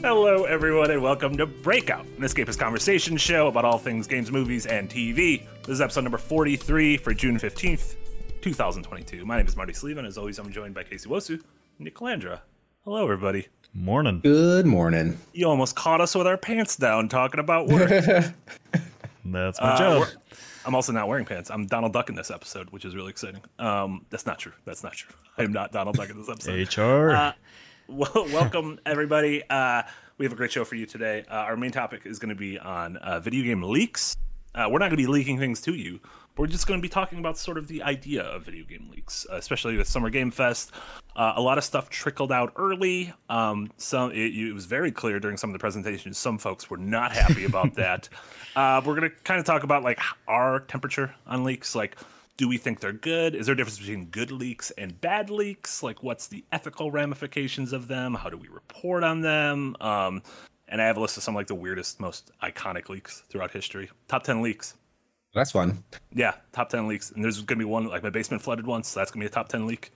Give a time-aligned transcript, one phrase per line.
[0.00, 4.66] Hello, everyone, and welcome to Breakout, an escapist conversation show about all things games, movies,
[4.66, 5.42] and TV.
[5.62, 7.96] This is episode number 43 for June 15th,
[8.40, 9.24] 2022.
[9.26, 11.40] My name is Marty Sliva, and as always, I'm joined by KC Nwosu and
[11.80, 12.40] Nick Calandra.
[12.84, 13.48] Hello, everybody.
[13.74, 14.20] Morning.
[14.20, 15.18] Good morning.
[15.32, 17.88] You almost caught us with our pants down talking about work.
[19.24, 20.08] That's my Uh, job.
[20.64, 21.50] I'm also not wearing pants.
[21.50, 23.40] I'm Donald Duck in this episode, which is really exciting.
[23.58, 24.52] Um, that's not true.
[24.66, 25.14] That's not true.
[25.38, 26.76] I am not Donald Duck in this episode.
[26.78, 27.10] HR.
[27.10, 27.32] Uh,
[27.88, 29.42] well, welcome everybody.
[29.48, 29.82] Uh,
[30.18, 31.24] we have a great show for you today.
[31.28, 34.14] Uh, our main topic is going to be on uh, video game leaks.
[34.54, 35.98] Uh, we're not going to be leaking things to you.
[36.34, 38.90] But we're just going to be talking about sort of the idea of video game
[38.94, 40.72] leaks, uh, especially with Summer Game Fest.
[41.16, 43.14] Uh, a lot of stuff trickled out early.
[43.30, 46.18] Um, some it, it was very clear during some of the presentations.
[46.18, 48.10] Some folks were not happy about that.
[48.54, 51.96] Uh, we're going to kind of talk about like our temperature on leaks, like
[52.38, 53.34] do we think they're good?
[53.34, 55.82] Is there a difference between good leaks and bad leaks?
[55.82, 58.14] Like, what's the ethical ramifications of them?
[58.14, 59.76] How do we report on them?
[59.80, 60.22] Um,
[60.68, 63.90] and I have a list of some like the weirdest, most iconic leaks throughout history.
[64.06, 64.74] Top ten leaks.
[65.34, 65.82] That's fun.
[66.14, 67.10] Yeah, top ten leaks.
[67.10, 69.30] And there's gonna be one like my basement flooded once, so that's gonna be a
[69.30, 69.90] top ten leak.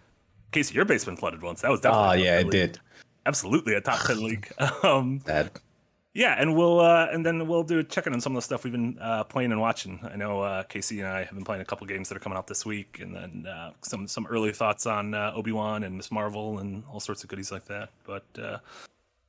[0.50, 1.62] KC, your basement flooded once.
[1.62, 2.06] That was definitely.
[2.06, 2.50] Oh a top yeah, 10 it leak.
[2.52, 2.80] did.
[3.24, 4.50] Absolutely a top ten leak.
[4.82, 5.58] Um, That
[6.14, 8.64] yeah, and we'll uh, and then we'll do a check-in on some of the stuff
[8.64, 10.00] we've been uh, playing and watching.
[10.02, 12.36] I know uh, KC and I have been playing a couple games that are coming
[12.36, 15.96] out this week, and then uh, some some early thoughts on uh, Obi Wan and
[15.96, 17.90] Miss Marvel and all sorts of goodies like that.
[18.04, 18.58] But uh,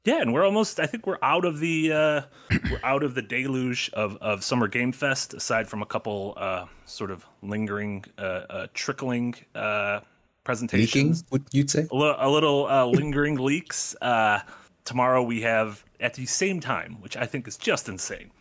[0.06, 0.82] yeah, and we're almost.
[0.82, 2.22] I think we're out of the uh,
[2.70, 5.34] we're out of the deluge of of Summer Game Fest.
[5.34, 10.02] Aside from a couple uh, sort of lingering, uh, uh, trickling uh,
[10.44, 11.88] presentations leaking, would you'd say?
[11.90, 13.96] a little, a little uh, lingering leaks.
[14.02, 14.40] Uh,
[14.86, 18.32] tomorrow we have at the same time, which I think is just insane.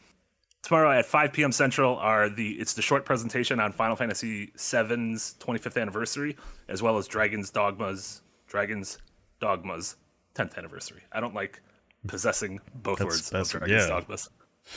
[0.62, 1.50] Tomorrow at 5 p.m.
[1.50, 6.36] Central are the it's the short presentation on Final Fantasy VII's 25th anniversary,
[6.68, 8.98] as well as Dragon's Dogmas, Dragon's
[9.40, 9.96] Dogmas
[10.36, 11.02] 10th anniversary.
[11.10, 11.60] I don't like
[12.06, 13.88] possessing both That's- words that's- of Dragon's yeah.
[13.88, 14.30] Dogmas.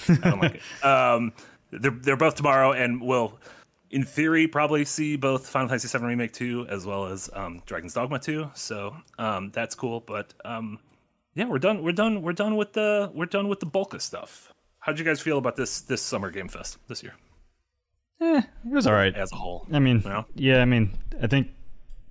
[0.09, 0.61] I don't like it.
[0.83, 1.33] Um,
[1.71, 3.37] they're they're both tomorrow, and we'll,
[3.91, 7.93] in theory, probably see both Final Fantasy VII Remake two as well as um, Dragon's
[7.93, 8.49] Dogma two.
[8.55, 9.99] So um, that's cool.
[9.99, 10.79] But um,
[11.35, 11.83] yeah, we're done.
[11.83, 12.21] We're done.
[12.21, 14.51] We're done with the we're done with the bulk of stuff.
[14.79, 17.13] How'd you guys feel about this this summer game fest this year
[18.21, 19.13] Eh, it was all right.
[19.15, 19.67] as a whole?
[19.71, 20.23] I mean, Yeah.
[20.35, 21.47] yeah, I mean, I think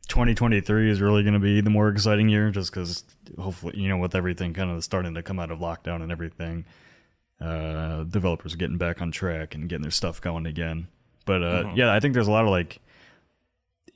[0.08, 3.04] 2023 is really going to be the more exciting year just because
[3.38, 6.66] hopefully, you know, with everything kind of starting to come out of lockdown and everything,
[7.40, 10.88] uh, developers are getting back on track and getting their stuff going again.
[11.24, 12.80] But uh, yeah, I think there's a lot of like,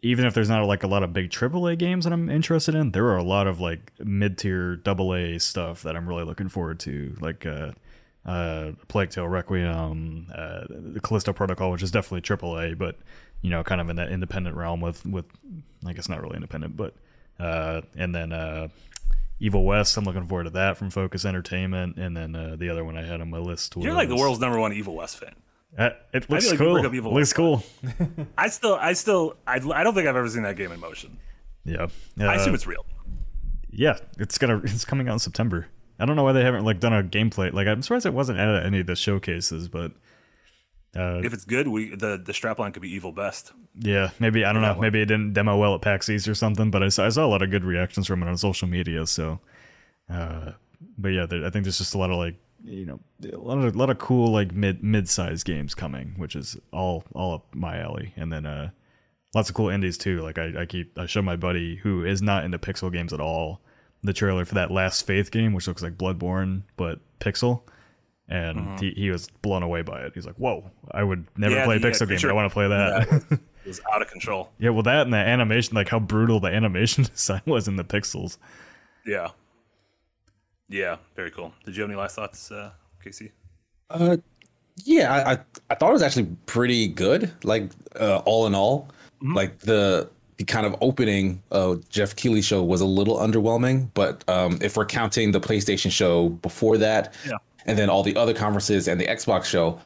[0.03, 2.93] even if there's not like a lot of big AAA games that I'm interested in,
[2.93, 6.81] there are a lot of like mid tier AA stuff that I'm really looking forward
[6.81, 7.17] to.
[7.21, 7.73] Like, uh,
[8.25, 12.99] uh, Plague Tale Requiem, uh, the Callisto Protocol, which is definitely AAA, but
[13.41, 15.25] you know, kind of in that independent realm with with
[15.87, 16.95] I guess not really independent, but
[17.41, 18.69] uh, and then uh,
[19.41, 19.97] Evil West.
[19.97, 23.05] I'm looking forward to that from Focus Entertainment, and then uh, the other one I
[23.05, 25.35] had on my list was You're like the world's number one Evil West fan.
[25.77, 26.75] Uh, it looks like cool.
[26.75, 27.63] bring up Evil looks cool.
[28.37, 31.19] I still, I still, I, I don't think I've ever seen that game in motion.
[31.65, 31.87] Yeah,
[32.19, 32.85] I Uh, assume it's real.
[33.71, 35.69] yeah, it's gonna it's coming out in September.
[36.01, 37.53] I don't know why they haven't like done a gameplay.
[37.53, 39.93] Like I'm surprised it wasn't at any of the showcases, but
[40.97, 43.53] uh, If it's good, we the the strapline could be Evil Best.
[43.79, 44.75] Yeah, maybe I don't know.
[44.77, 47.25] Maybe it didn't demo well at PAX East or something, but I saw, I saw
[47.27, 49.07] a lot of good reactions from it on social media.
[49.07, 49.39] So,
[50.11, 50.53] uh,
[50.97, 53.01] but yeah, there, I think there's just a lot of like you know
[53.33, 56.57] a lot of a lot of cool like mid mid sized games coming, which is
[56.73, 58.13] all all up my alley.
[58.17, 58.71] And then uh,
[59.35, 60.21] lots of cool indies too.
[60.21, 63.21] Like I, I keep I show my buddy who is not into pixel games at
[63.21, 63.61] all
[64.03, 67.63] the trailer for that Last Faith game, which looks like Bloodborne but pixel.
[68.31, 70.13] And he, he was blown away by it.
[70.15, 70.71] He's like, "Whoa!
[70.91, 72.29] I would never Yeah, play a uh, pixel game.
[72.29, 74.51] I want to play that." It was out of control.
[74.59, 77.85] Yeah, well, that and the animation, like how brutal the animation design was in the
[77.85, 78.39] pixels.
[79.05, 79.29] Yeah.
[80.69, 81.53] Yeah, very cool.
[81.65, 82.71] Did you have any last thoughts, uh,
[83.05, 83.31] KC?
[83.91, 84.17] Uh,
[84.85, 85.39] yeah, I, I
[85.71, 87.33] I thought it was actually pretty good.
[87.43, 88.89] Like uh, all in all,
[89.23, 93.89] like the the kind of opening uh, Geoff Keighley show was a little underwhelming.
[93.95, 97.33] But um, if we're counting the PlayStation show before that, Yeah.
[97.67, 99.81] and then all the other conferences and the Xbox show,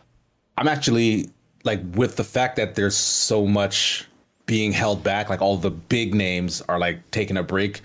[0.58, 1.30] I'm actually
[1.64, 4.06] like with the fact that there's so much
[4.44, 7.80] being held back, like all the big names are like taking a break.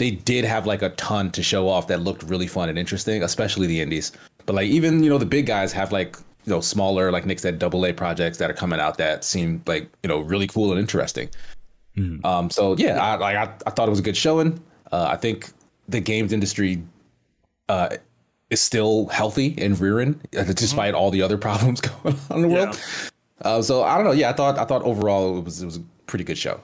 [0.00, 3.22] They did have like a ton to show off that looked really fun and interesting,
[3.22, 4.12] especially the indies.
[4.46, 6.16] But like even you know the big guys have like
[6.46, 9.62] you know smaller like Nick said double A projects that are coming out that seem
[9.66, 11.28] like you know really cool and interesting.
[12.24, 14.58] Um, so yeah, I like I, I thought it was a good showing.
[14.90, 15.50] Uh, I think
[15.86, 16.82] the games industry
[17.68, 17.90] uh,
[18.48, 22.48] is still healthy and rearing uh, despite all the other problems going on in the
[22.48, 22.80] world.
[23.42, 24.12] Uh, so I don't know.
[24.12, 26.58] Yeah, I thought I thought overall it was it was a pretty good show.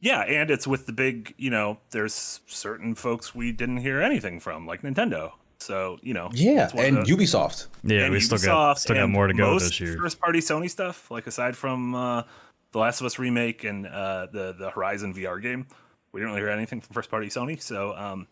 [0.00, 4.40] Yeah, and it's with the big, you know, there's certain folks we didn't hear anything
[4.40, 5.32] from, like Nintendo.
[5.58, 7.68] So you know, Yeah, it's one of and the- Ubisoft.
[7.82, 9.96] Yeah, and we still got still got more to go most this year.
[9.98, 12.24] First party Sony stuff, like aside from uh,
[12.72, 15.66] the Last of Us remake and uh, the the Horizon VR game,
[16.12, 17.60] we didn't really hear anything from first party Sony.
[17.60, 18.26] So um,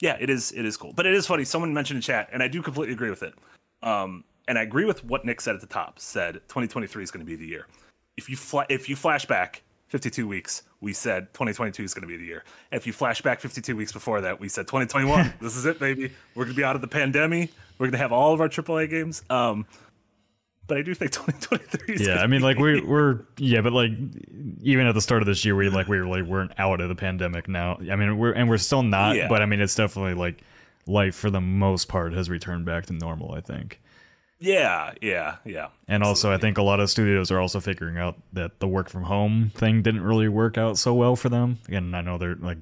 [0.00, 0.92] yeah, it is it is cool.
[0.92, 1.44] But it is funny.
[1.44, 3.32] Someone mentioned in chat, and I do completely agree with it.
[3.82, 5.98] Um, and I agree with what Nick said at the top.
[5.98, 7.66] Said 2023 is going to be the year.
[8.18, 12.08] If you fla- if you flash back 52 weeks, we said 2022 is going to
[12.08, 12.44] be the year.
[12.72, 15.34] If you flash back 52 weeks before that, we said 2021.
[15.40, 16.12] this is it, baby.
[16.34, 17.52] We're going to be out of the pandemic.
[17.78, 19.22] We're going to have all of our AAA games.
[19.30, 19.66] Um,
[20.66, 23.92] but I do think 2023 is Yeah, I mean, like we're we're yeah, but like
[24.62, 26.88] even at the start of this year, we like we were like weren't out of
[26.88, 27.78] the pandemic now.
[27.90, 29.28] I mean, we're and we're still not, Yeah.
[29.28, 30.42] but I mean, it's definitely like
[30.88, 33.32] life for the most part has returned back to normal.
[33.32, 33.80] I think.
[34.38, 35.68] Yeah, yeah, yeah.
[35.88, 38.88] And also, I think a lot of studios are also figuring out that the work
[38.88, 41.58] from home thing didn't really work out so well for them.
[41.68, 42.58] And I know they're like,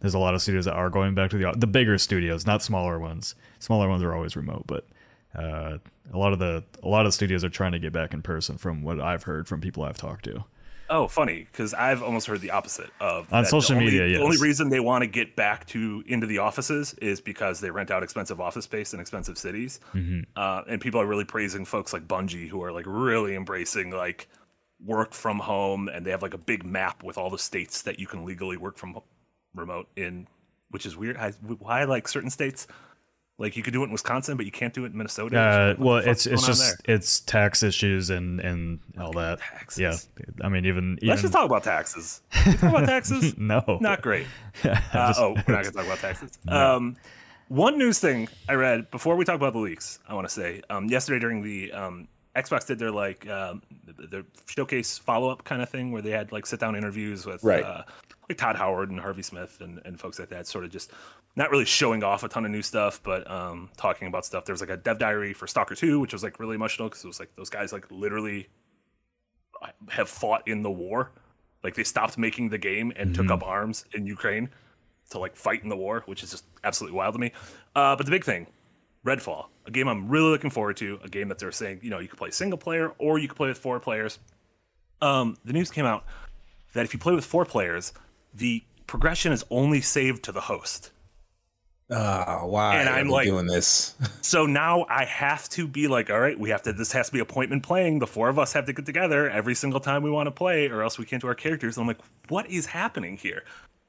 [0.00, 2.62] there's a lot of studios that are going back to the the bigger studios, not
[2.62, 3.34] smaller ones.
[3.58, 4.86] Smaller ones are always remote, but
[5.34, 5.78] uh,
[6.12, 8.58] a lot of the a lot of studios are trying to get back in person,
[8.58, 10.44] from what I've heard from people I've talked to.
[10.88, 14.38] Oh, funny because I've almost heard the opposite of On social only, media, The only
[14.38, 18.02] reason they want to get back to into the offices is because they rent out
[18.02, 20.20] expensive office space in expensive cities, Mm-hmm.
[20.36, 24.28] uh, and people are really praising folks like Bungie who are like really embracing like
[24.84, 27.98] work from home, and they have like a big map with all the states that
[27.98, 29.00] you can legally work from
[29.54, 30.28] remote in,
[30.70, 31.16] which is weird.
[31.16, 32.66] I, why like certain states?
[33.38, 35.38] Like you could do it in Wisconsin, but you can't do it in Minnesota.
[35.38, 39.40] Uh, What well, it's it's just it's tax issues and and all that.
[39.40, 39.78] Taxes.
[39.78, 39.96] Yeah,
[40.44, 42.22] I mean even even Let's just talk about taxes.
[42.30, 43.34] Can talk about taxes.
[43.38, 44.26] no, not great.
[44.64, 46.38] Uh, oh, we're not going to talk about taxes.
[46.48, 46.96] Um,
[47.48, 50.62] one news thing I read before we talk about the leaks, I want to say
[50.70, 53.62] um, yesterday during the um, Xbox did their like um,
[54.10, 57.44] their showcase follow up kind of thing where they had like sit down interviews with
[57.44, 57.62] Right.
[57.62, 57.82] uh,
[58.28, 60.90] like Todd Howard and Harvey Smith and, and folks like that, sort of just
[61.36, 64.46] not really showing off a ton of new stuff, but um, talking about stuff.
[64.46, 67.04] There was like a dev diary for Stalker 2, which was like really emotional because
[67.04, 68.48] it was like those guys like literally
[69.90, 71.12] have fought in the war.
[71.62, 74.48] Like they stopped making the game and took up arms in Ukraine
[75.10, 77.32] to like fight in the war, which is just absolutely wild to me.
[77.74, 78.46] Uh, but the big thing,
[79.04, 80.98] Redfall, a game I'm really looking forward to.
[81.02, 83.36] A game that they're saying, you know, you can play single player or you can
[83.36, 84.18] play with four players.
[85.02, 86.04] Um, the news came out
[86.72, 87.92] that if you play with four players,
[88.34, 90.92] the progression is only saved to the host.
[91.88, 93.94] Uh, why And are I'm we like- doing this?
[94.22, 96.72] So now I have to be like, all right, we have to.
[96.72, 98.00] This has to be appointment playing.
[98.00, 100.68] The four of us have to get together every single time we want to play,
[100.68, 101.76] or else we can't do our characters.
[101.76, 103.44] And I'm like, what is happening here?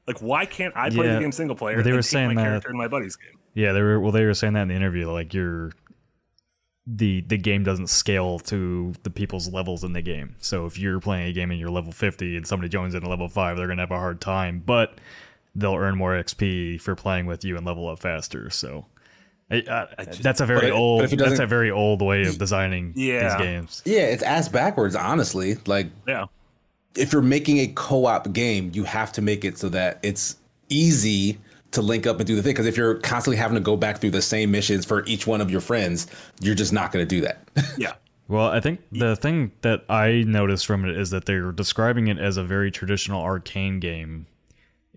[0.06, 1.78] Like, why can't I play Yeah, the game single player?
[1.78, 3.40] well, they and were saying my that- character in my buddy's game.
[3.56, 4.12] Yeah, they were well.
[4.12, 5.10] They were saying that in the interview.
[5.12, 5.72] Like you're
[6.86, 10.36] the the game doesn't scale to the people's levels in the game.
[10.38, 13.10] So if you're playing a game and you're level 50 and somebody joins in at
[13.10, 14.62] level five, they're gonna have a hard time.
[14.64, 15.00] But
[15.58, 18.50] they'll earn more XP for playing with you and level up faster.
[18.50, 18.86] So.
[19.50, 21.10] I, uh, just- that's a very But it- but old.
[21.10, 23.30] That's a very old way of designing Yeah.
[23.30, 23.82] these games.
[23.86, 25.56] Yeah, it's ass backwards, honestly.
[25.66, 26.26] Like Yeah,
[26.96, 30.36] if you're making a co-op game, you have to make it so that it's
[30.70, 31.38] easy
[31.72, 32.52] to link up and do the thing.
[32.54, 35.40] Because if you're constantly having to go back through the same missions for each one
[35.40, 36.08] of your friends,
[36.42, 37.48] you're just not going to do that.
[37.78, 37.94] yeah,
[38.28, 42.18] Well, I think the thing that I noticed from it is that they're describing it
[42.20, 44.26] as a very traditional Arkane game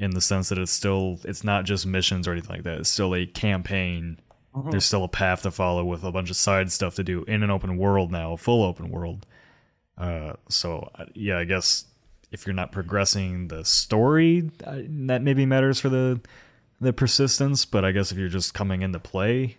[0.00, 2.79] in the sense that it's still it's not just missions or anything like that.
[2.79, 4.19] It's still a campaign.
[4.70, 7.44] There's still a path to follow with a bunch of side stuff to do in
[7.44, 9.25] an open world now, a full open world.
[9.96, 11.84] Uh, so yeah, I guess
[12.32, 16.20] if you're not progressing the story, that maybe matters for the
[16.81, 17.65] the persistence.
[17.65, 19.58] But I guess if you're just coming into play,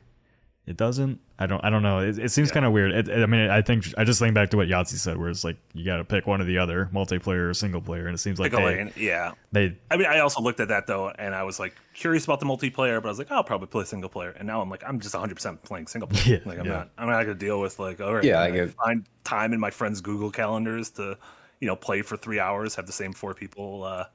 [0.71, 1.19] it doesn't.
[1.37, 1.63] I don't.
[1.65, 1.99] I don't know.
[1.99, 2.91] It, it seems kind of weird.
[2.91, 5.43] It, I mean, I think I just think back to what Yahtzee said, where it's
[5.43, 8.19] like you got to pick one or the other, multiplayer or single player, and it
[8.19, 8.93] seems like Pick a they, lane.
[8.95, 9.33] Yeah.
[9.51, 12.39] they I mean, I also looked at that though, and I was like curious about
[12.39, 14.31] the multiplayer, but I was like, I'll probably play single player.
[14.31, 16.23] And now I'm like, I'm just 100 percent playing single player.
[16.45, 16.71] Yeah, like I'm yeah.
[16.71, 19.51] not, I'm not gonna deal with like, all right, Yeah, can I get- find time
[19.53, 21.17] in my friends' Google calendars to,
[21.59, 24.05] you know, play for three hours, have the same four people uh,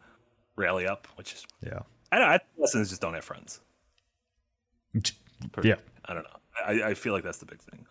[0.57, 1.81] rally up, which is, yeah
[2.13, 3.61] I don't, I lessons just don't have friends.
[5.63, 6.36] yeah I don't know.
[6.65, 7.87] I, I feel like that's the big thing.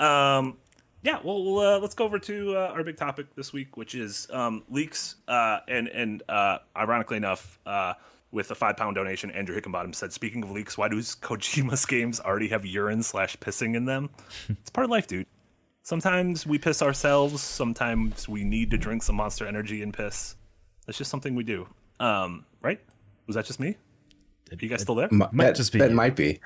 [0.00, 0.56] Um,
[1.02, 3.94] yeah, well, we'll, uh, let's go over to uh, our big topic this week, which
[3.94, 5.16] is um, leaks.
[5.28, 7.94] Uh, and and uh, ironically enough, uh,
[8.30, 12.20] with a five pound donation, Andrew Hickenbottom said, "Speaking of leaks, why do Kojima's games
[12.20, 14.10] already have urine slash pissing in them?
[14.48, 15.26] it's part of life, dude.
[15.82, 17.40] Sometimes we piss ourselves.
[17.40, 20.34] Sometimes we need to drink some Monster Energy and piss.
[20.86, 21.66] That's just something we do.
[22.00, 22.80] Um, right?
[23.26, 23.76] Was that just me?
[24.50, 25.08] Are you guys still there?
[25.10, 26.40] might Might that, just be that might be.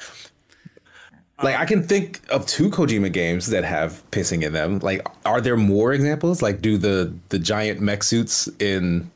[1.42, 4.78] Like I can think of two Kojima games that have pissing in them.
[4.80, 6.42] Like, are there more examples?
[6.42, 9.10] Like, do the the giant mech suits in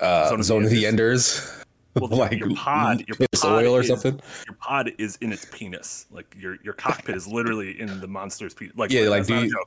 [0.00, 1.56] uh, Zone Zone, of the of the Enders
[1.94, 4.20] Well, like your pod, your piss pod oil or is- something.
[4.46, 6.06] Your pod is in its penis.
[6.10, 8.74] Like your your cockpit is literally in the monster's penis.
[8.76, 9.64] Like Yeah, like, that's do you-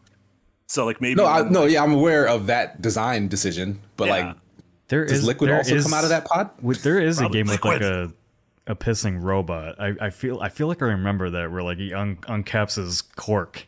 [0.68, 4.08] So like maybe No, I, when- no, yeah, I'm aware of that design decision, but
[4.08, 4.12] Yeah.
[4.28, 4.36] like,
[4.88, 6.50] There does is liquid there also is- come out of that pod?
[6.82, 8.12] There is Probably a game with like a
[8.68, 9.76] a pissing robot.
[9.80, 13.02] I, I feel I feel like I remember that where like he un, uncaps his
[13.02, 13.68] cork.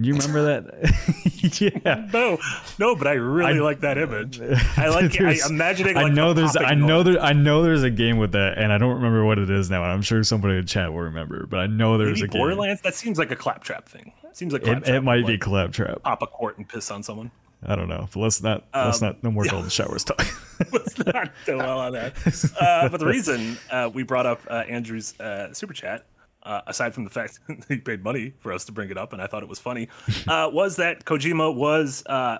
[0.00, 1.60] Do you remember that?
[1.84, 2.06] yeah.
[2.12, 2.38] No,
[2.78, 4.40] no, but I really I- like that image.
[4.76, 5.42] I like it.
[5.42, 5.96] I imagining.
[5.96, 8.78] I know there's I know there I know there's a game with that, and I
[8.78, 9.82] don't remember what it is now.
[9.82, 12.40] And I'm sure somebody in chat will remember, but I know there's Maybe a game.
[12.40, 12.82] Borderlands.
[12.82, 14.12] That seems like a claptrap thing.
[14.22, 16.02] It seems like It, it might would, be like, Claptrap.
[16.04, 17.32] pop a quart and piss on someone.
[17.66, 20.24] I don't know, but let's not let's Um, not no more golden showers talk.
[20.72, 22.14] Let's not do well on that.
[22.60, 26.06] Uh, but the reason uh, we brought up uh, Andrew's uh, super chat,
[26.42, 29.12] uh, aside from the fact that he paid money for us to bring it up,
[29.12, 29.88] and I thought it was funny,
[30.26, 32.38] uh, was that Kojima was, uh,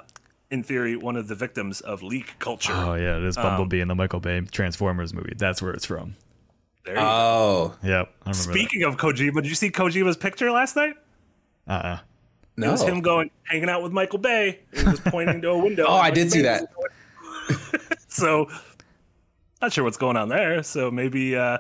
[0.51, 2.73] in theory, one of the victims of leak culture.
[2.75, 5.35] oh yeah, it is Um, Bumblebee in the Michael Bay Transformers movie.
[5.37, 6.17] That's where it's from.
[6.85, 7.07] there you go.
[7.07, 10.95] Oh Yep, I remember Speaking of Kojima, did you see Kojima's picture last night?
[11.67, 11.85] that.
[11.85, 11.99] Uh-uh.
[12.59, 14.59] It no, was him going hanging out with Michael Bay.
[14.75, 15.85] He was pointing to a window.
[15.89, 16.65] Oh, I did see that.
[18.09, 18.49] so,
[19.63, 20.65] not sure what's going on there.
[20.65, 21.59] So maybe, uh,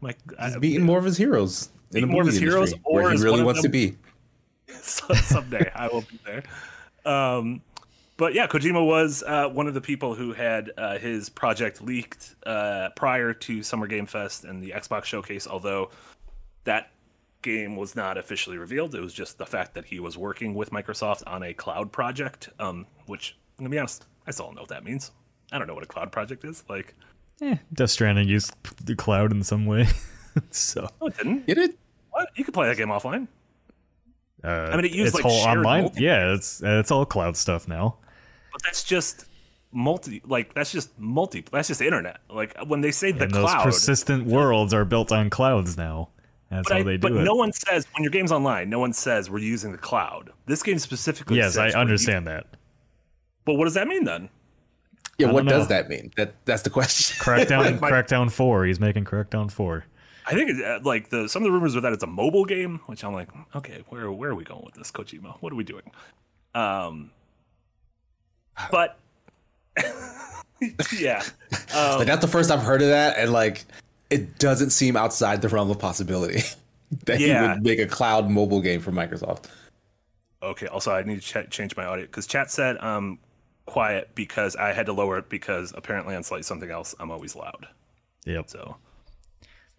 [0.00, 1.68] Mike, I, beating more of his heroes.
[1.92, 3.98] in the more of his heroes, or where he really wants to be.
[4.80, 6.44] so- someday I will be there.
[7.04, 7.60] Um,
[8.16, 12.36] but yeah, Kojima was uh, one of the people who had uh, his project leaked
[12.46, 15.46] uh, prior to Summer Game Fest and the Xbox Showcase.
[15.46, 15.90] Although
[16.64, 16.90] that
[17.42, 20.70] game was not officially revealed, it was just the fact that he was working with
[20.70, 22.48] Microsoft on a cloud project.
[22.58, 25.10] Um, which, I'm gonna be honest, I still don't know what that means.
[25.52, 26.64] I don't know what a cloud project is.
[26.68, 26.94] Like,
[27.40, 28.52] Eh, Death Stranding used
[28.84, 29.86] the cloud in some way.
[30.50, 31.46] so no, it didn't.
[31.46, 31.78] Get it?
[32.10, 32.28] What?
[32.34, 33.28] You could play that game offline.
[34.42, 35.82] uh, I mean, it used, it's like, whole online.
[35.82, 37.96] multi- Yeah, it's it's all cloud stuff now.
[38.52, 39.26] But that's just
[39.70, 42.18] multi like that's just multi that's just internet.
[42.28, 46.08] Like when they say the and those cloud persistent worlds are built on clouds now.
[46.50, 47.24] That's but, how I- they but do it.
[47.24, 50.30] no one says when your game's online, no one says we're using the cloud.
[50.46, 52.46] This game specifically yes, says I we're understand that.
[53.44, 54.28] but what does that mean then?
[55.18, 56.12] Yeah, I what does that mean?
[56.16, 57.16] That that's the question.
[57.22, 58.64] Crackdown, my- Crackdown Four.
[58.64, 59.84] He's making Crackdown Four.
[60.26, 62.80] I think uh, like the some of the rumors are that it's a mobile game,
[62.86, 65.36] which I'm like, okay, where where are we going with this, Kojima?
[65.40, 65.90] What are we doing?
[66.54, 67.10] Um,
[68.70, 68.98] but
[70.96, 71.22] yeah,
[71.74, 73.64] um, like that's the first I've heard of that, and like
[74.10, 76.40] it doesn't seem outside the realm of possibility
[77.04, 77.42] that Yeah.
[77.42, 79.44] he would make a cloud mobile game for Microsoft.
[80.42, 80.66] Okay.
[80.66, 83.18] Also, I need to ch- change my audio because chat said um
[83.66, 87.36] quiet because I had to lower it because apparently on Slight Something Else I'm always
[87.36, 87.66] loud.
[88.24, 88.48] Yep.
[88.50, 88.76] So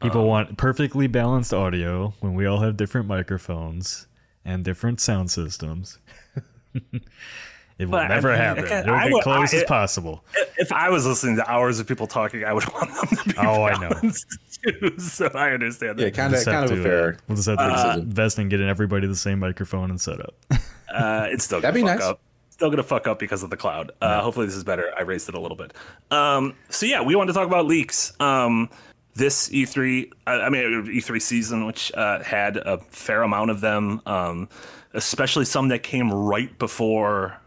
[0.01, 4.07] People want perfectly balanced audio when we all have different microphones
[4.45, 5.98] and different sound systems.
[7.79, 8.65] it will But I never mean, happen.
[8.67, 10.24] can't- It'll I get would- close I- as possible.
[10.57, 13.36] if I was listening to hours of people talking, I would want them to be
[13.39, 13.89] Oh, I know.
[13.89, 14.27] balanced
[14.63, 14.93] too.
[15.00, 16.03] So I understand that.
[16.03, 17.17] Yeah, kind of kind of to, a uh, fair.
[17.27, 18.01] we'll just have to criticism.
[18.01, 20.36] invest in getting everybody the same microphone and setup.
[20.93, 22.09] Uh, it's still That'd gonna be fuck nice.
[22.09, 22.19] up.
[22.50, 23.91] Still gonna fuck up because of the cloud.
[24.01, 24.91] Uh, Hopefully this is better.
[24.98, 25.74] I raised it a little bit.
[26.12, 28.12] Um, so yeah, we wanted to talk about leaks.
[28.19, 28.69] Um,
[29.15, 34.01] this E3, I I mean E3 season, which uh, had a fair amount of them,
[34.05, 34.50] um,
[34.93, 37.38] especially some that came right before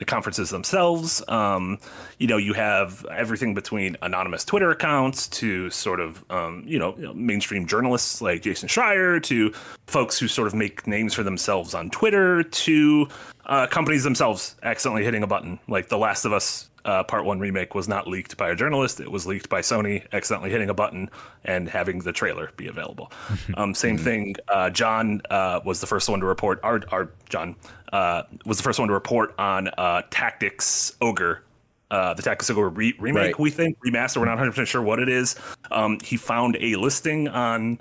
[0.00, 1.22] the conferences themselves.
[1.28, 1.78] Um,
[2.18, 7.12] you know, you have everything between anonymous Twitter accounts to sort of, um, you, know,
[7.14, 9.52] mainstream journalists like Jason Schreier to
[9.86, 13.08] folks who sort of make names for themselves on Twitter to
[13.44, 15.58] uh, companies themselves accidentally hitting a button.
[15.68, 19.00] Like The Last of Us uh, Part 1 remake was not leaked by a journalist,
[19.00, 21.10] it was leaked by Sony accidentally hitting a button
[21.44, 23.12] and having the trailer be available.
[23.54, 27.56] um, same thing, uh, John uh, was the first one to report, our, our John
[27.92, 31.42] uh, was the first one to report on uh, Tactics Ogre.
[31.90, 33.38] Uh, the Tactics Ogre re- remake, Right.
[33.40, 34.18] we think remaster.
[34.18, 35.34] We're not 100 percent sure what it is.
[35.72, 37.80] Um, he found a listing on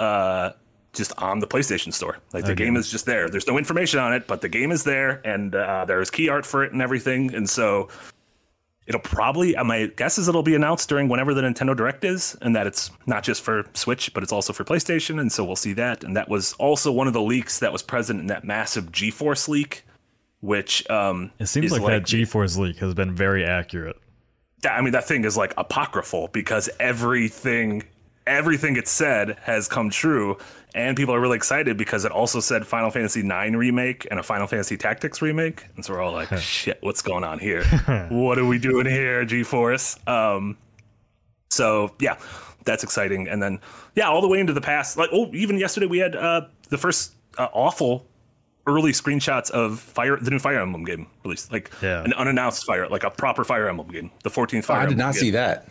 [0.00, 0.50] uh,
[0.92, 2.18] just on the PlayStation Store.
[2.32, 2.64] Like the Okay.
[2.64, 3.28] game is just there.
[3.28, 6.44] There's no information on it, but the game is there, and uh, there's key art
[6.44, 7.32] for it and everything.
[7.32, 7.88] And so
[8.86, 9.56] it'll probably.
[9.56, 12.66] uh, My guess is it'll be announced during whenever the Nintendo Direct is, and that
[12.66, 15.20] it's not just for Switch, but it's also for PlayStation.
[15.20, 16.04] And so we'll see that.
[16.04, 19.48] And that was also one of the leaks that was present in that massive GeForce
[19.48, 19.84] leak,
[20.40, 23.96] which um, It seems is like, that GeForce leak has been very accurate.
[24.68, 27.82] I mean, that thing is like apocryphal because everything,
[28.26, 30.38] everything it said has come true,
[30.74, 34.22] and people are really excited because it also said Final Fantasy IX remake and a
[34.22, 37.64] Final Fantasy Tactics remake, and so we're all like, "Shit, what's going on here?
[38.10, 40.56] what are we doing here, GeForce?" Um,
[41.50, 42.16] so yeah,
[42.64, 43.60] that's exciting, and then
[43.94, 46.78] yeah, all the way into the past, like oh, even yesterday we had uh, the
[46.78, 48.06] first uh, awful
[48.66, 52.02] early screenshots of fire the new fire emblem game released like Yeah.
[52.02, 54.92] an unannounced fire like a proper fire emblem game the 14th Oh, fire I did
[54.92, 55.20] Emblem not game.
[55.20, 55.68] see that.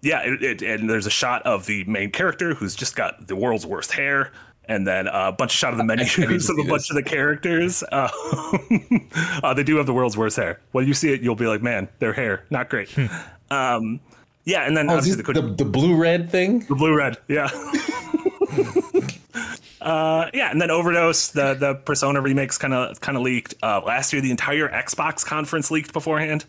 [0.00, 3.36] Yeah, it, it, and there's a shot of the main character who's just got the
[3.36, 4.32] world's worst hair,
[4.66, 6.90] and then a bunch of shot of the menus of a bunch this.
[6.90, 7.82] of the characters.
[7.90, 8.08] Uh,
[9.42, 10.60] uh, they do have the world's worst hair.
[10.72, 12.90] When you see it, you'll be like, man, their hair not great.
[12.90, 13.06] Hmm.
[13.50, 14.00] um,
[14.44, 16.60] yeah, and then oh, obviously the, the, the blue red thing.
[16.60, 17.50] The blue red, yeah.
[19.82, 23.82] uh, yeah, and then Overdose, the the Persona remakes kind of kind of leaked uh,
[23.84, 24.22] last year.
[24.22, 26.46] The entire Xbox conference leaked beforehand.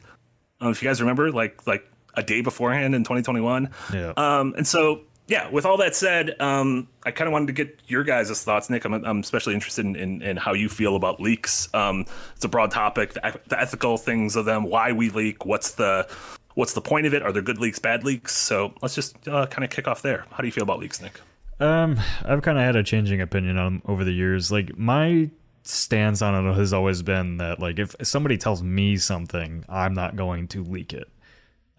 [0.61, 3.69] Um, if you guys remember, like like a day beforehand in 2021.
[3.93, 4.13] Yeah.
[4.17, 7.79] Um, and so yeah, with all that said, um, I kind of wanted to get
[7.87, 8.83] your guys' thoughts, Nick.
[8.83, 11.69] I'm, I'm especially interested in, in, in, how you feel about leaks.
[11.73, 15.71] Um, it's a broad topic, the, the, ethical things of them, why we leak, what's
[15.75, 16.09] the
[16.55, 17.21] what's the point of it?
[17.21, 18.35] Are there good leaks, bad leaks?
[18.35, 20.25] So let's just uh, kind of kick off there.
[20.31, 21.21] How do you feel about leaks, Nick?
[21.59, 24.51] Um, I've kind of had a changing opinion on them over the years.
[24.51, 25.29] Like my
[25.61, 30.15] stance on it has always been that like if somebody tells me something, I'm not
[30.15, 31.07] going to leak it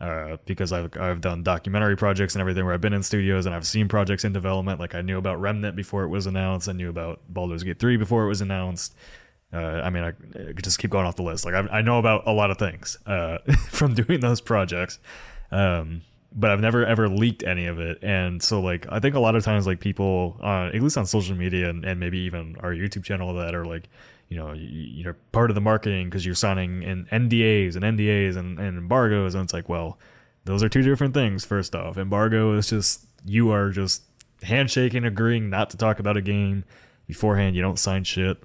[0.00, 3.54] uh, because I've I've done documentary projects and everything where I've been in studios and
[3.54, 4.80] I've seen projects in development.
[4.80, 6.68] Like I knew about Remnant before it was announced.
[6.68, 8.94] I knew about Baldur's Gate three before it was announced.
[9.52, 11.44] Uh, I mean, I, I, could just keep going off the list.
[11.44, 13.38] Like I, I know about a lot of things uh,
[13.68, 15.00] from doing those projects,
[15.50, 16.02] um,
[16.32, 17.98] but I've never ever leaked any of it.
[18.02, 21.04] And so, like, I think a lot of times, like people, uh, at least on
[21.06, 23.88] social media and, and maybe even our YouTube channel, that are like,
[24.30, 28.36] you know you, are part of the marketing because you're signing in NDAs and NDAs
[28.36, 29.98] and, and embargoes and it's like well
[30.44, 31.98] those are two different things first off.
[31.98, 34.04] Embargo is just you are just
[34.42, 36.64] handshaking agreeing not to talk about a game
[37.06, 37.54] beforehand.
[37.56, 38.42] You don't sign shit.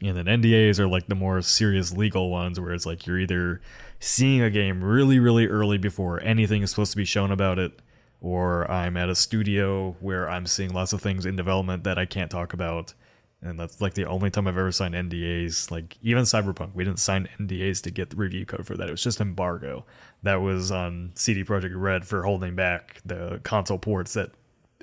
[0.00, 3.60] And then NDAs are like the more serious legal ones where it's like you're either
[3.98, 7.80] seeing a game really really early before anything is supposed to be shown about it
[8.20, 12.04] or I'm at a studio where I'm seeing lots of things in development that I
[12.04, 12.94] can't talk about
[13.42, 15.70] and that's like the only time I've ever signed NDAs.
[15.70, 18.88] Like even Cyberpunk, we didn't sign NDAs to get the review code for that.
[18.88, 19.84] It was just embargo.
[20.24, 24.32] That was on CD Projekt Red for holding back the console ports that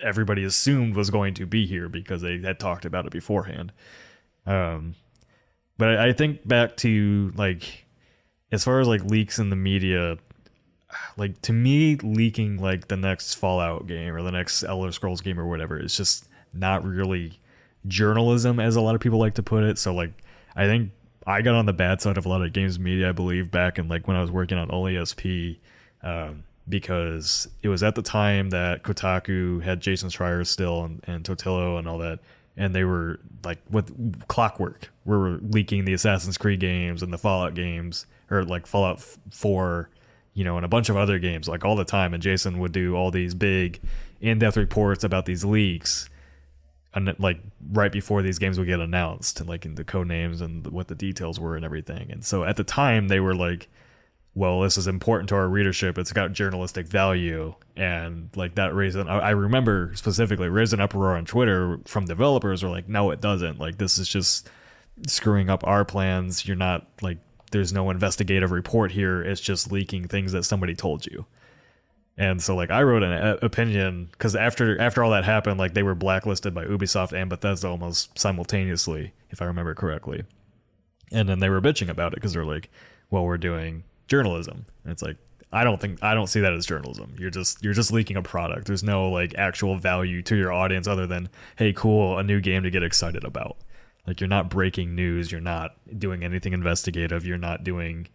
[0.01, 3.73] everybody assumed was going to be here because they had talked about it beforehand.
[4.45, 4.95] Um,
[5.77, 7.85] but I think back to like
[8.51, 10.17] as far as like leaks in the media,
[11.17, 15.37] like to me, leaking like the next Fallout game or the next Elder Scrolls game
[15.37, 17.37] or whatever is just not really
[17.87, 19.77] journalism, as a lot of people like to put it.
[19.77, 20.11] So like,
[20.55, 20.91] I think
[21.27, 23.79] I got on the bad side of a lot of games media, I believe, back
[23.79, 25.57] in like when I was working on OnlySP,
[26.03, 31.23] um, because it was at the time that Kotaku had Jason Schreier still and, and
[31.23, 32.19] Totilo and all that,
[32.57, 37.17] and they were like with Clockwork, we were leaking the Assassin's Creed games and the
[37.17, 39.89] Fallout games, or like Fallout Four,
[40.33, 42.13] you know, and a bunch of other games like all the time.
[42.13, 43.79] And Jason would do all these big
[44.21, 46.09] in-depth reports about these leaks
[47.19, 47.39] like
[47.71, 50.95] right before these games would get announced like in the code names and what the
[50.95, 52.11] details were and everything.
[52.11, 53.67] And so at the time they were like,
[54.33, 55.97] well, this is important to our readership.
[55.97, 57.55] It's got journalistic value.
[57.77, 62.63] And like that raised, I, I remember specifically raised an uproar on Twitter from developers
[62.63, 63.59] were like, no, it doesn't.
[63.59, 64.49] Like this is just
[65.07, 66.45] screwing up our plans.
[66.45, 67.17] You're not like,
[67.51, 69.21] there's no investigative report here.
[69.21, 71.25] It's just leaking things that somebody told you.
[72.17, 75.73] And so like I wrote an uh, opinion because after after all that happened, like
[75.73, 80.23] they were blacklisted by Ubisoft and Bethesda almost simultaneously, if I remember correctly.
[81.11, 82.69] And then they were bitching about it because they're like,
[83.09, 85.17] "Well, we're doing journalism." And it's like
[85.51, 87.15] I don't think I don't see that as journalism.
[87.19, 88.67] You're just you're just leaking a product.
[88.67, 92.63] There's no like actual value to your audience other than, "Hey, cool, a new game
[92.63, 93.57] to get excited about."
[94.07, 95.31] Like you're not breaking news.
[95.31, 97.25] You're not doing anything investigative.
[97.25, 98.07] You're not doing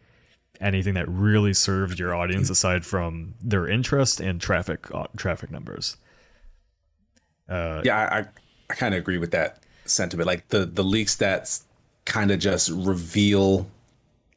[0.61, 5.97] anything that really serves your audience aside from their interest and traffic uh, traffic numbers.
[7.49, 8.19] Uh, yeah, I
[8.71, 10.27] I kind of agree with that sentiment.
[10.27, 11.59] Like the the leaks that
[12.05, 13.71] kind of just reveal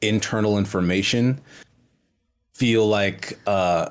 [0.02, 1.40] internal information
[2.54, 3.90] feel like uh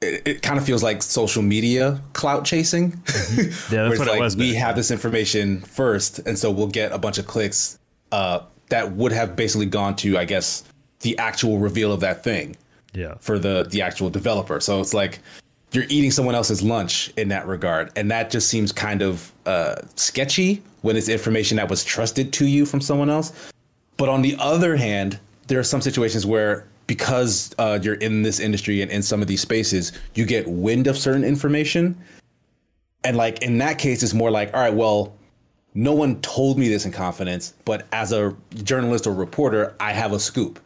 [0.00, 2.92] it, it kind of feels like social media clout chasing.
[2.92, 3.72] Mm-hmm.
[3.74, 4.36] Yeah, that's what like, it was.
[4.36, 7.78] We have this information first, and so we'll get a bunch of clicks
[8.12, 10.62] uh, that would have basically gone to, I guess,
[11.00, 12.56] the actual reveal of that thing.
[12.92, 13.14] Yeah.
[13.20, 14.60] For the the actual developer.
[14.60, 15.20] So it's like
[15.72, 19.76] you're eating someone else's lunch in that regard, and that just seems kind of uh,
[19.96, 23.32] sketchy when it's information that was trusted to you from someone else.
[23.96, 28.38] But on the other hand, there are some situations where because uh, you're in this
[28.38, 31.96] industry and in some of these spaces, you get wind of certain information.
[33.04, 35.14] And like in that case, it's more like, all right, well,
[35.74, 40.12] no one told me this in confidence, but as a journalist or reporter, I have
[40.12, 40.58] a scoop.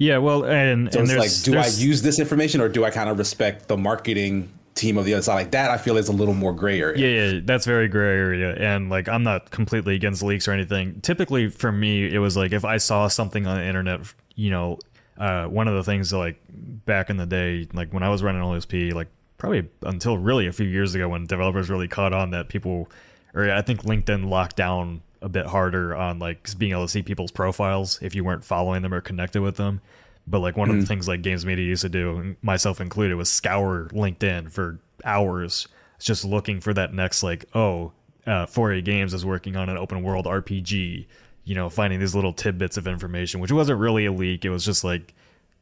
[0.00, 2.90] Yeah, well, and, so and it's like, do I use this information or do I
[2.90, 5.34] kind of respect the marketing team of the other side?
[5.34, 7.06] Like that, I feel is a little more gray area.
[7.06, 8.54] Yeah, yeah, that's very gray area.
[8.54, 11.02] And like, I'm not completely against leaks or anything.
[11.02, 14.00] Typically, for me, it was like if I saw something on the internet,
[14.36, 14.78] you know,
[15.18, 18.40] uh, one of the things like back in the day, like when I was running
[18.40, 22.48] OSP, like probably until really a few years ago when developers really caught on that
[22.48, 22.88] people,
[23.34, 27.02] or I think LinkedIn locked down a bit harder on like being able to see
[27.02, 29.80] people's profiles if you weren't following them or connected with them.
[30.26, 30.74] But like one mm.
[30.74, 34.78] of the things like Games Media used to do, myself included, was scour LinkedIn for
[35.04, 35.66] hours,
[35.98, 37.92] just looking for that next like, oh,
[38.26, 41.06] uh, 4A Games is working on an open world RPG.
[41.44, 44.44] You know, finding these little tidbits of information, which wasn't really a leak.
[44.44, 45.14] It was just like,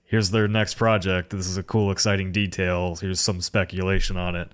[0.05, 1.31] here's their next project.
[1.31, 2.97] This is a cool, exciting detail.
[2.97, 4.51] Here's some speculation on it.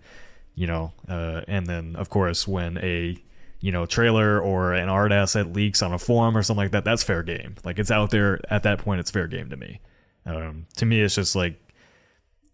[0.54, 3.16] You know, uh, and then of course when a
[3.64, 6.84] you know trailer or an art asset leaks on a forum or something like that,
[6.84, 7.54] that's fair game.
[7.64, 9.00] Like it's out there at that point.
[9.00, 9.80] It's fair game to me.
[10.26, 11.58] Um, to me, it's just like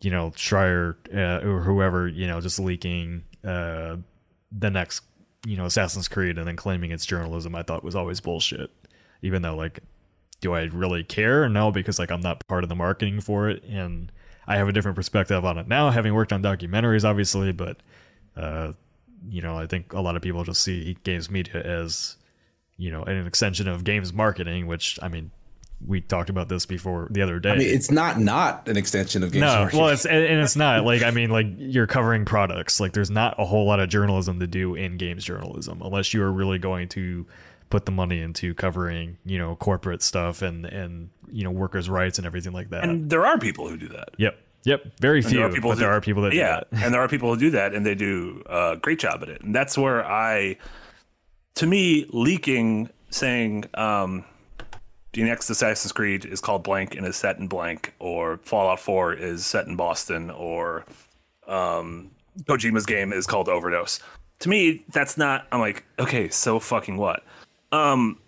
[0.00, 3.96] you know Schreier uh, or whoever you know just leaking uh,
[4.56, 5.02] the next
[5.44, 7.56] you know Assassin's Creed and then claiming it's journalism.
[7.56, 8.70] I thought was always bullshit.
[9.20, 9.80] Even though like,
[10.40, 11.48] do I really care?
[11.48, 14.12] No, because like I'm not part of the marketing for it, and
[14.46, 17.50] I have a different perspective on it now, having worked on documentaries, obviously.
[17.50, 17.78] But
[18.36, 18.74] uh,
[19.28, 22.16] you know, I think a lot of people just see games media as
[22.76, 25.30] you know an extension of games marketing, which I mean
[25.86, 27.50] we talked about this before the other day.
[27.50, 29.42] I mean, it's not not an extension of games.
[29.42, 32.80] No, well, it's and it's not like I mean, like you're covering products.
[32.80, 36.22] Like there's not a whole lot of journalism to do in games journalism unless you
[36.22, 37.26] are really going to
[37.70, 42.18] put the money into covering you know corporate stuff and and you know workers' rights
[42.18, 42.84] and everything like that.
[42.84, 44.10] And there are people who do that.
[44.18, 44.38] Yep.
[44.64, 45.38] Yep, very few.
[45.38, 47.40] There are people but who, there are people that yeah, and there are people who
[47.40, 49.42] do that, and they do a great job at it.
[49.42, 50.56] And that's where I,
[51.54, 54.24] to me, leaking, saying, um,
[55.12, 59.14] the next Assassin's Creed is called blank and is set in blank, or Fallout 4
[59.14, 60.84] is set in Boston, or
[61.48, 62.10] um,
[62.44, 64.00] Kojima's game is called Overdose.
[64.40, 65.46] To me, that's not.
[65.52, 67.24] I'm like, okay, so fucking what?
[67.72, 68.18] Um,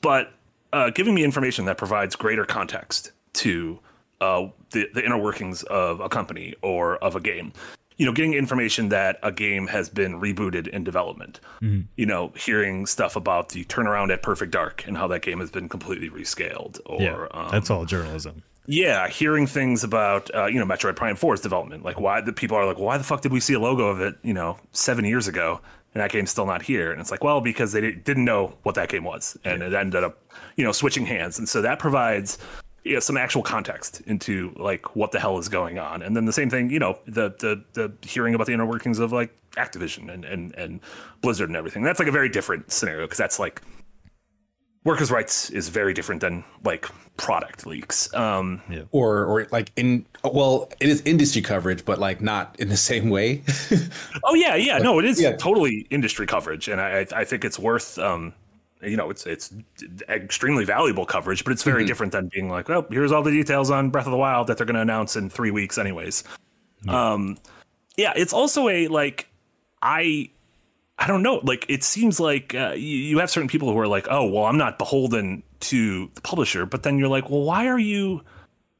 [0.00, 0.32] but
[0.72, 3.80] uh, giving me information that provides greater context to
[4.20, 7.52] uh, the the inner workings of a company or of a game
[7.98, 11.40] you know, getting information that a game has been rebooted in development.
[11.60, 11.82] Mm-hmm.
[11.96, 15.50] You know, hearing stuff about the turnaround at Perfect Dark and how that game has
[15.50, 16.80] been completely rescaled.
[16.86, 18.44] Or yeah, um, that's all journalism.
[18.70, 22.56] Yeah, hearing things about uh, you know Metroid Prime 4's development, like why the people
[22.56, 25.04] are like, why the fuck did we see a logo of it, you know, seven
[25.04, 25.60] years ago,
[25.92, 26.92] and that game's still not here?
[26.92, 29.68] And it's like, well, because they didn't know what that game was, and yeah.
[29.68, 30.22] it ended up,
[30.56, 32.38] you know, switching hands, and so that provides
[32.88, 36.02] you know, some actual context into like what the hell is going on.
[36.02, 38.98] And then the same thing, you know, the the the hearing about the inner workings
[38.98, 40.80] of like Activision and and and
[41.20, 41.82] Blizzard and everything.
[41.82, 43.60] That's like a very different scenario because that's like
[44.84, 48.12] workers' rights is very different than like product leaks.
[48.14, 48.84] Um, yeah.
[48.90, 53.10] Or or like in well, it is industry coverage, but like not in the same
[53.10, 53.42] way.
[54.24, 55.36] oh yeah, yeah, like, no, it is yeah.
[55.36, 58.32] totally industry coverage, and I I think it's worth um
[58.82, 59.52] you know, it's it's
[60.08, 61.88] extremely valuable coverage, but it's very mm-hmm.
[61.88, 64.56] different than being like, well, here's all the details on Breath of the Wild that
[64.56, 66.24] they're going to announce in three weeks, anyways.
[66.84, 67.12] Yeah.
[67.12, 67.38] Um,
[67.96, 69.28] yeah, it's also a like,
[69.82, 70.30] I,
[70.98, 73.88] I don't know, like it seems like uh, you, you have certain people who are
[73.88, 77.66] like, oh, well, I'm not beholden to the publisher, but then you're like, well, why
[77.66, 78.22] are you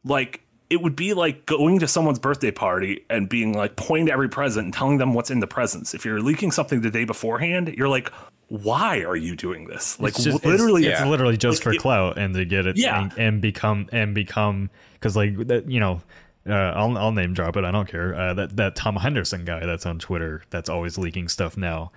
[0.04, 0.42] like?
[0.70, 4.28] It would be like going to someone's birthday party and being like pointing to every
[4.28, 5.94] present and telling them what's in the presents.
[5.94, 8.12] If you're leaking something the day beforehand, you're like,
[8.48, 10.00] why are you doing this?
[10.00, 13.02] Like just, literally, it's, it's literally just like, for clout and to get it yeah.
[13.02, 16.00] and, and become and become because like that you know.
[16.48, 17.64] Uh, I'll I'll name drop it.
[17.64, 18.14] I don't care.
[18.14, 21.90] Uh, that that Tom Henderson guy that's on Twitter that's always leaking stuff now.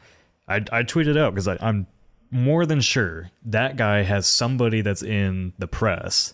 [0.45, 1.87] I I tweeted out because I'm
[2.31, 6.33] more than sure that guy has somebody that's in the press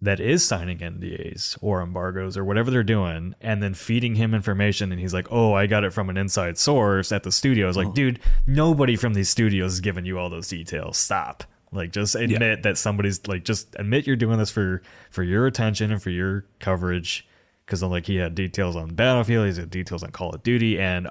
[0.00, 4.92] that is signing NDAs or embargoes or whatever they're doing, and then feeding him information,
[4.92, 7.76] and he's like, "Oh, I got it from an inside source at the studio." It's
[7.76, 7.92] like, oh.
[7.92, 10.98] dude, nobody from these studios is giving you all those details.
[10.98, 11.44] Stop.
[11.72, 12.56] Like, just admit yeah.
[12.62, 16.44] that somebody's like, just admit you're doing this for for your attention and for your
[16.60, 17.26] coverage.
[17.64, 21.08] Because like he had details on Battlefield, he's had details on Call of Duty, and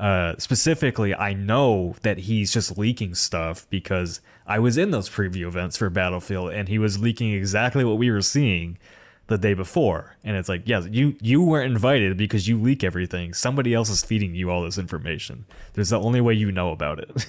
[0.00, 5.46] uh, specifically, I know that he's just leaking stuff because I was in those preview
[5.46, 8.78] events for Battlefield, and he was leaking exactly what we were seeing
[9.28, 10.16] the day before.
[10.24, 13.32] And it's like, yes, you you weren't invited because you leak everything.
[13.32, 15.44] Somebody else is feeding you all this information.
[15.74, 17.26] There's the only way you know about it.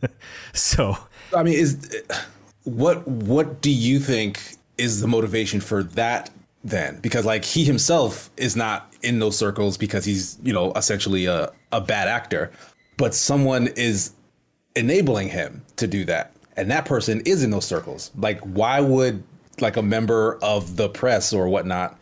[0.54, 0.96] so,
[1.36, 2.02] I mean, is
[2.64, 4.40] what what do you think
[4.78, 6.30] is the motivation for that
[6.64, 11.26] then because like he himself is not in those circles because he's you know essentially
[11.26, 12.52] a, a bad actor
[12.96, 14.12] but someone is
[14.76, 18.10] enabling him to do that and that person is in those circles.
[18.16, 19.22] Like why would
[19.60, 21.98] like a member of the press or whatnot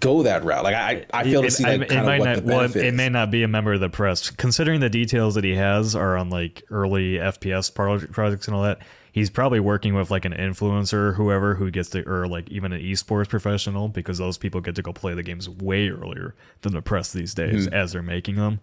[0.00, 0.64] go that route?
[0.64, 3.30] Like i i feel to see like, it, might not well, it, it, may not
[3.30, 4.30] be a member of the press.
[4.30, 7.72] Considering the details that he has are on like early fps
[8.12, 8.80] projects and all that
[9.14, 12.72] he's probably working with like an influencer or whoever who gets to or like even
[12.72, 16.72] an esports professional because those people get to go play the games way earlier than
[16.72, 17.72] the press these days hmm.
[17.72, 18.60] as they're making them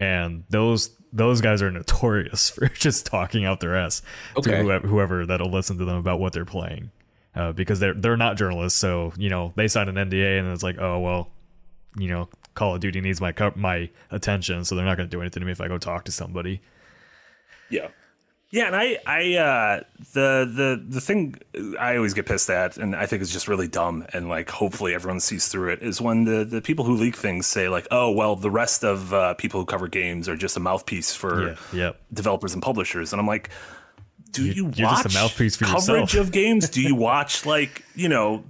[0.00, 4.02] and those those guys are notorious for just talking out their ass
[4.34, 4.62] to Okay.
[4.62, 6.90] whoever, whoever that'll listen to them about what they're playing
[7.34, 10.62] uh, because they're they're not journalists so you know they sign an NDA and it's
[10.62, 11.30] like oh well
[11.98, 15.20] you know Call of Duty needs my my attention so they're not going to do
[15.20, 16.60] anything to me if I go talk to somebody
[17.70, 17.88] Yeah.
[18.50, 19.80] Yeah, and I, I, uh,
[20.14, 21.34] the, the, the thing
[21.78, 24.94] I always get pissed at, and I think is just really dumb, and like hopefully
[24.94, 28.10] everyone sees through it, is when the, the people who leak things say like, oh,
[28.10, 31.92] well, the rest of uh, people who cover games are just a mouthpiece for Yeah,
[32.10, 33.50] developers and publishers, and I'm like,
[34.32, 36.26] do you, you're watch just a mouthpiece for coverage yourself.
[36.28, 36.68] of games?
[36.70, 38.44] Do you watch like you know?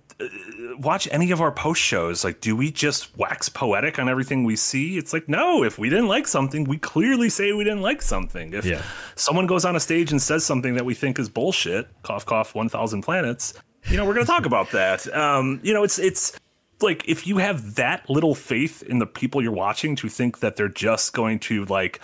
[0.78, 2.24] Watch any of our post shows.
[2.24, 4.98] Like, do we just wax poetic on everything we see?
[4.98, 8.52] It's like, no, if we didn't like something, we clearly say we didn't like something.
[8.52, 8.82] If Yeah.
[9.14, 12.54] someone goes on a stage and says something that we think is bullshit, cough, cough,
[12.54, 13.54] 1000 planets,
[13.88, 15.12] you know, we're going to talk about that.
[15.16, 16.32] Um, you know, it's, it's,
[16.80, 20.54] like if you have that little faith in the people you're watching to think that
[20.54, 22.00] they're just going to like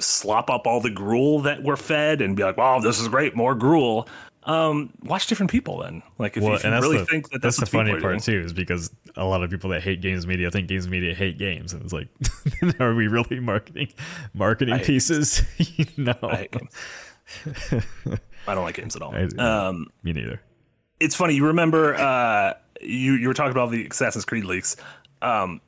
[0.00, 3.36] slop up all the gruel that we're fed and be like, "Wow, this is great,
[3.36, 4.08] more gruel."
[4.46, 6.02] Um, watch different people then.
[6.18, 8.22] Like if, well, you- if you really the, think that that's that's, the funny part
[8.22, 11.38] too, is because a lot of people that hate games media think games media hate
[11.38, 12.08] games, and it's like,
[12.80, 13.88] are we really marketing
[14.34, 15.42] marketing hate pieces?
[15.96, 16.48] no, I.
[18.46, 19.14] I don't like games at all.
[19.38, 20.40] I- Um, me neither.
[21.00, 21.34] it's funny.
[21.34, 24.76] You remember uh, you you were talking about the Assassin's Creed leaks.
[25.22, 25.60] Um,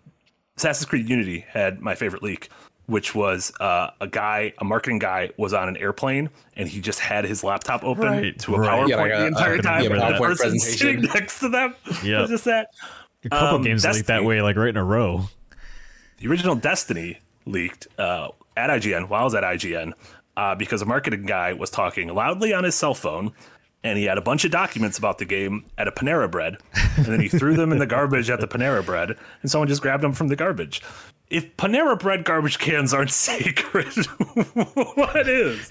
[0.58, 2.50] Assassin's Creed Unity had my favorite leak,
[2.86, 7.00] which was uh, a guy, a marketing guy, was on an airplane and he just
[7.00, 8.70] had his laptop open Right, to a right.
[8.70, 11.40] PowerPoint Yeah, like a- the entire a- time, yeah, and the PowerPoint person sitting next
[11.40, 12.20] to them Yeah.
[12.22, 12.68] was just that.
[13.24, 15.24] A couple um, games leaked that way, like right in a row.
[16.18, 19.92] the original Destiny leaked uh, at IGN while I was at IGN
[20.36, 23.32] uh, because a marketing guy was talking loudly on his cell phone
[23.86, 26.56] and he had a bunch of documents about the game at a Panera Bread
[26.96, 29.80] and then he threw them in the garbage at the Panera Bread and someone just
[29.80, 30.82] grabbed them from the garbage.
[31.30, 33.94] If Panera Bread garbage cans aren't sacred,
[34.74, 35.68] what is?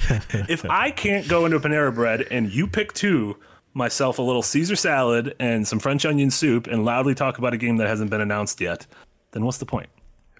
[0.47, 3.35] If I can't go into Panera Bread and you pick two,
[3.73, 7.57] myself a little Caesar salad and some French onion soup and loudly talk about a
[7.57, 8.87] game that hasn't been announced yet,
[9.31, 9.89] then what's the point?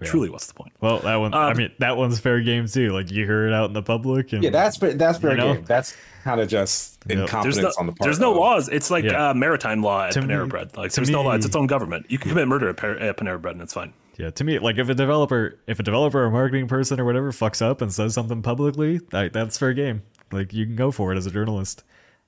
[0.02, 0.72] Truly, what's the point?
[0.80, 1.32] Well, that one.
[1.32, 2.92] I Um, mean, that one's fair game too.
[2.92, 5.36] Like you hear it out in the public, and Yeah, that's fair- that's fair You
[5.38, 5.54] know?
[5.54, 5.64] game.
[5.66, 7.18] That's kind of just Yep.
[7.20, 8.04] incompetence There's no, on the part.
[8.06, 8.68] there's no of- laws.
[8.68, 9.30] It's like Yeah.
[9.30, 10.76] uh, maritime law at To Panera me- Bread.
[10.76, 11.32] Like to there's no law.
[11.32, 12.06] It's its own government.
[12.10, 13.92] You can commit murder at, Par- at Panera Bread and it's fine.
[14.18, 14.28] yeah.
[14.30, 17.62] To me, like if a developer, if a developer or marketing person or whatever fucks
[17.62, 20.02] up and says something publicly, like that's fair game.
[20.32, 21.84] Like you can go for it as a journalist.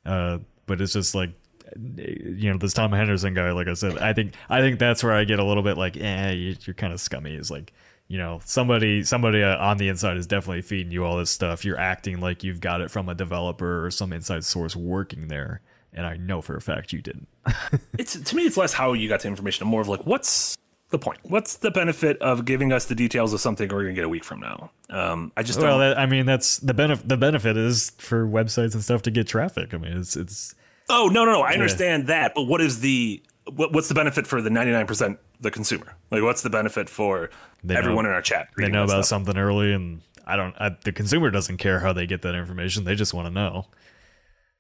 [0.06, 1.30] Uh, but it's just like,
[1.76, 3.50] you know, this Tom Henderson guy.
[3.52, 5.96] Like I said, I think I think that's where I get a little bit like,
[5.96, 7.34] eh, you- you're kind of scummy.
[7.34, 7.72] Is like.
[8.10, 11.62] You know, somebody somebody uh, on the inside is definitely feeding you all this stuff.
[11.62, 15.60] You're acting like you've got it from a developer or some inside source working there,
[15.92, 17.28] and I know for a fact you didn't.
[17.98, 20.56] It's to me, it's less how you got the information, and more of like what's
[20.88, 21.18] the point?
[21.24, 24.24] What's the benefit of giving us the details of something we're gonna get a week
[24.24, 24.70] from now?
[24.88, 27.10] Um, I just Well, that, I mean, that's the benefit.
[27.10, 29.74] The benefit is for websites and stuff to get traffic.
[29.74, 30.54] I mean, it's it's
[30.88, 31.40] oh no, no, no.
[31.42, 33.22] I understand that, but what is the
[33.52, 35.94] what, what's the benefit for the 99 percent the consumer?
[36.10, 37.30] Like, what's the benefit for
[37.64, 38.48] They know- everyone in our chat?
[38.56, 39.04] they know about stuff?
[39.06, 40.54] something early, and I don't.
[40.60, 42.84] I, the consumer doesn't care how they get that information.
[42.84, 43.66] They just want to know.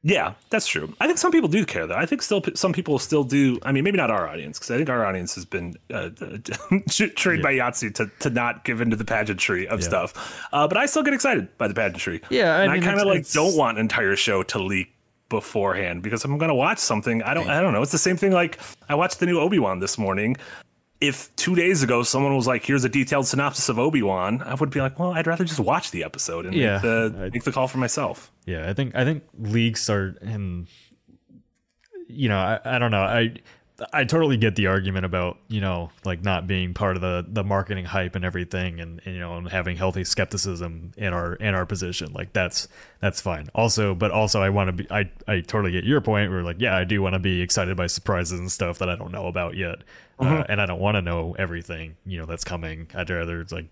[0.04, 0.94] Yeah, that's true.
[1.00, 1.96] I think some people do care, though.
[1.96, 3.58] I think still some people still do.
[3.64, 6.10] I mean, maybe not our audience, because I think our audience has been uh,
[6.88, 10.46] trained by Yahtzee to, to not give into the pageantry of stuff.
[10.52, 12.22] Uh, but I still get excited by the pageantry.
[12.30, 14.94] Yeah, I and mean, I kind of like don't want entire show to leak
[15.28, 17.22] beforehand because I'm going to watch something.
[17.22, 17.48] I don't.
[17.48, 17.82] I don't know.
[17.82, 18.32] It's the same thing.
[18.32, 20.36] Like I watched the new Obi Wan this morning.
[21.00, 24.54] If two days ago someone was like, "Here's a detailed synopsis of Obi Wan," I
[24.54, 27.28] would be like, "Well, I'd rather just watch the episode and Yeah, make, the, I-
[27.30, 30.66] make the call for myself." Yeah, I think I think leaks are and
[32.08, 33.34] you know I, I don't know I
[33.92, 37.44] I totally get the argument about you know like not being part of the the
[37.44, 41.54] marketing hype and everything and, and you know and having healthy skepticism in our in
[41.54, 42.12] our position.
[42.12, 42.66] Like that's
[43.00, 43.48] that's fine.
[43.54, 46.60] Also but also I want to be I I totally get your point where like
[46.60, 49.26] yeah I do want to be excited by surprises and stuff that I don't know
[49.26, 49.78] about yet.
[50.20, 52.88] Uh, and I don't want to know everything you know that's coming.
[52.94, 53.66] I'd rather it's like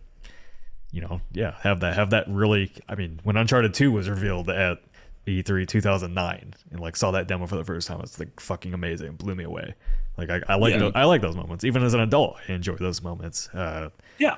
[0.93, 2.73] you know, yeah, have that have that really.
[2.89, 4.83] I mean, when Uncharted Two was revealed at
[5.27, 9.09] E3 2009, and like saw that demo for the first time, it's like fucking amazing,
[9.09, 9.75] it blew me away.
[10.17, 10.79] Like I, I like Yeah.
[10.79, 13.49] tho- I like those moments, even as an adult, I enjoy those moments.
[13.51, 14.37] Uh, Yeah.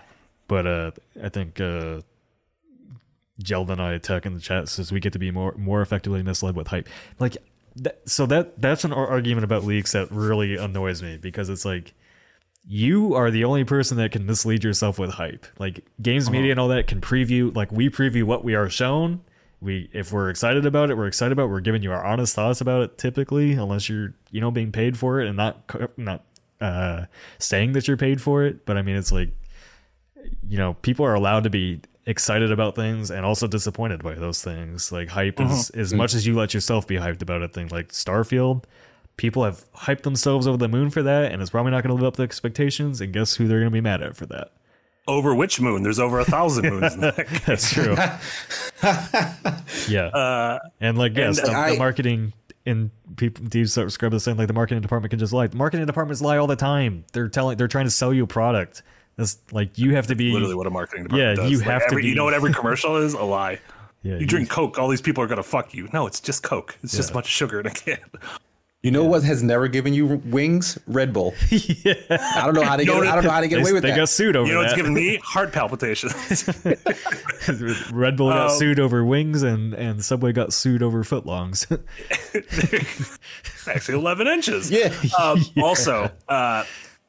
[0.49, 0.91] but uh,
[1.23, 2.01] I think uh,
[3.49, 6.57] and I Tech in the chat says we get to be more more effectively misled
[6.57, 6.89] with hype.
[7.19, 7.37] Like,
[7.77, 11.95] that, so that that's an argument about leaks that really annoys me because it's like
[12.67, 15.47] you are the only person that can mislead yourself with hype.
[15.59, 19.21] Like games media and all that can preview, like we preview what we are shown,
[19.61, 21.45] we if we're excited about it, we're excited about.
[21.45, 21.51] It.
[21.51, 22.99] We're giving you our honest thoughts about it.
[22.99, 26.25] Typically, unless you're you know being paid for it and not not
[26.61, 27.07] uh,
[27.39, 28.65] saying that you're paid for it.
[28.67, 29.31] But I mean, it's like
[30.49, 34.43] you know people are allowed to be excited about things and also disappointed by those
[34.43, 34.93] things.
[34.93, 37.69] Like hype is as much as you let yourself be hyped about a thing.
[37.69, 38.65] Like Starfield,
[39.17, 42.03] people have hyped themselves over the moon for that, and it's probably not going to
[42.03, 43.01] live up to expectations.
[43.01, 44.53] And guess who they're going to be mad at for that?
[45.09, 45.83] Over which moon?
[45.83, 46.95] There's over a thousand moons.
[46.99, 47.17] that.
[47.47, 47.97] That's true.
[49.89, 52.33] yeah, Uh, and like yes, and the, I- the marketing
[52.67, 55.47] and people do subscribe to saying like the marketing department can just lie.
[55.47, 57.05] The marketing departments lie all the time.
[57.13, 58.83] They're telling, they're trying to sell you a product.
[59.17, 61.51] That's like you have to be literally what a marketing department Yeah, does.
[61.51, 63.15] you Like, have to every- You know what every commercial is?
[63.15, 63.59] A lie.
[64.05, 65.89] Yeah, you drink Coke, all these people are gonna fuck you.
[65.93, 66.79] No, it's just Coke.
[66.85, 67.99] It's just a bunch of sugar in a can.
[68.83, 70.79] You know what has never given you wings?
[70.87, 71.35] Red Bull.
[71.51, 72.95] I don't know how to get.
[72.95, 73.97] I don't know how to get They, away with they that.
[73.97, 74.77] got sued over You know what's that.
[74.77, 76.15] giving me heart palpitations.
[77.93, 78.59] Red Bull got Oh.
[78.59, 81.67] sued over wings, and and Subway got sued over footlongs.
[83.67, 84.71] Actually, eleven inches.
[84.71, 84.95] Yeah.
[85.19, 86.65] Um, Also, uh,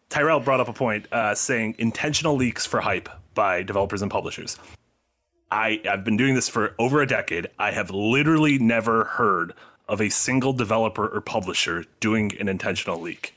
[0.10, 4.58] Tyrell brought up a point uh, saying intentional leaks for hype by developers and publishers.
[5.52, 7.48] I, I've been doing this for over a decade.
[7.58, 9.54] I have literally never heard
[9.90, 13.36] of a single developer or publisher doing an intentional leak.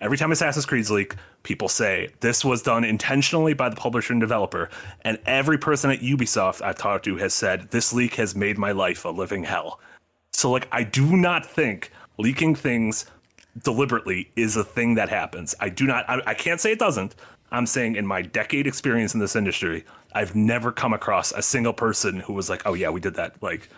[0.00, 4.20] Every time Assassin's Creed's leak, people say this was done intentionally by the publisher and
[4.20, 4.68] developer.
[5.02, 8.72] And every person at Ubisoft I've talked to has said this leak has made my
[8.72, 9.78] life a living hell.
[10.32, 13.06] So, like, I do not think leaking things
[13.62, 15.54] deliberately is a thing that happens.
[15.60, 17.14] I do not, I, I can't say it doesn't.
[17.52, 19.84] I'm saying in my decade experience in this industry,
[20.14, 23.40] I've never come across a single person who was like, oh, yeah, we did that.
[23.42, 23.68] Like,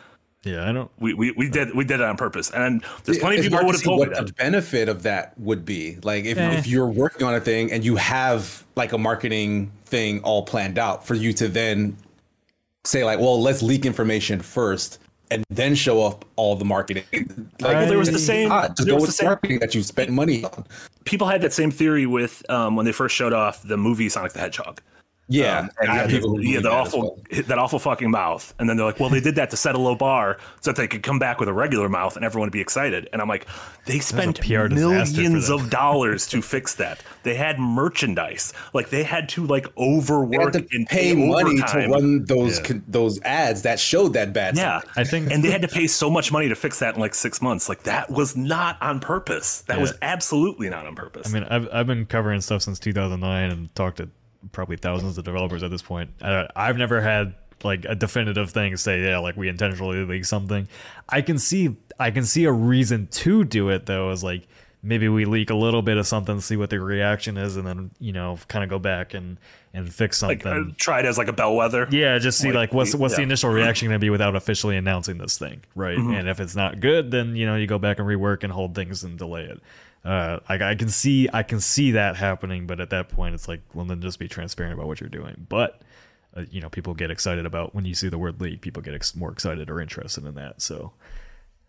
[0.44, 0.90] yeah, I don't.
[0.98, 2.50] we, we, we did we did it on purpose.
[2.50, 4.26] And there's plenty of people who would have see told me what that.
[4.26, 5.96] the benefit of that would be.
[6.02, 6.58] Like if, Eh.
[6.58, 10.78] if you're working on a thing and you have like a marketing thing all planned
[10.78, 11.96] out for you to then
[12.84, 14.98] say like, well, let's leak information first
[15.30, 17.04] and then show off all the marketing.
[17.60, 18.76] Like Well, there was the same- not.
[18.76, 20.66] Just there go was with the same- marketing that you spent money on.
[21.04, 24.32] People had that same theory with um, when they first showed off the movie Sonic
[24.34, 24.80] the Hedgehog.
[25.26, 27.00] Yeah, Um, and I have people the, yeah, believe that that awful,
[27.32, 27.42] well.
[27.46, 29.78] that awful fucking mouth, and then they're like, "Well, they did that to set a
[29.78, 32.52] low bar so that they could come back with a regular mouth and everyone would
[32.52, 33.46] be excited." And I'm like,
[33.86, 37.02] "They spent PR millions of dollars to fix that.
[37.22, 41.56] They had merchandise, like they had to like They overwork had to and pay money
[41.56, 42.64] to run those Yeah.
[42.66, 44.56] con- those ads that showed that bad.
[44.56, 44.98] Yeah, Sonic.
[44.98, 47.14] I think- and they had to pay so much money to fix that in like
[47.14, 47.68] six months.
[47.68, 49.62] Like that was not on purpose.
[49.68, 51.28] That was absolutely not on purpose.
[51.28, 54.10] I mean, I've I've been covering stuff since 2009 and talked to
[54.52, 56.10] probably thousands of developers at this point.
[56.20, 60.68] Uh, I've never had like a definitive thing say, yeah, like we intentionally leak something.
[61.08, 64.46] I can see I can see a reason to do it though, is like
[64.82, 67.90] maybe we leak a little bit of something, see what the reaction is, and then
[67.98, 69.38] you know kind of go back and
[69.72, 70.38] and fix something.
[70.44, 71.88] like uh, try it as like a bellwether.
[71.90, 74.76] Yeah, just see Like, like, what's what's the initial reaction going to be without officially
[74.76, 75.98] announcing this thing, right?
[75.98, 78.74] And if it's not good, then you know you go back and rework and hold
[78.74, 79.60] things and delay it.
[80.04, 83.48] Uh, I, I can see I can see that happening, but at that point, it's
[83.48, 85.46] like well, then just be transparent about what you're doing.
[85.48, 85.80] But
[86.36, 88.60] uh, you know, people get excited about when you see the word league.
[88.60, 90.60] People get ex- more excited or interested in that.
[90.60, 90.92] So,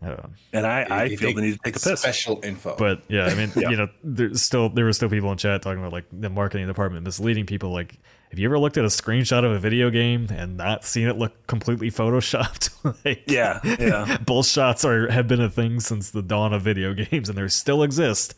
[0.02, 2.00] um, and I, I feel the need to take a piss.
[2.00, 2.76] Special info.
[2.78, 3.70] but yeah, I mean, Yeah.
[3.70, 6.66] you know, there's still there were still people in chat talking about like the marketing
[6.66, 7.70] department misleading people.
[7.70, 7.98] Like,
[8.36, 11.16] have you ever looked at a screenshot of a video game and not seen it
[11.16, 12.68] look completely photoshopped?
[13.06, 14.18] like, Yeah, yeah.
[14.26, 17.48] bull shots are have been a thing since the dawn of video games, and they
[17.48, 18.34] still exist.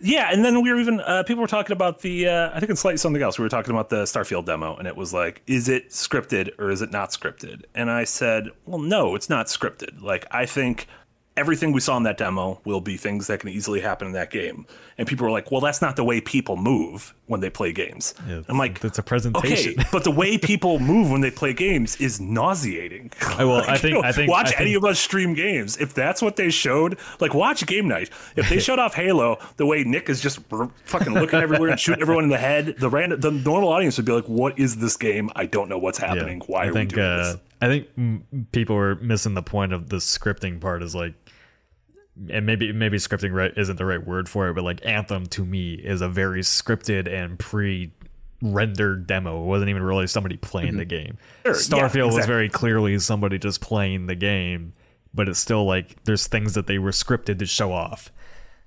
[0.00, 2.70] Yeah, and then we were even uh, people were talking about the uh, I think
[2.70, 3.38] it's slightly something else.
[3.38, 6.70] We were talking about the Starfield demo, and it was like, is it scripted or
[6.70, 7.64] is it not scripted?
[7.74, 10.00] And I said, well, no, it's not scripted.
[10.00, 10.88] Like I think
[11.36, 14.30] everything we saw in that demo will be things that can easily happen in that
[14.30, 14.66] game.
[14.96, 18.12] And people were like, well, that's not the way people move when they play games.
[18.28, 19.72] Yeah, I'm like, that's a presentation.
[19.80, 23.10] Okay, but the way people move when they play games is nauseating.
[23.22, 25.76] I will- I think- I think- watch I any of us stream games.
[25.78, 28.10] If that's what they showed, like watch game night.
[28.36, 30.38] If they showed off Halo the way Nick is just
[30.84, 34.06] fucking looking everywhere and shooting everyone in the head, the random, the normal audience would
[34.06, 35.30] be like, "What is this game?
[35.34, 36.42] I don't know what's happening.
[36.46, 39.72] Why I are think we doing uh, this?" I think people were missing the point
[39.72, 40.82] of the scripting part.
[40.82, 41.14] Is like,
[42.30, 45.44] and maybe maybe scripting right isn't the right word for it, but like Anthem to
[45.44, 47.90] me is a very scripted and pre
[48.42, 49.42] rendered demo.
[49.42, 51.18] It wasn't even really somebody playing the game.
[51.44, 51.58] Mm-hmm.
[51.58, 54.74] Sure, yeah, Starfield was very clearly somebody just playing the game,
[55.12, 58.12] but it's still like there's things that they were scripted to show off.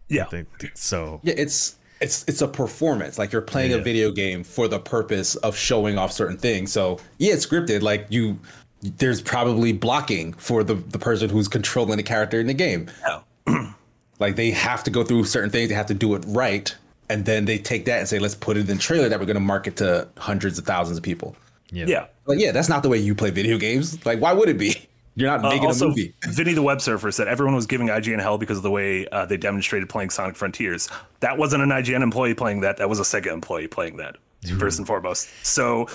[0.09, 1.21] Yeah, think so.
[1.23, 3.17] Yeah, it's it's it's a performance.
[3.17, 6.71] Like you're playing a video game for the purpose of showing off certain things.
[6.71, 7.81] So yeah, it's scripted.
[7.81, 8.39] Like you,
[8.81, 12.89] there's probably blocking for the the person who's controlling the character in the game.
[13.05, 13.21] Yeah.
[14.19, 15.69] Like they have to go through certain things.
[15.69, 16.75] They have to do it right,
[17.07, 19.27] and then they take that and say, let's put it in the trailer that we're
[19.27, 21.35] going to market to hundreds of thousands of people.
[21.69, 21.85] Yeah.
[21.87, 22.05] Yeah.
[22.25, 24.03] Like, yeah, that's not the way you play video games.
[24.05, 24.87] Like, why would it be?
[25.15, 26.13] You're not Uh, making also, a movie.
[26.25, 29.25] Vinny the web surfer said everyone was giving IGN hell because of the way uh,
[29.25, 30.89] they demonstrated playing Sonic Frontiers.
[31.19, 32.77] That wasn't an IGN employee playing that.
[32.77, 34.15] That was a Sega employee playing that,
[34.59, 35.29] first and foremost.
[35.43, 35.87] So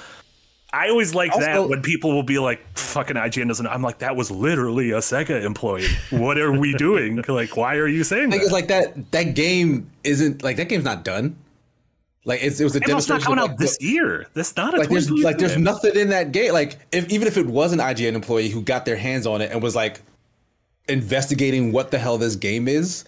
[0.73, 3.67] I always like that when people will be like, fucking IGN doesn't.
[3.67, 5.89] I'm like, that was literally a Sega employee.
[6.11, 7.23] What are we doing?
[7.29, 9.11] like, why are you saying it's like that.
[9.13, 11.37] That game isn't like that game's not done.
[12.25, 14.27] Like it's, it was a And it's not coming out like, this year.
[14.33, 15.65] That's not a like there's like there's game.
[15.65, 16.53] nothing in that game.
[16.53, 19.51] Like if even if it was an IGN employee who got their hands on it
[19.51, 20.01] and was like
[20.89, 23.05] investigating what the hell this game is,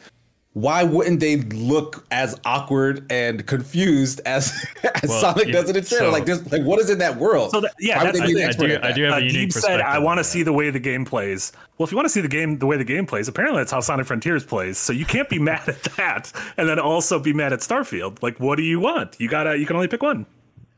[0.54, 4.52] why wouldn't they look as awkward and confused as,
[5.02, 6.06] as Well, Sonic yeah, does in the trailer?
[6.06, 7.50] so- like this, like what is in that world?
[7.50, 8.48] So that, yeah, Why would that's they be the the thing.
[8.48, 10.24] expert do- at I do have uh, a unique Deeb said, perspective "I want to
[10.24, 12.66] see the way the game plays." Well, if you want to see the game the
[12.66, 14.78] way the game plays, apparently that's how Sonic Frontiers plays.
[14.78, 18.22] So you can't be mad at that, and then also be mad at Starfield.
[18.22, 19.16] Like, what do you want?
[19.20, 20.24] You gotta, you can only pick one.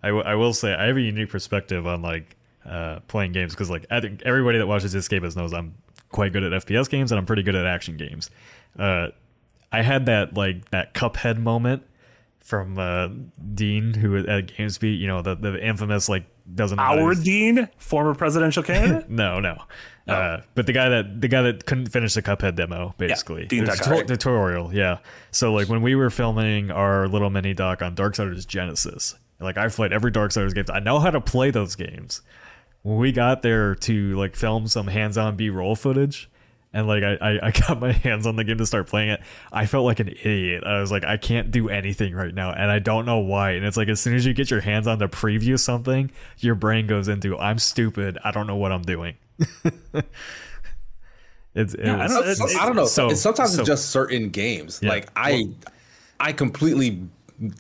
[0.03, 3.53] I, w- I will say I have a unique perspective on like uh, playing games
[3.53, 5.75] because like I think everybody that watches Escapist knows I'm
[6.13, 8.31] quite good at FPS games and I'm pretty good at action games.
[8.79, 9.09] Uh,
[9.73, 11.83] I had that like that Cuphead moment
[12.41, 13.09] from uh,
[13.55, 17.15] Dean who at GamesBeat, you know the the infamous like doesn't know how to Our
[17.15, 19.11] Dean, former presidential candidate.
[19.11, 19.63] no, no.
[20.07, 23.67] Uh, but the guy that the guy that couldn't finish the Cuphead demo, basically, tu-
[23.67, 24.73] tutorial.
[24.73, 24.99] Yeah.
[25.33, 29.75] So like when we were filming our little mini doc on Darksiders Genesis, like I've
[29.75, 30.65] played every Darksiders game.
[30.73, 32.23] I know how to play those games.
[32.83, 36.31] When we got there to like film some hands-on B-roll footage,
[36.73, 39.21] and like I, I, I got my hands on the game to start playing it,
[39.53, 40.65] I felt like an idiot.
[40.65, 43.53] I was like, I can't do anything right now, and I don't know why.
[43.53, 46.55] And it's like as soon as you get your hands on to preview something, your
[46.55, 48.19] brain goes into I'm stupid.
[48.25, 49.17] I don't know what I'm doing.
[51.55, 52.87] it's it Yeah, I don't- it's- I don't know.
[52.87, 54.81] So- sometimes so- it's just certain games.
[54.83, 54.91] Yeah.
[54.91, 55.49] Like I,
[56.21, 57.03] I completely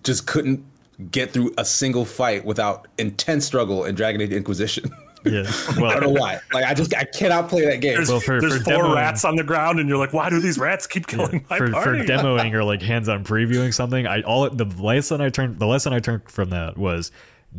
[0.03, 0.65] just couldn't
[1.11, 4.91] get through a single fight without intense struggle in Dragon Age Inquisition.
[5.27, 5.43] yeah.
[5.77, 6.41] Well, I don't know why.
[6.53, 7.95] Like I just I cannot play that game.
[7.95, 10.31] There's, Well, for- there's for four demoing- rats on the ground, and you're like, why
[10.31, 14.23] do these rats keep killing my for, for demoing or like hands-on previewing something i
[14.23, 17.11] all the lesson i turned the lesson i turned from that was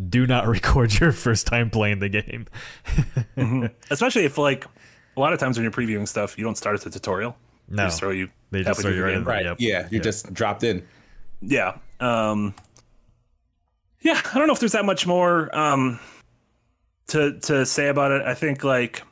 [0.09, 2.45] do not record your first time playing the game
[3.89, 4.65] Especially if like
[5.15, 7.35] a lot of times when you're previewing stuff, you don't start at the tutorial.
[7.69, 7.83] No.
[7.83, 8.29] they just throw you.
[8.51, 9.23] They just halfway throw you right in.
[9.23, 9.45] right?
[9.45, 9.57] Yep.
[9.59, 10.85] Yeah, you just dropped in.
[11.41, 11.77] Yeah.
[11.99, 12.53] Um
[14.01, 15.99] Yeah, I don't know if there's that much more um
[17.07, 18.21] to to say about it.
[18.23, 19.03] I think like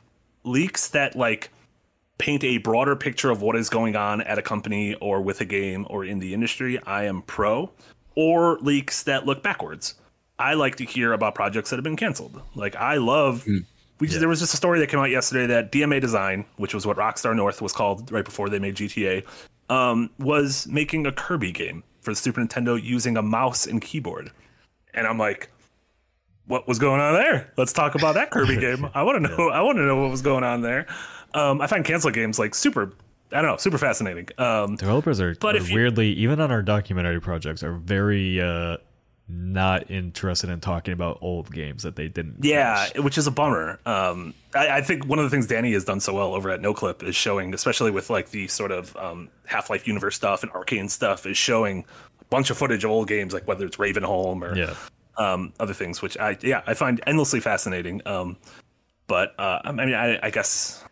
[0.44, 1.50] leaks that like
[2.18, 5.44] paint a broader picture of what is going on at a company or with a
[5.44, 7.70] game or in the industry, I am pro.
[8.14, 9.94] Or leaks that look backwards.
[10.38, 12.40] I like to hear about projects that have been canceled.
[12.54, 13.46] Like I love
[13.98, 16.86] we there was just a story that came out yesterday that DMA Design, which was
[16.86, 19.24] what Rockstar North was called right before they made GTA,
[19.70, 24.30] um, was making a Kirby game for the Super Nintendo using a mouse and keyboard.
[24.94, 25.50] And I'm like,
[26.46, 27.52] what was going on there?
[27.56, 28.88] Let's talk about that Kirby game.
[28.94, 29.48] I want to know.
[29.50, 30.86] I want to know what was going on there.
[31.34, 32.92] Um, I find cancel games like super.
[33.32, 34.28] I don't know, super fascinating.
[34.38, 38.40] Um, developers are, But are if you- weirdly even on our documentary projects are very
[38.40, 38.76] uh
[39.28, 43.04] not interested in talking about old games that they didn't Yeah, finish.
[43.04, 43.80] which is a bummer.
[43.84, 46.60] Um, I, I think one of the things Danny has done so well over at
[46.62, 50.52] NoClip is showing, especially with like the sort of um, Half Life universe stuff and
[50.52, 51.84] Arkane stuff, is showing
[52.20, 54.74] a bunch of footage of old games, like whether it's Ravenholm or yeah
[55.18, 58.02] um, other things, which I yeah I find endlessly fascinating.
[58.06, 58.36] Um,
[59.06, 60.82] but uh, I mean, I, I guess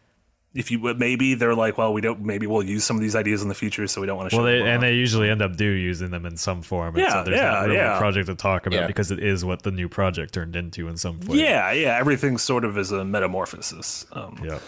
[0.55, 3.17] if you would maybe they're like, well, we don't maybe we'll use some of these
[3.17, 4.37] ideas in the future, so we don't want to.
[4.37, 4.81] well show they them and off.
[4.83, 7.51] they usually end up do using them in some form and Yeah, so there's yeah,
[7.51, 7.97] not really yeah.
[7.97, 8.87] a project to talk about Yeah.
[8.87, 12.39] because it is what the new project turned into in some way yeah, yeah, everything
[12.39, 14.07] sort of is a metamorphosis.
[14.13, 14.61] Um, yeah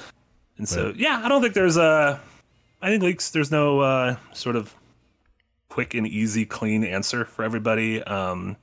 [0.58, 2.20] And so, yeah, I don't think there's a.
[2.82, 3.30] I think leaks.
[3.30, 4.74] There's no uh, sort of
[5.68, 8.02] quick and easy, clean answer for everybody.
[8.02, 8.56] Um,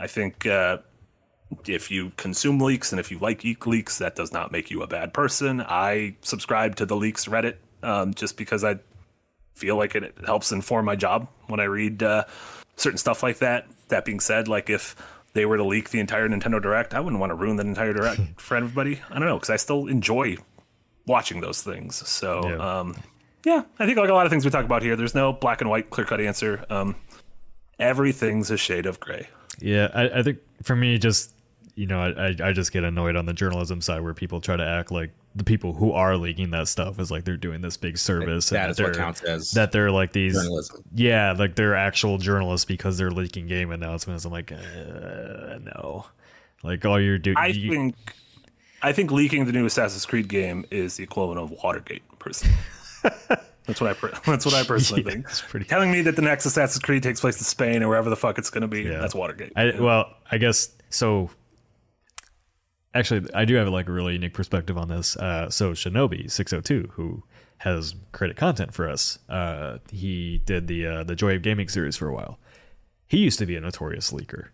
[0.00, 0.78] I think uh,
[1.66, 4.82] if you consume leaks and if you like e- leaks, that does not make you
[4.82, 5.60] a bad person.
[5.60, 8.78] I subscribe to the leaks Reddit um, just because I
[9.54, 12.24] feel like it helps inform my job when I read uh,
[12.76, 13.66] certain stuff like that.
[13.88, 14.96] That being said, like if
[15.34, 17.92] they were to leak the entire Nintendo Direct, I wouldn't want to ruin the entire
[17.92, 19.00] Direct for everybody.
[19.10, 20.36] I don't know because I still enjoy
[21.06, 21.96] watching those things.
[22.08, 22.56] So Yeah.
[22.56, 22.78] yeah.
[22.80, 22.96] um
[23.44, 25.60] yeah, I think like a lot of things we talk about here, there's no black
[25.62, 26.64] and white clear cut answer.
[26.70, 26.94] Um
[27.78, 29.28] everything's a shade of gray.
[29.58, 31.34] Yeah, I, I think for me, just
[31.74, 34.56] you know, I, I I just get annoyed on the journalism side where people try
[34.56, 37.76] to act like the people who are leaking that stuff is like they're doing this
[37.76, 40.82] big service that and is that what they're counts as that they're like these journalism.
[40.94, 44.24] yeah like they're actual journalists because they're leaking game announcements.
[44.24, 46.06] I'm like, uh, no,
[46.62, 47.36] like all you're doing.
[47.38, 47.94] I think
[48.82, 52.56] I think leaking the new Assassin's Creed game is the equivalent of Watergate personally.
[53.66, 55.26] that's what I that's what I personally Yeah, think.
[55.28, 58.10] it's pretty- Telling me that the next Assassin's Creed takes place in Spain or wherever
[58.10, 58.98] the fuck it's going to be, Yeah.
[58.98, 59.52] that's Watergate.
[59.56, 61.30] I well, I guess so.
[62.94, 65.16] actually, I do have like a really unique perspective on this.
[65.16, 67.22] Uh, so Shinobi six hundred two, who
[67.58, 71.96] has created content for us, uh, he did the uh, the Joy of Gaming series
[71.96, 72.38] for a while.
[73.06, 74.48] He used to be a notorious leaker.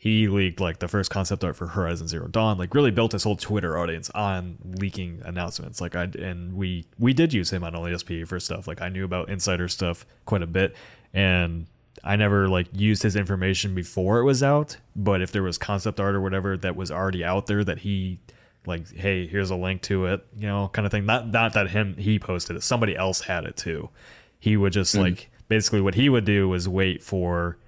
[0.00, 3.24] He leaked like the first concept art for Horizon Zero Dawn, like really built his
[3.24, 5.80] whole Twitter audience on leaking announcements.
[5.80, 8.68] Like I and we we did use him on OSP for stuff.
[8.68, 10.76] Like I knew about insider stuff quite a bit,
[11.12, 11.66] and
[12.04, 15.98] I never like used his information before it was out, but if there was concept
[15.98, 18.20] art or whatever that was already out there that he
[18.66, 21.06] like, hey, here's a link to it, you know, kind of thing.
[21.06, 23.90] Not not that him he posted it, somebody else had it too.
[24.38, 25.00] He would just mm.
[25.00, 27.58] like basically what he would do was wait for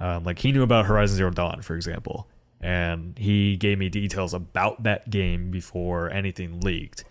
[0.00, 2.26] um, like he knew about Horizon Zero Dawn, for example,
[2.60, 7.04] and he gave me details about that game before anything leaked.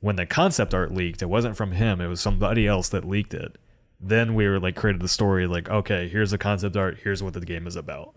[0.00, 3.34] When the concept art leaked, it wasn't from him; it was somebody else that leaked
[3.34, 3.58] it.
[4.00, 7.32] Then we were like created the story like okay here's the concept art here's what
[7.32, 8.14] the game is about.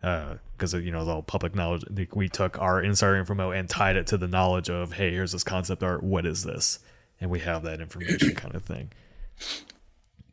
[0.00, 1.84] Because uh, you know it's all public knowledge.
[2.12, 5.44] We took our insider info and tied it to the knowledge of hey here's this
[5.44, 6.78] concept art what is this?
[7.20, 8.90] And we have that information kind of thing.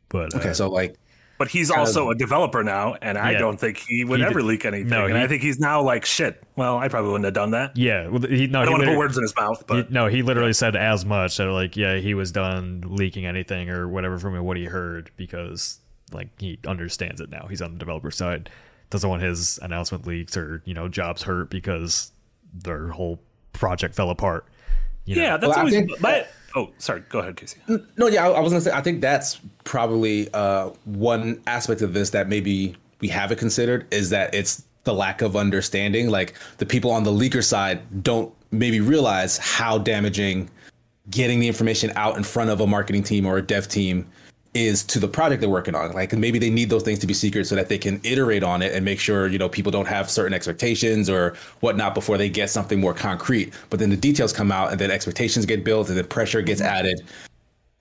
[0.08, 0.96] But okay uh, so like
[1.38, 4.46] but he's also a developer now, and I don't think he would he ever did,
[4.46, 4.88] leak anything.
[4.88, 6.42] No, he, I think he's now like, shit.
[6.56, 7.76] Well, I probably wouldn't have done that.
[7.76, 9.94] Yeah, well, he, no, I don't want to put words in his mouth, but he,
[9.94, 11.32] no, he literally said as much.
[11.32, 15.78] So like, yeah, he was done leaking anything or whatever from what he heard because
[16.12, 17.46] like he understands it now.
[17.48, 18.50] He's on the developer side,
[18.90, 22.12] doesn't want his announcement leaks or you know jobs hurt because
[22.54, 23.20] their whole
[23.52, 24.46] project fell apart.
[25.04, 25.22] You know?
[25.22, 25.74] Yeah, that's well, always.
[25.74, 27.02] Think, but Oh, sorry.
[27.10, 27.86] Go ahead, KC.
[27.98, 28.72] No, yeah, I, I was gonna say.
[28.72, 34.08] I think that's probably uh, one aspect of this that maybe we haven't considered is
[34.10, 36.08] that it's the lack of understanding.
[36.08, 40.48] Like the people on the leaker side don't maybe realize how damaging
[41.10, 44.06] getting the information out in front of a marketing team or a dev team
[44.56, 45.92] is to the project they're working on.
[45.92, 48.62] Like maybe they need those things to be secret so that they can iterate on
[48.62, 52.28] it and make sure, you know, people don't have certain expectations or whatnot before they
[52.28, 53.52] get something more concrete.
[53.70, 56.60] But then the details come out and then expectations get built and then pressure gets
[56.60, 56.74] mm-hmm.
[56.74, 57.02] added.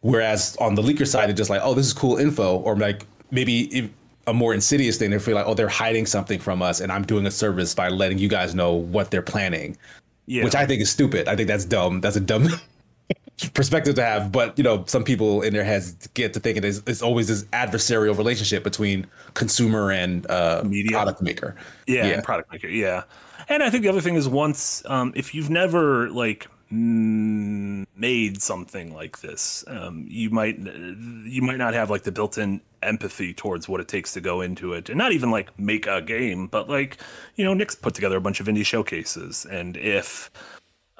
[0.02, 2.58] Whereas on the leaker side, it's just like, oh, this is cool info.
[2.58, 3.90] Or like maybe
[4.28, 7.06] a more insidious thing, they feel like, oh, they're hiding something from us and I'm
[7.06, 9.78] doing a service by letting you guys know what they're planning.
[10.28, 10.44] Yeah.
[10.44, 11.28] Which I think is stupid.
[11.28, 12.02] I think that's dumb.
[12.02, 12.48] That's a dumb
[13.54, 16.82] perspective to have, but you know, some people in their heads get to thinking it's,
[16.88, 21.56] it's always this adversarial relationship between consumer and uh, media product maker.
[21.88, 22.22] Yeah, yeah.
[22.22, 22.68] product maker.
[22.68, 23.04] Yeah,
[23.50, 28.94] and I think the other thing is once um, if you've never like made something
[28.94, 33.80] like this, um, you might you might not have like the built-in empathy towards what
[33.80, 36.98] it takes to go into it, and not even like make a game, but like
[37.36, 40.32] you know, Nick's put together a bunch of indie showcases, and if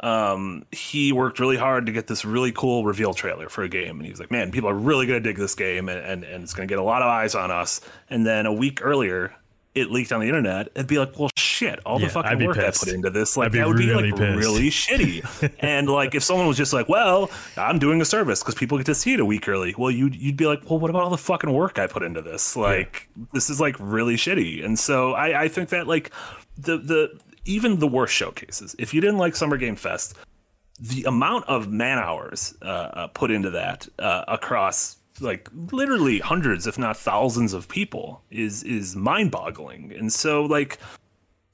[0.02, 3.98] um, he worked really hard to get this really cool reveal trailer for a game.
[3.98, 6.24] And he was like, man, people are really going to dig this game and, and,
[6.24, 7.82] and it's going to get a lot of eyes on us.
[8.10, 9.34] And then a week earlier,
[9.74, 10.68] it leaked on the internet.
[10.76, 12.84] It'd be like, well, shit, all the fucking work pissed.
[12.84, 15.54] I put into this, like, that would really be like really shitty.
[15.60, 18.86] and like, if someone was just like, well, I'm doing a service because people get
[18.86, 21.10] to see it a week early, well, you'd, you'd be like, well, what about all
[21.10, 22.56] the fucking work I put into this?
[22.56, 23.26] Like, yeah.
[23.34, 24.64] this is like really shitty.
[24.64, 26.12] And so I, I think that like,
[26.58, 28.76] the the even the worst showcases.
[28.78, 30.16] If you didn't like Summer Game Fest,
[30.80, 36.68] the amount of man hours uh, uh, put into that uh, across like literally hundreds,
[36.68, 39.94] if not thousands, of people is is mind boggling.
[39.94, 40.80] And so like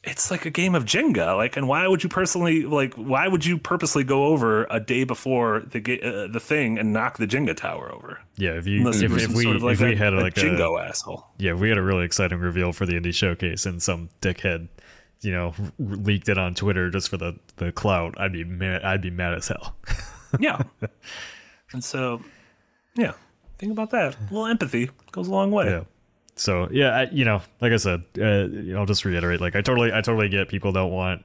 [0.03, 1.37] it's like a game of Jenga.
[1.37, 2.95] Like, and why would you personally like?
[2.95, 7.17] Why would you purposely go over a day before the uh, the thing and knock
[7.17, 8.19] the Jenga tower over?
[8.37, 10.89] Yeah, if you if, if, we sort of like if we had like a Jenga
[10.89, 11.27] asshole.
[11.37, 14.69] Yeah, we had a really exciting reveal for the indie showcase, and some dickhead
[15.21, 19.01] you know, leaked it on Twitter just for the the clout, I'd be mad, I'd
[19.01, 19.75] be mad as hell.
[20.39, 20.61] yeah.
[21.73, 22.21] And so,
[22.95, 23.13] yeah,
[23.57, 24.15] think about that.
[24.15, 25.65] A little empathy goes a long way.
[25.67, 25.83] Yeah.
[26.35, 29.41] So yeah, I, you know, like I said, uh, you know, I'll just reiterate.
[29.41, 31.23] Like I totally, I totally get people don't want,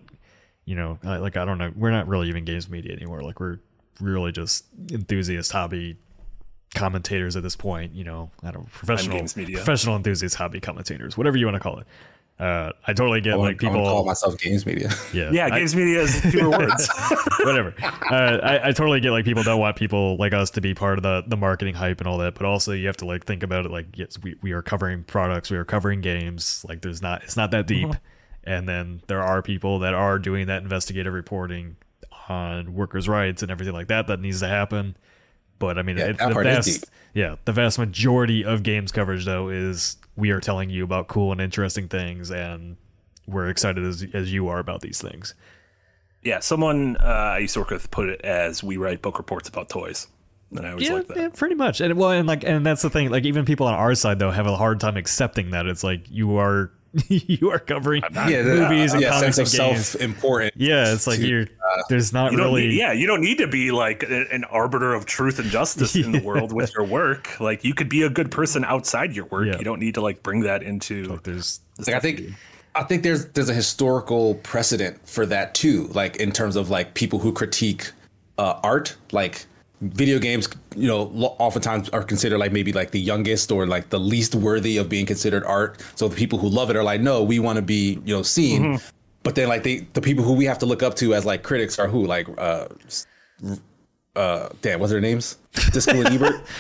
[0.65, 3.23] you know, like I don't know, we're not really even games media anymore.
[3.23, 3.59] Like we're
[4.01, 5.97] really just enthusiast hobby
[6.75, 7.95] commentators at this point.
[7.95, 11.87] You know, I don't professional professional enthusiast hobby commentators, whatever you want to call it.
[12.39, 14.91] Uh, I totally get I want, like people call myself games media.
[15.11, 16.87] Yeah, yeah, games media is fewer words.
[17.45, 17.75] whatever.
[17.83, 20.99] Uh, I, I totally get like people don't want people like us to be part
[20.99, 23.43] of the the marketing hype and all that, but also you have to like think
[23.43, 26.63] about it like yes, we, we are covering products, we are covering games.
[26.69, 28.51] Like there's not it's not that deep, mm-hmm.
[28.51, 31.77] and then there are people that are doing that investigative reporting
[32.29, 34.95] on workers' rights and everything like that that needs to happen.
[35.59, 39.97] But I mean, yeah, the vast, yeah, the vast majority of games coverage though is
[40.17, 42.77] we are telling you about cool and interesting things, and
[43.27, 45.35] we're excited as as you are about these things.
[46.23, 47.05] Yeah, someone uh,
[47.35, 50.09] I used to work with put it as we write book reports about toys.
[50.51, 51.17] And I always yeah, like that.
[51.17, 51.81] Yeah, pretty much.
[51.81, 53.11] And well, and like, and that's the thing.
[53.11, 56.09] Like, even people on our side though have a hard time accepting that it's like
[56.11, 56.71] you are
[57.09, 59.87] you are covering yeah, movies and yeah, comics sense of and games.
[59.89, 60.55] self important.
[60.57, 61.47] Yeah, it's like you're.
[61.89, 62.69] There's not You don't really.
[62.69, 65.95] need, yeah, you don't need to be like a- an arbiter of truth and justice
[65.97, 67.39] in the world with your work.
[67.41, 69.47] Like you could be a good person outside your work.
[69.47, 69.59] Yeah.
[69.59, 71.05] You don't need to like bring that into.
[71.05, 72.23] Like There's Like I think
[72.75, 75.89] I think there's there's a historical precedent for that too.
[75.89, 77.91] Like in terms of like people who critique
[78.39, 79.45] uh, art, like
[79.81, 84.01] video games, you know, oftentimes are considered like maybe like the youngest or like the
[84.01, 85.83] least worthy of being considered art.
[85.97, 88.23] So the people who love it are like, no, we want to be you know
[88.23, 88.79] seen.
[89.23, 91.43] But then like they the people who we have to look up to as like
[91.43, 92.69] critics are who like uh
[94.15, 96.41] uh damn what's their names Siskel and Ebert.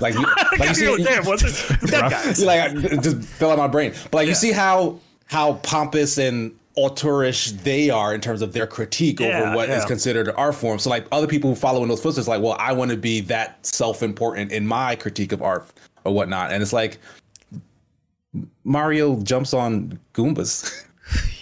[0.00, 0.22] Like, you-
[0.58, 1.80] like you see, Damn, what's it?
[1.90, 2.44] That guy.
[2.44, 3.92] Like I- just fill out my brain.
[4.10, 8.66] But like you see how how pompous and auteurish they are in terms of their
[8.66, 9.86] critique Yeah, over what is yeah.
[9.86, 10.78] considered art form.
[10.78, 13.20] So like other people who follow in those footsteps, like, well, I want to be
[13.22, 15.66] that self-important in my critique of art
[16.04, 16.50] or whatnot.
[16.52, 16.98] And it's like
[18.64, 20.82] Mario jumps on Goombas.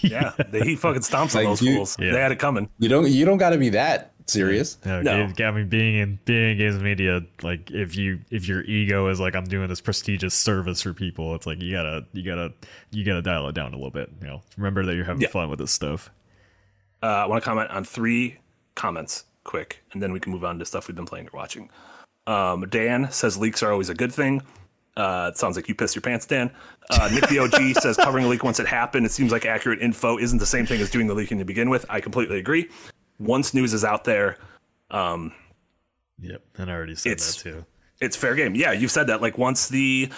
[0.03, 1.97] Yeah, he fucking stomps on those you- fools.
[1.97, 2.11] Yeah.
[2.11, 2.69] They had it coming.
[2.81, 4.79] you don't you don't got to be that serious.
[4.85, 5.27] No, No.
[5.29, 9.09] game- I mean, being in being in games media, like if you if your ego
[9.09, 12.53] is like I'm doing this prestigious service for people, it's like you gotta you gotta
[12.91, 14.11] you gotta dial it down a little bit.
[14.21, 15.29] You know, remember that you're having Yeah.
[15.29, 16.11] fun with this stuff.
[17.03, 18.37] Uh, I want to comment on three
[18.75, 21.69] comments quick, and then we can move on to stuff we've been playing or watching.
[22.27, 24.43] Um, Dan says leaks are always a good thing.
[24.97, 26.51] Uh, it sounds like you pissed your pants, Dan.
[26.91, 29.07] Uh, Nick the OG says covering a leak once it happened.
[29.07, 31.71] It seems like accurate info isn't the same thing as doing the leaking to begin
[31.71, 31.87] with.
[31.89, 32.69] I completely agree.
[33.23, 34.37] Once news is out there,
[34.91, 37.65] Yep, and I already said It's- that too.
[38.01, 38.55] it's fair game.
[38.55, 39.21] Yeah, you've said that.
[39.23, 40.11] Like once the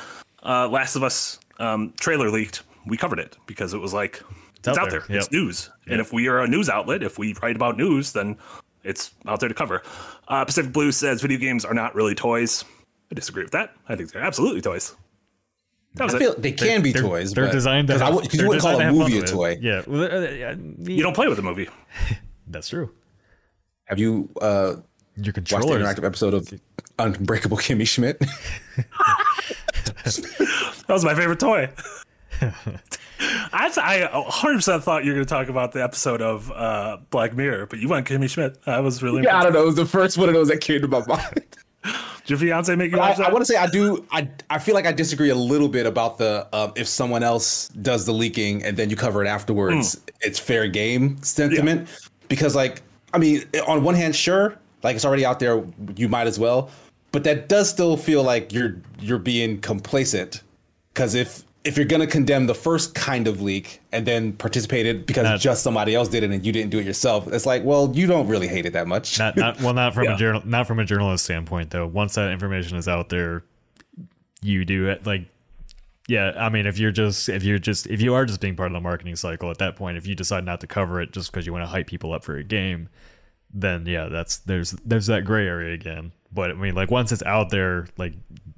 [0.43, 4.23] uh, Last of Us um, trailer leaked, we covered it because it was like
[4.59, 5.01] it's, out out there.
[5.09, 5.17] there.
[5.19, 5.33] It's Yep.
[5.33, 8.37] news, and if we are a news outlet, if we write about news, then
[8.83, 9.83] it's out there to cover.
[10.29, 12.65] Uh, Pacific Blue says video games are not really toys.
[13.11, 13.75] I disagree with that.
[13.89, 14.95] I think they're absolutely toys.
[15.95, 16.21] That was I it.
[16.21, 17.33] feel they can be They're, toys.
[17.33, 17.95] they're but, designed to.
[17.95, 19.57] because I 'cause you wouldn't call a movie a toy.
[19.61, 21.69] Yeah, well, you don't play with a movie.
[22.55, 22.91] That's true.
[23.85, 25.81] Have you uh, Your watched the controller.
[25.81, 26.53] interactive episode of
[26.99, 28.19] Unbreakable Kimmy Schmidt?
[30.05, 31.71] That was my favorite toy.
[32.41, 37.35] I, I 100% thought you were going to talk about the episode of uh, Black
[37.35, 38.59] Mirror, but you went Kimmy Schmidt.
[38.67, 39.63] I was really yeah, I don't know.
[39.63, 41.45] It was the first one of those that came to my mind.
[41.85, 43.29] Did your fiance make you I, watch that?
[43.29, 44.07] I want to say I do.
[44.11, 47.69] I I feel like I disagree a little bit about the um, if someone else
[47.69, 51.89] does the leaking and then you cover it afterwards, it's fair game sentiment.
[52.29, 55.65] Because like, I mean, on one hand, sure, like it's already out there,
[55.97, 56.71] you might as well.
[57.13, 60.43] But that does still feel like you're you're being complacent.
[60.93, 65.25] Because if if you're gonna condemn the first kind of leak and then participated because
[65.25, 67.91] Not- just somebody else did it and you didn't do it yourself, it's like, well,
[67.95, 69.19] you don't really hate it that much.
[69.19, 70.15] not not well not from Yeah.
[70.15, 73.45] a journal not from a journalist standpoint though once that information is out there
[74.43, 75.23] you do it like
[76.09, 78.67] yeah i mean if you're just if you're just if you are just being part
[78.67, 81.33] of the marketing cycle at that point if you decide not to cover it just
[81.33, 82.89] because you want to hype people up for a game
[83.55, 86.13] then yeah that's there's there's that gray area again.
[86.33, 88.13] But i mean like once it's out there like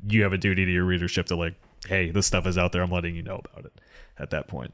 [0.08, 1.54] you have a duty to your readership to like
[1.86, 2.82] hey this stuff is out there.
[2.82, 3.80] I'm letting you know about it
[4.18, 4.72] at that point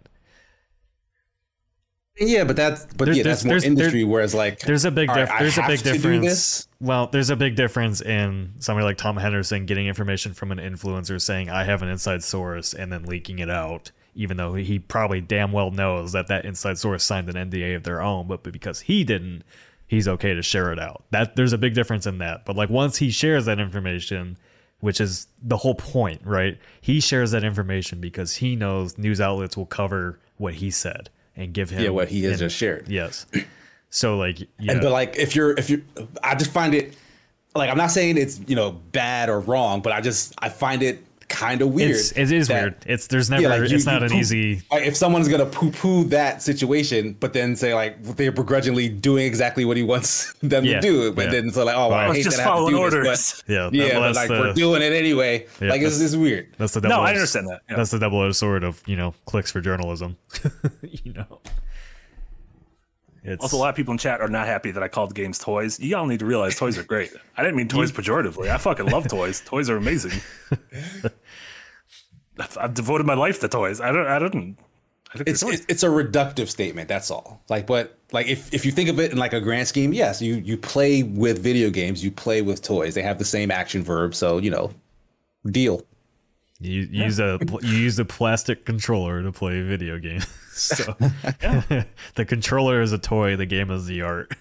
[2.29, 4.05] Yeah, but that's but There- yeah, that's more industry.
[4.05, 6.69] whereas like There's a big right, dif- I there's a big difference.
[6.81, 11.21] Well, there's a big difference in somebody like Tom Henderson getting information from an influencer
[11.21, 15.21] saying I have an inside source and then leaking it out, even though he probably
[15.21, 18.81] damn well knows that that inside source signed an NDA of their own, but because
[18.81, 19.43] he didn't,
[19.87, 21.05] he's okay to share it out.
[21.11, 22.45] That there's a big difference in that.
[22.45, 24.37] But like once he shares that information,
[24.81, 26.59] which is the whole point, right?
[26.81, 31.53] He shares that information because he knows news outlets will cover what he said and
[31.53, 32.89] give him Yeah, what he has just shared.
[32.89, 33.27] Yes.
[33.95, 34.73] So like yeah.
[34.73, 35.85] And but like if you're if you
[36.25, 36.97] I just find it
[37.55, 40.83] like I'm not saying it's you know bad or wrong, but I just I find
[40.83, 41.91] it kind of weird.
[41.91, 42.75] It's, it is that- weird.
[42.87, 43.43] It's there's never.
[43.43, 44.63] Yeah, like you- it's not an poo- easy.
[44.71, 49.65] Like if someone's gonna poo-poo that situation, but then say like they're begrudgingly doing exactly
[49.65, 51.31] what he wants them Yeah, to do, but yeah.
[51.33, 53.07] then so like oh well, I hate just that I have to do orders.
[53.09, 55.47] This, Yeah, but, yeah, well, but like the- we're doing it anyway.
[55.61, 56.49] Yeah, like it's that's- just weird.
[56.59, 57.01] That's the no.
[57.01, 57.63] I understand that.
[57.69, 57.77] Yeah.
[57.77, 60.17] That's the double-edged sword of you know clicks for journalism.
[60.83, 61.41] you know.
[63.25, 65.39] It's Also, a lot of people in chat are not happy that I called games
[65.39, 65.79] toys.
[65.79, 67.13] You all need to realize toys are great.
[67.37, 68.51] I didn't mean toys pejoratively.
[68.51, 69.41] I fucking love toys.
[69.47, 70.21] Toys are amazing.
[72.43, 73.81] I've, I've devoted my life to toys.
[73.81, 74.07] I don't.
[74.07, 74.59] I didn't.
[75.15, 76.89] I think It's, it's it's a reductive statement.
[76.89, 77.43] That's all.
[77.49, 80.23] Like, but like if if you think of it in like a grand scheme, yes,
[80.23, 82.95] you you play with video games, you play with toys.
[82.95, 84.73] They have the same action verb, so you know,
[85.47, 85.83] deal.
[86.61, 90.27] you use a you use a plastic controller to play video games.
[90.53, 90.85] so
[92.15, 93.37] the controller is a toy.
[93.37, 94.35] The game is the art.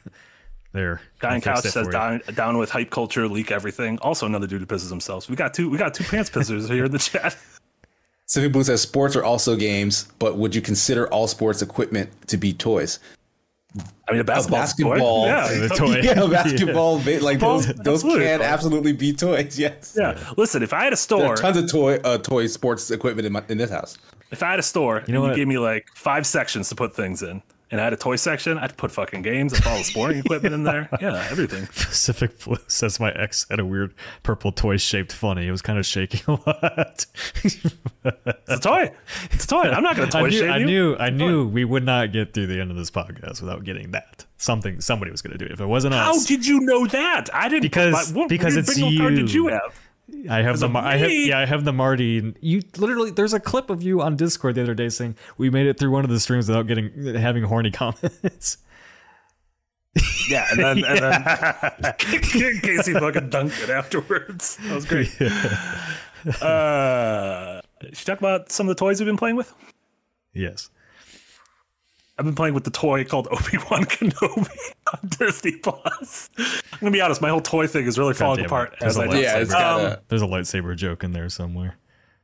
[0.74, 1.02] There.
[1.20, 4.00] Guy I in fixed couch says down, down with hype culture, leak everything.
[4.00, 5.30] Also, another dude who pisses himself.
[5.30, 5.70] We got two.
[5.70, 7.38] We got two pants pissers here in the chat.
[8.32, 12.38] Pacific Blue says sports are also games, but would you consider all sports equipment to
[12.38, 13.00] be toys?
[14.08, 14.60] I mean, a basketball.
[14.62, 15.26] basketball.
[15.26, 15.96] Yeah, The toy.
[16.02, 18.24] Yeah, basketball, ba- like those, those absolutely.
[18.24, 19.60] can absolutely be toys.
[19.60, 19.98] Yes.
[20.00, 20.18] yeah.
[20.38, 23.26] Listen, if I had a There store, are tons of toy, uh, toy sports equipment
[23.26, 23.98] in my in this house.
[24.32, 25.36] if I had a store, you know and you what?
[25.36, 27.42] gave me like five sections to put things in,
[27.72, 30.54] and I had a toy section, I'd put fucking games, put all the sporting equipment
[30.54, 30.90] in there.
[31.02, 31.66] Yeah, everything.
[31.68, 33.94] Pacific Blue says my ex had a weird
[34.24, 35.48] purple toy shaped funny.
[35.48, 37.06] It was kind of shaking a lot.
[37.44, 37.64] It's
[38.48, 38.92] a toy.
[39.32, 39.62] It's a toy.
[39.62, 40.66] I'm not going to I toy knew, shame I you.
[40.66, 43.92] knew, I knew we would not get through the end of this podcast without getting
[43.92, 44.26] that.
[44.38, 45.52] Something, somebody was going to do it.
[45.52, 47.30] If it wasn't How us, How did you know that?
[47.34, 47.62] I didn't.
[47.64, 49.44] Because- what because it's bingo card did you.
[49.46, 49.80] you have?
[50.30, 52.34] I have the, a Mar- I have, yeah, I have the Marty.
[52.42, 55.68] You literally, there's a clip of you on Discord the other day saying we made
[55.68, 58.58] it through one of the streams without getting having horny comments.
[60.30, 61.22] Yeah, and then, and then
[62.00, 64.58] KC fucking dunked it afterwards.
[64.64, 65.10] That was great.
[66.42, 69.54] Uh, should you talk about some of the toys we've been playing with?
[70.34, 70.70] yes.
[72.22, 74.48] I've been playing with the toy called Obi Wan Kenobi
[74.94, 76.30] on Disney Plus.
[76.38, 76.46] I'm
[76.80, 79.18] gonna be honest, my whole toy thing is really falling apart as a I lot.
[79.18, 80.02] Yeah, it's Um, got a.
[80.08, 81.78] There's a lightsaber joke in there somewhere.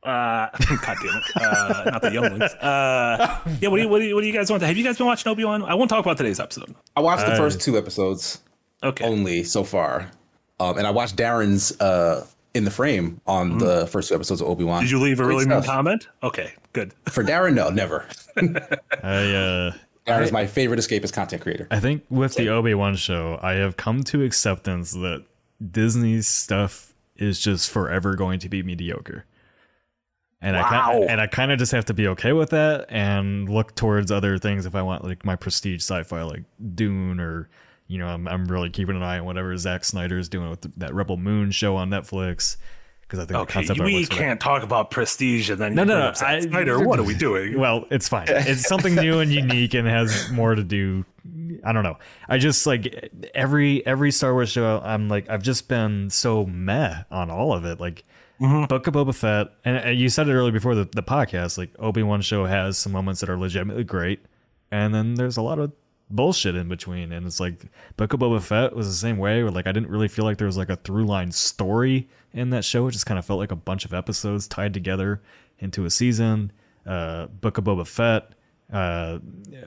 [0.04, 1.24] Uh, God damn it!
[1.42, 2.42] Uh, not the younglings.
[2.54, 4.60] Uh, yeah, what do you what do you, what do you guys want?
[4.60, 5.64] To, have you guys been watching Obi Wan?
[5.64, 6.72] I won't talk about today's episode.
[6.94, 8.40] I watched the I- first two episodes
[8.84, 9.04] Okay.
[9.04, 10.08] only so far,
[10.60, 12.24] um, and I watched Darren's uh,
[12.54, 14.76] in the frame on the first two episodes of Obi Wan.
[14.76, 14.84] Mm-hmm.
[14.84, 16.06] Did you leave a Great really mean comment?
[16.22, 16.94] Okay, good.
[17.08, 18.06] For Darren, no, never.
[19.02, 19.72] I uh,
[20.08, 21.66] Darren is my favorite escapist content creator.
[21.70, 25.24] I think with the Obi Wan show, I have come to acceptance that
[25.70, 29.24] Disney's stuff is just forever going to be mediocre.
[30.40, 30.68] And I Wow.
[30.70, 34.12] kind and I kind of just have to be okay with that and look towards
[34.12, 36.44] other things if I want like my prestige sci-fi like
[36.76, 37.48] Dune or
[37.88, 40.60] you know I'm I'm really keeping an eye on whatever Zack Snyder is doing with
[40.76, 42.56] that Rebel Moon show on Netflix
[43.08, 46.12] because I think the concept we can't talk about prestige and then No, no, no,
[46.20, 46.86] I- Snyder.
[46.86, 47.38] What are we doing?
[47.58, 48.26] Well, it's fine.
[48.28, 51.04] It's something new and unique and has more to do.
[51.64, 51.98] I don't know.
[52.28, 54.80] I just like every every Star Wars show.
[54.84, 57.80] I'm like I've just been so meh on all of it.
[57.80, 58.04] Like
[58.40, 58.66] mm-hmm.
[58.66, 61.58] Book of Boba Fett, and you said it earlier before the, the podcast.
[61.58, 64.20] Like Obi Wan show has some moments that are legitimately great,
[64.70, 65.72] and then there's a lot of
[66.10, 67.12] bullshit in between.
[67.12, 69.42] And it's like Book of Boba Fett was the same way.
[69.42, 72.50] Where like I didn't really feel like there was like a through line story in
[72.50, 72.86] that show.
[72.88, 75.20] It just kind of felt like a bunch of episodes tied together
[75.58, 76.52] into a season.
[76.86, 78.32] Uh, Book of Boba Fett.
[78.72, 79.18] Uh,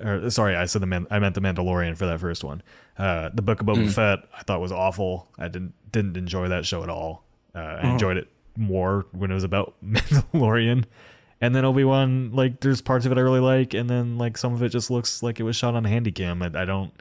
[0.04, 1.08] or sorry, I said the man.
[1.10, 2.62] I meant the Mandalorian for that first one.
[2.98, 5.28] Uh, the Book of Boba Fett I thought was awful.
[5.40, 7.24] I didn't didn't enjoy that show at all.
[7.56, 10.86] Uh, I enjoyed it more when it was about Mandalorian.
[11.42, 14.38] And then Obi Wan, like, there's parts of it I really like, and then like
[14.38, 16.56] some of it just looks like it was shot on a Handycam.
[16.56, 16.94] I, I don't,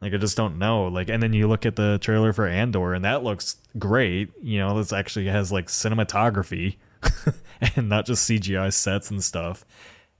[0.00, 0.86] like, I just don't know.
[0.86, 4.30] Like, and then you look at the trailer for Andor, and that looks great.
[4.40, 6.76] You know, this actually has like cinematography
[7.76, 9.64] and not just CGI sets and stuff.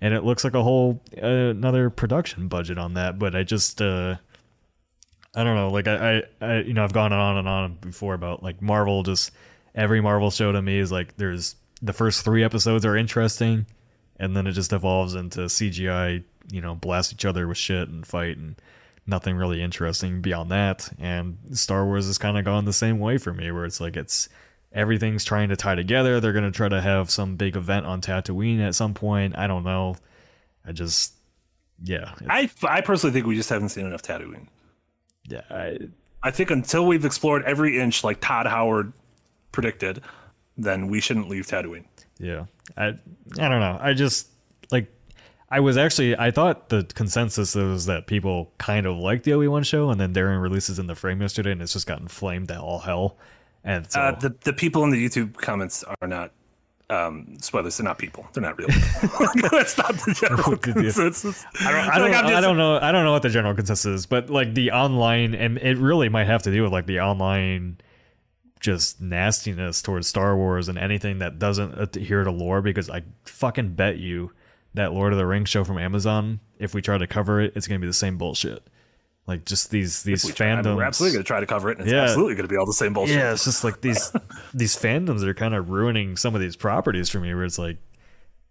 [0.00, 3.20] And it looks like a whole uh, another production budget on that.
[3.20, 4.16] But I just, uh,
[5.34, 5.70] I don't know.
[5.70, 9.02] Like I, I, I, you know, I've gone on and on before about like Marvel.
[9.02, 9.30] Just
[9.74, 13.66] every Marvel show to me is like there's the first three episodes are interesting,
[14.16, 16.22] and then it just evolves into CGI.
[16.50, 18.56] You know, blast each other with shit and fight, and
[19.06, 20.90] nothing really interesting beyond that.
[20.98, 23.96] And Star Wars has kind of gone the same way for me, where it's like
[23.96, 24.28] it's
[24.72, 26.20] everything's trying to tie together.
[26.20, 29.36] They're gonna try to have some big event on Tatooine at some point.
[29.36, 29.96] I don't know.
[30.64, 31.14] I just,
[31.82, 34.46] yeah, I, I personally think we just haven't seen enough Tatooine.
[35.28, 35.42] yeah.
[35.50, 35.78] I,
[36.22, 38.92] I think until we've explored every inch, like Todd Howard
[39.50, 40.02] predicted,
[40.56, 41.84] then we shouldn't leave Tatooine.
[42.18, 42.46] Yeah.
[42.76, 43.78] I I don't know.
[43.80, 44.28] I just
[44.70, 44.92] like
[45.50, 49.48] I was actually I thought the consensus was that people kind of like the Obi
[49.48, 52.48] Wan show, and then Darren releases in the frame yesterday, and it's just gotten flamed
[52.48, 53.16] to all hell.
[53.64, 56.32] And so Uh, the the people in the YouTube comments are not
[56.90, 57.76] um, spoilers.
[57.76, 58.26] They're not people.
[58.32, 58.68] They're not real.
[59.50, 61.44] That's not the general consensus.
[61.60, 62.78] I don't, I don't, I don't know.
[62.80, 66.08] I don't know what the general consensus is, but like the online, and it really
[66.08, 67.78] might have to do with like the online,
[68.62, 72.62] just nastiness towards Star Wars and anything that doesn't adhere to lore.
[72.62, 74.32] Because I fucking bet you
[74.74, 77.66] that Lord of the Rings show from Amazon, if we try to cover it, it's
[77.68, 78.62] gonna be the same bullshit.
[79.26, 80.76] Like just these these We try- I mean, fandoms.
[80.76, 81.78] we're absolutely going to try to cover it.
[81.78, 82.02] And it's Yeah.
[82.02, 83.16] absolutely going to be all the same bullshit.
[83.18, 84.10] Yeah, it's just like these
[84.54, 87.32] these fandoms are kind of ruining some of these properties for me.
[87.32, 87.76] Where it's like,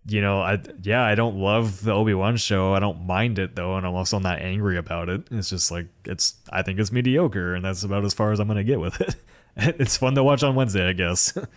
[0.07, 2.73] you know, I yeah, I don't love the Obi Wan show.
[2.73, 5.23] I don't mind it though, and I'm also not angry about it.
[5.29, 8.47] It's just like it's I think it's mediocre, and that's about as far as I'm
[8.47, 9.15] gonna get with it.
[9.79, 11.33] It's fun to watch on Wednesday, I guess.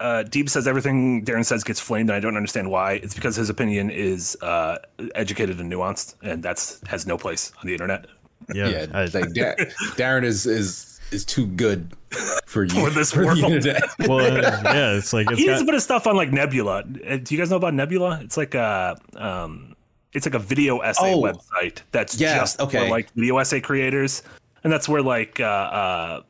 [0.00, 2.92] Uh, Deep says everything Darren says gets flamed, and I don't understand why.
[3.02, 4.78] It's because his opinion is uh,
[5.16, 8.06] educated and nuanced, and that's has no place on the internet.
[8.54, 9.56] yeah, Yeah, I- like Da-
[9.96, 13.38] Darren is is is too good for for you For this the world.
[13.40, 13.82] internet.
[14.06, 16.30] Well, uh, yeah, it's like it's he does a got, bit of stuff on like
[16.30, 16.78] Nebula.
[16.78, 18.20] Uh, Do you guys know about Nebula?
[18.22, 19.74] It's like a um,
[20.12, 21.22] it's like a video essay Oh.
[21.22, 22.84] website that's Yes, just okay.
[22.84, 24.22] for like video essay creators,
[24.62, 26.22] and that's where like uh, uh,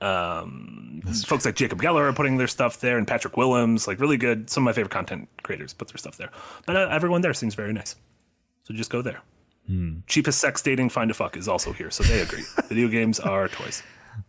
[0.00, 4.16] um, folks like Jacob Geller are putting their stuff there, and Patrick Willems, like really
[4.16, 4.48] good.
[4.50, 6.30] Some of my favorite content creators put their stuff there,
[6.66, 7.96] but uh, everyone there seems very nice.
[8.64, 9.20] So just go there.
[10.08, 12.42] Cheapest sex dating find a fuck is also here, so they agree.
[12.68, 13.82] Video games are toys.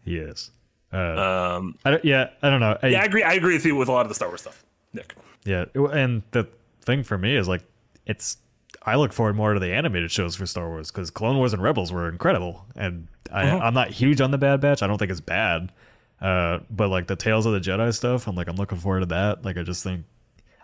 [0.05, 0.51] yes.
[0.93, 2.77] Uh, um, I don't, yeah, I don't know.
[2.83, 3.23] I, Yeah, I agree.
[3.23, 4.63] I agree with you with a lot of the Star Wars stuff,
[4.93, 5.15] Nick.
[5.45, 6.47] Yeah, and the
[6.81, 7.63] thing for me is like
[8.05, 8.37] it's
[8.83, 11.61] I look forward more to the animated shows for Star Wars because Clone Wars and
[11.61, 13.59] Rebels were incredible, and I, Uh-huh.
[13.65, 14.81] I'm not huge on the Bad Batch.
[14.81, 15.71] I don't think it's bad,
[16.19, 19.05] uh, but like the Tales of the Jedi stuff, I'm like I'm looking forward to
[19.07, 19.45] that.
[19.45, 20.05] Like I just think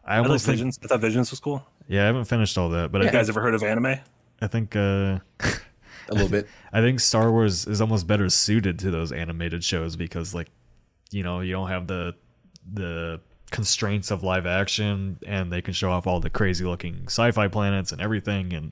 [0.04, 0.80] I I like almost think Visions.
[0.84, 1.66] I thought Visions was cool.
[1.88, 3.98] yeah, I haven't finished all that, but I You guys ever heard of anime?
[4.42, 6.48] I think uh, a little bit.
[6.74, 10.48] I think Star Wars is almost better suited to those animated shows because like
[11.12, 12.16] you know you don't have the
[12.74, 13.20] the
[13.52, 17.92] constraints of live action and they can show off all the crazy looking sci-fi planets
[17.92, 18.72] and everything and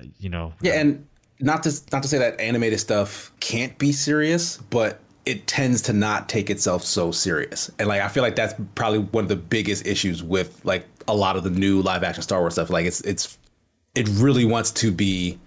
[0.00, 1.06] uh, you know Yeah, and
[1.40, 5.92] not to not to say that animated stuff can't be serious, but it tends to
[5.92, 7.70] not take itself so serious.
[7.78, 11.14] And like I feel like that's probably one of the biggest issues with like a
[11.14, 12.70] lot of the new live action Star Wars stuff.
[12.70, 13.36] Like it's it's
[13.94, 15.38] it really wants to be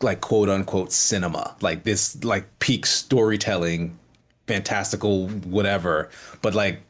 [0.00, 1.56] like quote unquote cinema.
[1.60, 3.98] Like this like peak storytelling,
[4.46, 6.10] fantastical whatever.
[6.42, 6.82] But like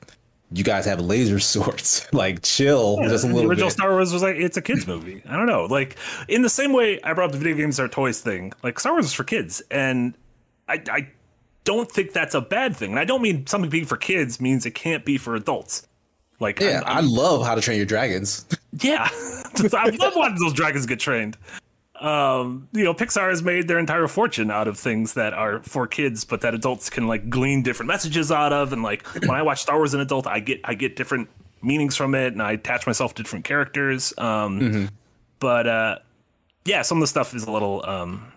[0.53, 2.07] you guys have laser swords.
[2.13, 3.73] like chill just a the little original bit.
[3.75, 5.23] Star Wars was like it's a kids movie.
[5.29, 5.65] I don't know.
[5.67, 5.97] Like
[6.29, 8.53] in the same way I brought up the video games are toys thing.
[8.63, 10.17] Like Star Wars is for kids, and
[10.69, 11.09] I I
[11.65, 12.91] don't think that's a bad thing.
[12.93, 15.87] And I don't mean something being for kids means it can't be for adults.
[16.39, 18.47] Like yeah, I'm- I love how to train your dragons.
[18.79, 19.09] Yeah,
[19.73, 21.39] I love watching those dragons get trained.
[22.01, 25.87] Um, you know, Pixar has made their entire fortune out of things that are for
[25.87, 28.73] kids, but that adults can like glean different messages out of.
[28.73, 31.29] And like when I watch Star Wars as an adult, I get I get different
[31.63, 34.13] meanings from it, and I attach myself to different characters.
[34.19, 34.89] Um,
[35.39, 35.99] But uh,
[36.65, 38.33] yeah, some of the stuff is a little, um,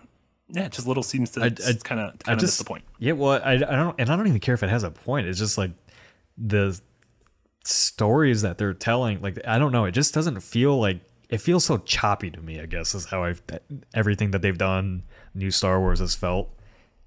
[0.48, 2.84] yeah, just a little seems to kind of kind of miss the point.
[2.98, 5.26] Yeah, well, I, I don't, and I don't even care if it has a point.
[5.26, 5.70] It's just like
[6.36, 6.78] the
[7.64, 9.20] stories that they're telling.
[9.20, 11.00] Like I don't know, it just doesn't feel like
[11.30, 12.60] it feels so choppy to me.
[12.60, 13.42] I guess is how I've
[13.94, 15.04] everything that they've done.
[15.34, 16.50] New Star Wars has felt.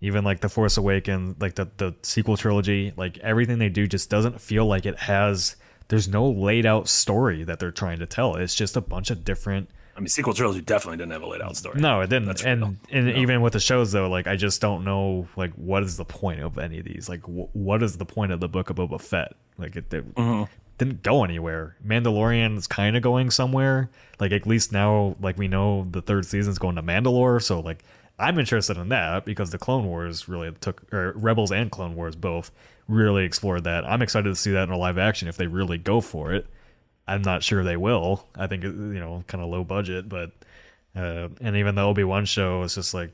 [0.02, 4.10] Even like the Force Awakens, like the the sequel trilogy, like everything they do just
[4.10, 5.56] doesn't feel like it has.
[5.90, 8.36] There's no laid out story that they're trying to tell.
[8.36, 11.42] It's just a bunch of different I mean, sequel trilogy definitely didn't have a laid
[11.42, 11.80] out story.
[11.80, 12.26] no, it didn't.
[12.26, 12.76] That's and real.
[12.92, 16.06] and even with the shows though, like I just don't know like what is the
[16.06, 17.08] point of any of these?
[17.08, 19.34] Like wh- what is the point of the book of Boba Fett?
[19.58, 20.52] Like it, it Mm-hmm.
[20.78, 21.76] Didn't go anywhere.
[21.86, 23.90] Mandalorian is kind of going somewhere.
[24.20, 27.42] Like at least now, like we know the third season's going to Mandalore.
[27.42, 27.84] So like
[28.20, 32.16] I'm interested in that because the Clone Wars really took or Rebels and Clone Wars
[32.16, 32.52] both
[32.88, 33.86] really explored that.
[33.86, 36.48] I'm excited to see that in a live action if they really go for it.
[37.08, 38.28] I'm not sure they will.
[38.36, 40.32] I think you know, kind of low budget, but
[40.96, 43.12] uh, and even the Obi Wan show is just like,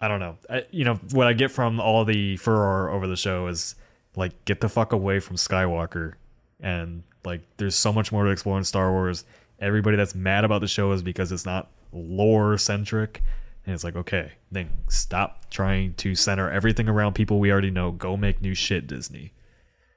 [0.00, 0.36] I don't know.
[0.50, 3.76] I, you know what I get from all the furor over the show is
[4.16, 6.14] like, get the fuck away from Skywalker,
[6.62, 9.24] and like, there's so much more to explore in Star Wars.
[9.60, 13.22] Everybody that's mad about the show is because it's not lore centric.
[13.64, 17.92] And it's like, okay, then stop trying to center everything around people we already know.
[17.92, 19.32] Go make new shit, Disney.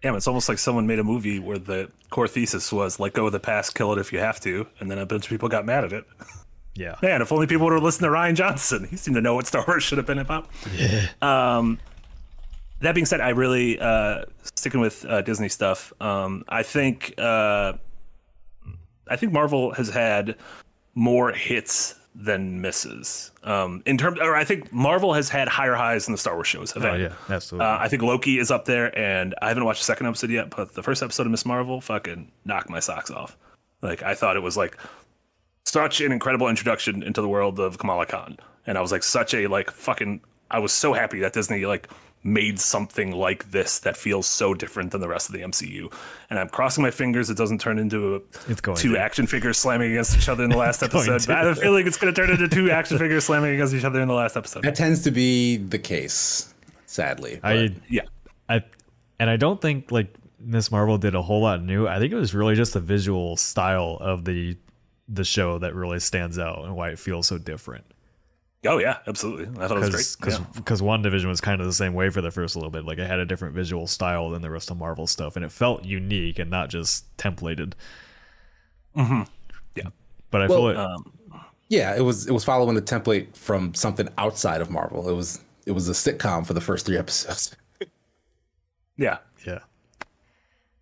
[0.04, 3.26] Yeah, it's almost like someone made a movie where the core thesis was let go
[3.26, 5.50] of the past, kill it if you have to, and then a bunch of people
[5.50, 6.06] got mad at it.
[6.78, 6.96] Yeah.
[7.02, 8.86] Man, if only people would have listened to Rian Johnson.
[8.90, 10.50] He seemed to know what Star Wars should have been about.
[10.76, 11.08] Yeah.
[11.22, 11.80] Um,
[12.82, 15.94] that being said, I really uh, sticking with uh, Disney stuff.
[16.02, 17.74] Um, I think uh,
[19.10, 20.36] I think Marvel has had
[20.94, 23.32] more hits than misses.
[23.44, 26.48] Um, in terms, or I think Marvel has had higher highs than the Star Wars
[26.48, 27.02] shows have Oh had.
[27.02, 27.68] yeah, absolutely.
[27.68, 30.50] Uh, I think Loki is up there, and I haven't watched the second episode yet,
[30.56, 33.38] but the first episode of Miss Marvel fucking knocked my socks off.
[33.82, 34.78] Like I thought it was like
[35.66, 39.34] such an incredible introduction into the world of Kamala Khan, and I was like such
[39.34, 40.22] a like fucking.
[40.50, 41.90] I was so happy that Disney like
[42.26, 45.94] made something like this that feels so different than the rest of the MCU.
[46.30, 48.20] And I'm crossing my fingers it doesn't turn into a,
[48.52, 49.00] It's going two to.
[49.00, 51.30] action figures slamming against each other in the last episode.
[51.30, 53.84] I have a feeling it's going to turn into two action figures slamming against each
[53.86, 54.64] other in the last episode.
[54.64, 56.52] That tends to be the case,
[56.88, 57.40] sadly.
[57.44, 58.02] I Yeah.
[58.50, 58.64] I
[59.20, 61.88] and I don't think like Miss Marvel did a whole lot new.
[61.88, 64.58] I think it was really just the visual style of the
[65.08, 67.86] the show that really stands out and why it feels so different.
[68.66, 69.46] Oh yeah, absolutely.
[69.64, 70.34] I thought it was Because great.
[70.34, 70.46] because Yeah.
[70.56, 72.86] because WandaVision was kind of the same way for the first little bit.
[72.86, 75.52] Like it had a different visual style than the rest of Marvel stuff, and it
[75.52, 77.74] felt unique and not just templated.
[79.76, 79.90] Yeah.
[80.32, 81.14] But I Well, feel like Um,
[81.70, 85.10] yeah, it was it was following the template from something outside of Marvel.
[85.10, 87.56] It was it was a sitcom for the first three episodes.
[88.98, 89.18] Yeah.
[89.46, 89.60] Yeah.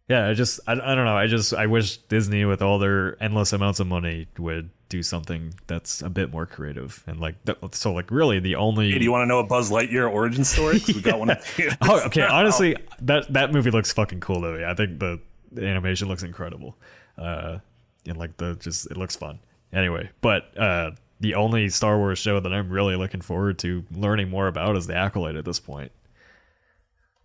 [0.08, 1.18] Yeah, I just I, I don't know.
[1.18, 5.56] I just I wish Disney with all their endless amounts of money would do something
[5.66, 9.04] that's a bit more creative and like th- so like really the only Hey, do
[9.04, 10.80] you want to know a Buzz Lightyear origin story?
[10.80, 11.30] 'Cause We got one.
[11.82, 12.22] Oh, okay.
[12.40, 14.56] Honestly, that that movie looks fucking cool though.
[14.56, 15.20] Yeah, I think the,
[15.52, 16.78] the animation looks incredible.
[17.18, 17.58] Uh,
[18.06, 19.40] and like the just it looks fun.
[19.72, 24.30] Anyway, but uh, the only Star Wars show that I'm really looking forward to learning
[24.30, 25.92] more about is the Acolyte at this point.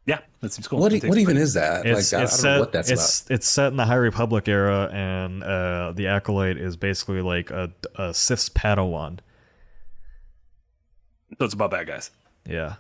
[0.09, 0.78] Yeah, that seems cool.
[0.78, 1.84] What, It e- what even is that?
[1.84, 3.34] It's like, I, I don't set know what that's it's about.
[3.34, 7.70] it's set in the High Republic era, and uh, the Acolyte is basically like a,
[7.96, 9.18] a Sith's Padawan.
[11.38, 12.11] So it's about bad guys.
[12.48, 12.76] Yeah.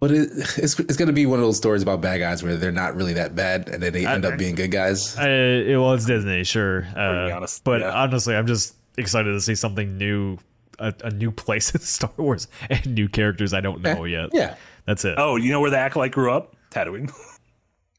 [0.00, 2.72] But it, it's it's gonna be one of those stories about bad guys where they're
[2.72, 5.16] not really that bad, and then they end up being good guys.
[5.16, 6.84] I, it, well, it's Disney, sure.
[6.96, 7.92] Uh, honest, but yeah.
[7.92, 10.38] honestly, I'm just excited to see something new,
[10.80, 14.30] a, a new place in Star Wars, and new characters I don't know yet.
[14.32, 14.56] Yeah.
[14.90, 15.14] That's it.
[15.18, 16.56] Oh, you know where the acolyte grew up?
[16.72, 17.12] Tatooine.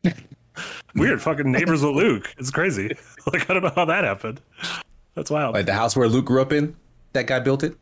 [0.96, 2.36] Weird, fucking neighbors with Luke.
[2.38, 2.98] It's crazy.
[3.32, 4.42] Like I don't know how that happened.
[5.14, 5.54] That's wild.
[5.54, 6.76] Like the house where Luke grew up in,
[7.14, 7.78] that guy built it.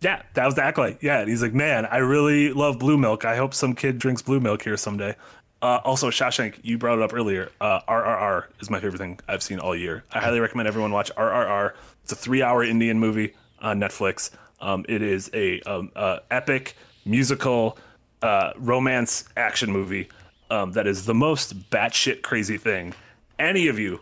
[0.00, 1.02] Yeah, that was the acolyte.
[1.02, 3.24] Yeah, and he's like, man, I really love blue milk.
[3.24, 5.16] I hope some kid drinks blue milk here someday.
[5.60, 7.50] Uh, also, Shawshank, you brought it up earlier.
[7.60, 10.04] Uh, RRR is my favorite thing I've seen all year.
[10.12, 11.72] I highly recommend everyone watch RRR.
[12.04, 14.30] It's a three-hour Indian movie on Netflix.
[14.60, 17.76] Um, it is a um, uh, epic musical
[18.22, 20.08] uh, romance action movie
[20.50, 22.94] um, that is the most batshit crazy thing
[23.38, 24.00] any of you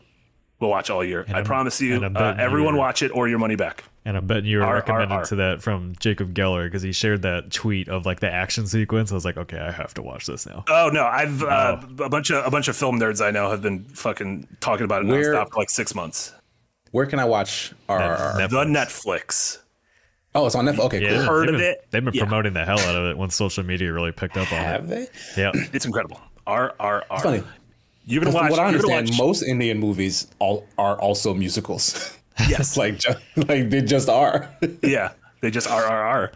[0.60, 1.24] will watch all year.
[1.28, 2.02] I I'm- promise you.
[2.04, 3.84] Uh, everyone watch it or your money back.
[4.06, 5.24] And I'm betting you were R- R- recommended R.
[5.24, 9.10] to that from Jacob Geller because he shared that tweet of like the action sequence.
[9.10, 10.62] I was like, okay, I have to watch this now.
[10.68, 13.62] Oh no, I've uh, a bunch of a bunch of film nerds I know have
[13.62, 16.34] been fucking talking about it Where- nonstop for like six months.
[16.90, 18.36] Where can I watch RRR?
[18.36, 18.50] Netflix.
[18.50, 19.58] The Netflix.
[20.34, 20.78] Oh, it's on Netflix.
[20.86, 21.22] Okay, Yeah, cool.
[21.26, 21.86] Heard they've of been, it?
[21.90, 22.22] They've been Yeah.
[22.24, 25.10] promoting the hell out of it once social media really picked up on Have it.
[25.36, 25.42] Have they?
[25.42, 26.20] Yeah, It's incredible.
[26.46, 27.20] R R R.
[27.20, 27.42] Funny.
[28.06, 28.50] You're gonna From watch.
[28.50, 32.18] what I you're gonna understand, watch- most Indian movies all are also musicals.
[32.48, 32.58] Yes.
[32.58, 34.50] it's like just, like they just are.
[34.82, 36.32] yeah, they just R R R.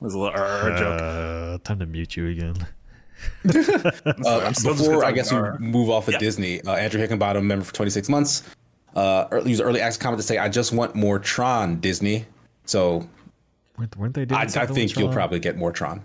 [0.00, 1.00] Was a little R R R joke.
[1.02, 2.54] uh, time to mute you again.
[3.44, 6.20] Uh, just before gonna I guess we talk move off of Yeah.
[6.20, 8.42] Disney, uh, Andrew Hickenbottom, member for 26 months,
[8.94, 12.24] uh, early, used early access comment to say, "I just want more Tron, Disney."
[12.66, 13.08] So
[13.78, 16.02] Weren't, weren't they doing I, I think you'll probably get more Tron.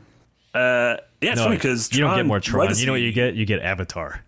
[0.54, 2.74] Uh, yeah, it's No, funny because you don't get more Tron.
[2.76, 3.36] You know what you get?
[3.36, 4.24] You get Avatar.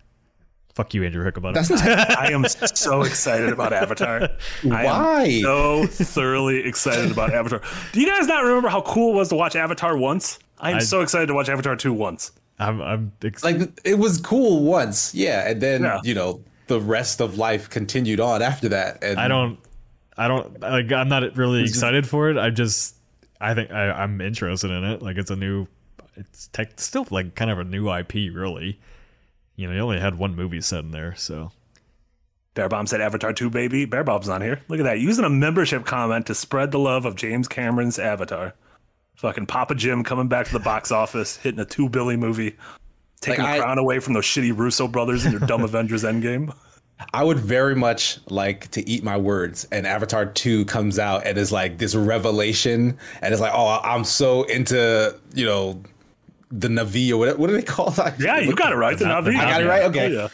[0.76, 1.54] Fuck you, Andrew Hickenbottom.
[1.54, 2.18] That's not.
[2.18, 4.30] I am so excited about Avatar.
[4.72, 5.24] I Why?
[5.26, 7.62] am so thoroughly excited about Avatar.
[7.92, 10.40] Do you guys not remember how cool it was to watch Avatar once?
[10.60, 12.32] I am I- so excited to watch Avatar 2 once.
[12.60, 16.00] I'm, I'm ex- like it was cool once, yeah, and then Yeah.
[16.04, 19.04] you know the rest of life continued on after that.
[19.04, 19.60] And I don't,
[20.18, 20.92] I don't like.
[20.92, 22.38] I'm not really excited for it.
[22.38, 22.96] I just,
[23.42, 25.02] I think I, I'm interested in it.
[25.02, 25.68] Like it's a new,
[26.16, 28.80] it's tech, still like kind of a new IP, really.
[29.56, 31.52] You know, you only had one movie set in there, so
[32.56, 33.86] Bear Bomb said Avatar 2, baby.
[33.86, 34.62] Bear Bomb's on here.
[34.68, 35.00] Look at that.
[35.00, 38.54] Using a membership comment to spread the love of James Cameron's Avatar.
[39.16, 42.56] Fucking Papa Jim coming back to the box office, hitting a two Billy movie,
[43.22, 46.04] taking Like, the I- crown away from those shitty Russo brothers and your dumb Avengers
[46.04, 46.56] Endgame.
[47.14, 51.38] I would very much like to eat my words, and Avatar 2 comes out and
[51.38, 55.82] is like this revelation, and it's like, oh, I'm so into, you know,
[56.52, 58.20] the Navi or what, what do they call that?
[58.20, 58.98] Yeah, you got it right.
[58.98, 59.36] The Navi.
[59.36, 59.84] I got it right?
[59.86, 60.16] Okay.
[60.18, 60.28] Oh, yeah.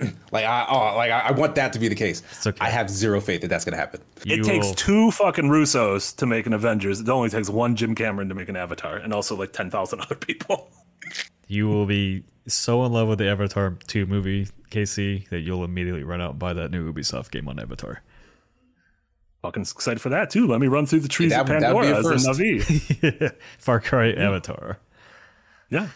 [0.30, 2.22] Like, I, oh, like I, I want that to be the case.
[2.46, 2.56] okay.
[2.60, 4.00] I have zero faith that that's going to happen.
[4.24, 7.00] It takes will- two fucking Russos to make an Avengers.
[7.00, 10.00] It only takes one Jim Cameron to make an Avatar, and also like ten thousand
[10.02, 10.70] other people.
[11.48, 16.02] you will be so in love with the Avatar 2 movie, Casey, that you'll immediately
[16.02, 18.02] run out and buy that new Ubisoft game on Avatar.
[19.42, 20.46] Fucking excited for that too.
[20.48, 22.26] Let me run through the trees That of would- be Pandora a as a first.
[22.28, 23.32] Navi.
[23.58, 24.78] Far Cry Avatar.
[25.70, 25.88] Yeah,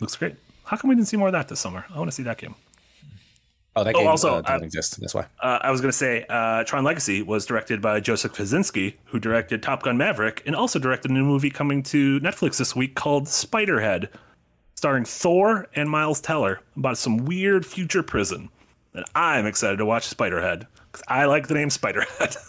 [0.00, 0.36] looks great.
[0.64, 1.84] How come we didn't see more of that this summer?
[1.92, 2.54] I want to see that game.
[3.76, 5.00] Oh, that Oh, game also, uh, doesn't I- exist.
[5.00, 5.26] That's why.
[5.40, 9.18] Uh, I was going to say, uh, Tron Legacy was directed by Joseph Kosinski, who
[9.18, 12.94] directed Top Gun Maverick, and also directed a new movie coming to Netflix this week
[12.94, 14.08] called Spiderhead,
[14.84, 18.50] starring Thor and Miles Teller about some weird future prison.
[18.92, 22.36] And I'm excited to watch Spiderhead because I like the name Spiderhead.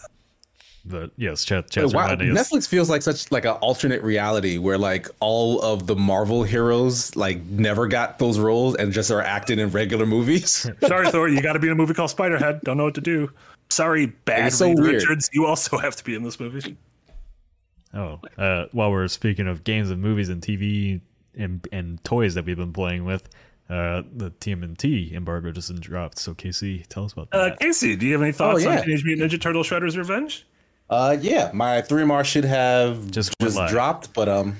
[0.87, 2.09] But yes, chat, chat's Wow.
[2.09, 7.15] Netflix feels like such like an alternate reality where like all of the Marvel heroes
[7.15, 10.69] like never got those roles and just are acting in regular movies.
[10.87, 12.61] Sorry, Thor, you got to be in a movie called Spiderhead.
[12.61, 13.31] Don't know what to do.
[13.69, 14.93] Sorry, bad so Reed weird.
[14.93, 15.27] Richards.
[15.33, 16.77] You also have to be in this movie.
[17.95, 21.01] Oh, uh, while we're speaking of games and movies and TV
[21.37, 23.27] and, and toys that we've been playing with,
[23.69, 26.19] uh, the TMNT embargo just dropped.
[26.19, 27.39] So, Casey, tell us about that.
[27.39, 28.79] Uh, Casey, do you have any thoughts Oh, yeah.
[28.79, 30.45] on Teenage Mutant Ninja Turtle Shredder's Revenge?
[30.89, 33.69] Uh, yeah, my 3MR should have Just just, live.
[33.71, 34.55] dropped, but um,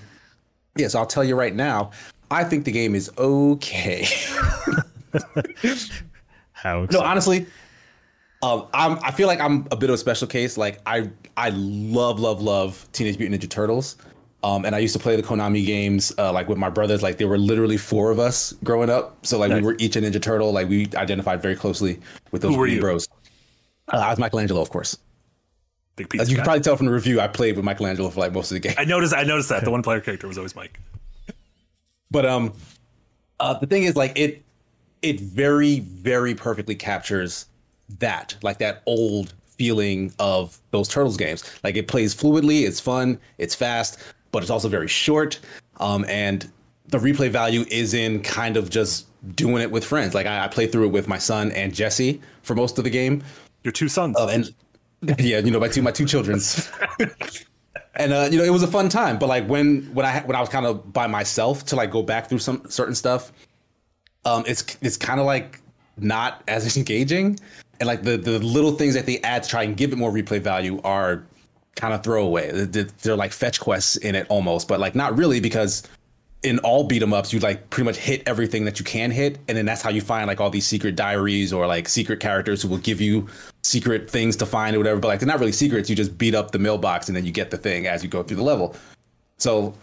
[0.75, 0.87] yeah.
[0.87, 1.91] So I'll tell you right now.
[2.31, 4.07] I think the game is okay.
[6.53, 6.87] How?
[6.91, 7.45] no, honestly,
[8.41, 10.57] um, I'm, I feel like I'm a bit of a special case.
[10.57, 13.97] Like I, I love, love, love Teenage Mutant Ninja Turtles.
[14.45, 17.01] Um, and I used to play the Konami games, uh, like with my brothers.
[17.01, 19.25] Like there were literally four of us growing up.
[19.25, 19.61] So like Nice.
[19.61, 20.51] we were each a Ninja Turtle.
[20.53, 22.79] Like we identified very closely with those Who were three you?
[22.79, 23.09] bros.
[23.91, 24.99] Uh, I was Michelangelo, of course.
[25.95, 28.33] Big As you can probably tell from the review, I played with Michelangelo for like
[28.33, 28.75] most of the game.
[28.77, 29.15] I noticed.
[29.15, 30.79] I noticed that the one player character was always Mike.
[32.11, 32.53] But um,
[33.39, 34.43] uh, the thing is, like it,
[35.01, 37.47] it very, very perfectly captures
[37.97, 41.43] that, like that old feeling of those Turtles games.
[41.63, 43.99] Like it plays fluidly, it's fun, it's fast,
[44.35, 45.39] but it's also very short.
[45.79, 46.51] Um, and
[46.89, 50.13] the replay value is in kind of just doing it with friends.
[50.13, 52.89] Like I, I played through it with my son and Jesse for most of the
[52.89, 53.23] game.
[53.63, 54.17] Your two sons.
[54.17, 54.53] Uh, and
[55.19, 56.69] yeah, you know, my two my two children's.
[57.95, 59.17] and uh, you know, it was a fun time.
[59.17, 62.03] But like when when I when I was kind of by myself to like go
[62.03, 63.31] back through some certain stuff,
[64.25, 65.61] um, it's it's kind of like
[65.95, 67.39] not as engaging.
[67.79, 70.11] And like the the little things that they add to try and give it more
[70.11, 71.25] replay value are
[71.75, 72.51] kind of throwaway.
[72.51, 75.83] They're, like fetch quests in it almost, but like not really because
[76.43, 79.39] in all beat 'em ups, you like pretty much hit everything that you can hit,
[79.47, 82.61] and then that's how you find like all these secret diaries or like secret characters
[82.61, 83.27] who will give you
[83.63, 84.99] secret things to find or whatever.
[84.99, 85.89] But like they're not really secrets.
[85.89, 88.21] You just beat up the mailbox and then you get the thing as you go
[88.23, 88.75] through the level.
[89.37, 89.73] So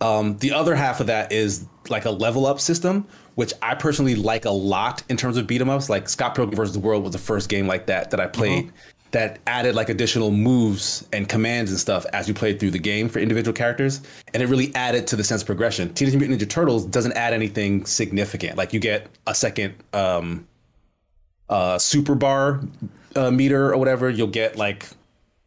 [0.00, 4.14] um, the other half of that is like a level up system, which I personally
[4.14, 5.90] like a lot in terms of beat 'em ups.
[5.90, 6.72] Like Scott Pilgrim vs.
[6.72, 8.72] the World was the first game like that that I played
[9.14, 13.08] that added like additional moves and commands and stuff as you played through the game
[13.08, 14.00] for individual characters,
[14.34, 15.94] and it really added to the sense of progression.
[15.94, 18.58] Teenage Mutant Ninja Turtles doesn't add anything significant.
[18.58, 20.48] Like you get a second um,
[21.48, 22.60] uh, super bar
[23.14, 24.10] uh, meter or whatever.
[24.10, 24.88] You'll get like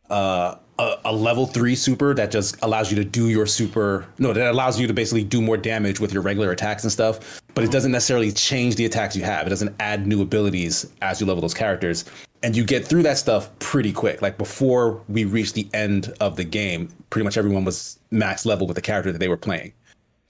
[0.09, 4.05] uh, a, a level three super that just allows you to do your super.
[4.18, 7.41] No, that allows you to basically do more damage with your regular attacks and stuff.
[7.53, 9.45] But it doesn't necessarily change the attacks you have.
[9.45, 12.05] It doesn't add new abilities as you level those characters.
[12.44, 14.22] And you get through that stuff pretty quick.
[14.22, 18.68] Like before we reached the end of the game, pretty much everyone was max level
[18.68, 19.74] with the character that they were playing.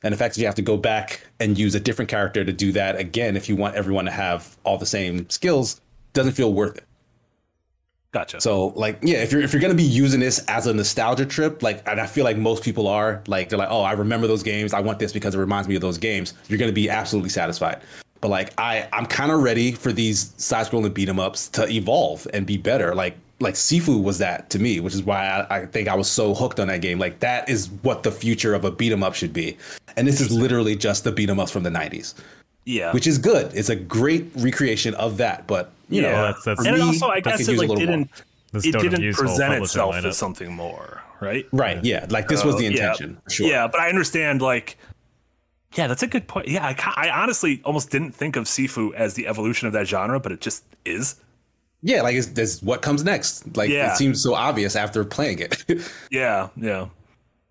[0.04, 2.54] And the fact that you have to go back and use a different character to
[2.54, 5.82] do that again, if you want everyone to have all the same skills,
[6.14, 6.84] doesn't feel worth it.
[8.14, 8.40] Gotcha.
[8.40, 11.62] So like yeah, if you're if you're gonna be using this as a nostalgia trip,
[11.62, 14.44] like and I feel like most people are, like they're like, oh, I remember those
[14.44, 14.74] games.
[14.74, 16.34] I want this because it reminds me of those games.
[16.48, 17.82] You're gonna be absolutely satisfied.
[18.22, 21.68] But like I I'm kind of ready for these side scrolling beat 'em ups to
[21.70, 22.96] evolve and be better.
[22.96, 26.10] Like like Sifu was that to me, which is why I, I think I was
[26.10, 26.98] so hooked on that game.
[26.98, 29.58] Like that is what the future of a beat 'em up should be.
[29.96, 32.16] And this is literally just the beat 'em ups from the 90s,
[32.66, 32.92] yeah.
[32.94, 33.52] which is good.
[33.54, 35.46] It's a great recreation of that.
[35.46, 36.12] But you yeah.
[36.12, 38.10] know, that's- that's- for and me, also, I guess it like didn't.
[38.54, 40.06] The It didn't present itself lineup.
[40.06, 41.46] as something more, right?
[41.52, 41.84] Right.
[41.84, 42.06] Yeah.
[42.10, 42.78] Like this was the Uh, yeah.
[42.78, 43.18] intention.
[43.30, 43.46] Sure.
[43.48, 44.42] Yeah, but I understand.
[44.42, 44.78] Like,
[45.76, 46.48] yeah, that's a good point.
[46.48, 50.20] Yeah, I, I honestly almost didn't think of Sifu as the evolution of that genre,
[50.20, 51.16] but it just is.
[51.84, 52.02] Yeah.
[52.02, 53.56] Like it's, it's what comes next.
[53.56, 53.92] Like Yeah.
[53.94, 55.64] it seems so obvious after playing it.
[56.12, 56.88] Yeah, yeah.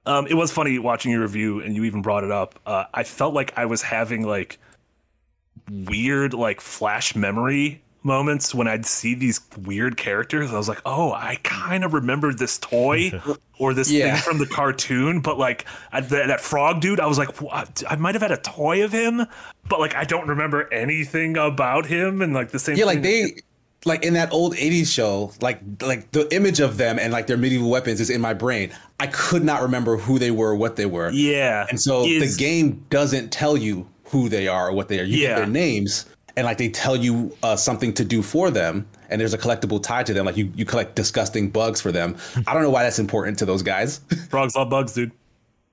[0.06, 2.58] Um, it was funny watching your review, and you even brought it up.
[2.64, 4.58] Uh, I felt like I was having like
[5.70, 10.50] weird, like flash memory moments when I'd see these weird characters.
[10.52, 13.20] I was like, oh, I kind of remembered this toy
[13.58, 14.14] or this Yeah.
[14.14, 17.82] thing from the cartoon, but like I, that, that frog dude, I was like, what?
[17.90, 19.26] I might have had a toy of him,
[19.68, 22.22] but like I don't remember anything about him.
[22.22, 22.84] And like the same, yeah.
[22.86, 23.32] Like they.
[23.84, 27.36] Like in that old '80s show, like like the image of them and like their
[27.36, 28.72] medieval weapons is in my brain.
[28.98, 31.10] I could not remember who they were, what they were.
[31.10, 34.98] yeah, And so is- the game doesn't tell you who they are or what they
[34.98, 35.04] are.
[35.04, 35.28] You Yeah.
[35.28, 36.04] get their names
[36.36, 39.82] and like they tell you uh, something to do for them, and there's a collectible
[39.82, 40.26] tied to them.
[40.26, 42.16] Like you, you collect disgusting bugs for them.
[42.46, 43.98] I don't know why that's important to those guys.
[44.30, 45.12] frogs love bugs, dude.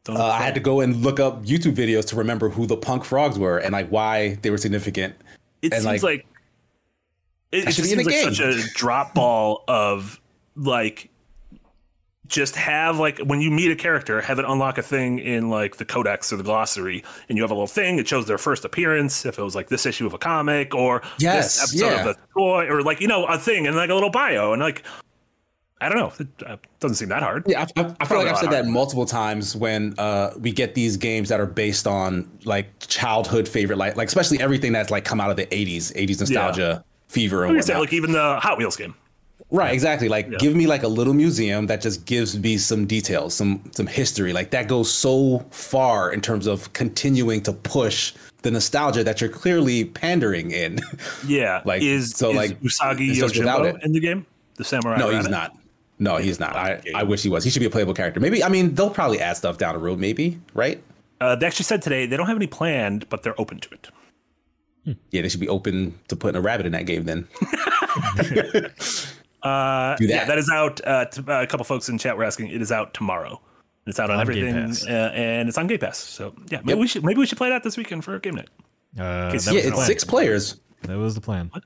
[0.07, 3.05] Uh, I had to go and look up YouTube videos to remember who the punk
[3.05, 5.15] frogs were and like why they were significant.
[5.61, 6.27] it and, seems like, like,
[7.53, 8.33] it, it should just be in seems like game.
[8.33, 10.19] such a drop ball of
[10.55, 11.09] like
[12.27, 15.75] just have like when you meet a character have it unlock a thing in like
[15.75, 18.63] the codex or the glossary and you have a little thing it shows their first
[18.63, 22.09] appearance if it was like this issue of a comic or Yes, this episode yeah.
[22.09, 24.61] of a toy or like you know a thing and like a little bio and
[24.61, 24.83] like
[25.81, 27.43] i don't know it uh, doesn't seem that hard.
[27.45, 30.51] Yeah, I, I, I feel like I've said lot that multiple times when uh, we
[30.53, 34.89] get these games that are based on like childhood favorite, like like especially everything that's
[34.89, 38.39] like come out of the '80s, '80s nostalgia fever and Like I like even the
[38.39, 38.95] hot wheels game
[39.53, 40.09] Right, exactly.
[40.09, 43.85] Like give me like a little museum that just gives me some details, some some
[43.85, 44.33] history.
[44.33, 49.29] Like that goes so far in terms of continuing to push the nostalgia that you're
[49.29, 50.79] clearly pandering in.
[51.27, 54.25] yeah Like, is so, is like, usagi yojimbo in the game
[54.55, 55.55] the samurai no, he's not.
[55.99, 56.55] No, he's not.
[56.55, 57.43] I, I wish he was.
[57.43, 58.19] He should be a playable character.
[58.19, 60.81] Maybe I mean they'll probably add stuff down the road, maybe, right?
[61.21, 63.89] Uh, they actually said today they don't have any planned, but they're open to it.
[65.11, 67.27] Yeah, they should be open to putting a rabbit in that game then.
[69.43, 70.13] Uh, Do that.
[70.13, 70.79] Yeah, that is out.
[70.85, 72.47] Uh, to, uh, a couple folks in chat were asking.
[72.49, 73.41] It is out tomorrow.
[73.85, 75.97] It's out on, On everything, uh, and it's on Game Pass.
[75.97, 76.77] So yeah, maybe Yep.
[76.79, 78.49] we should maybe we should play that this weekend for game night.
[78.97, 79.85] Uh, that, yeah, it's plan.
[79.87, 80.59] six players.
[80.83, 81.49] that was the plan.
[81.51, 81.63] What?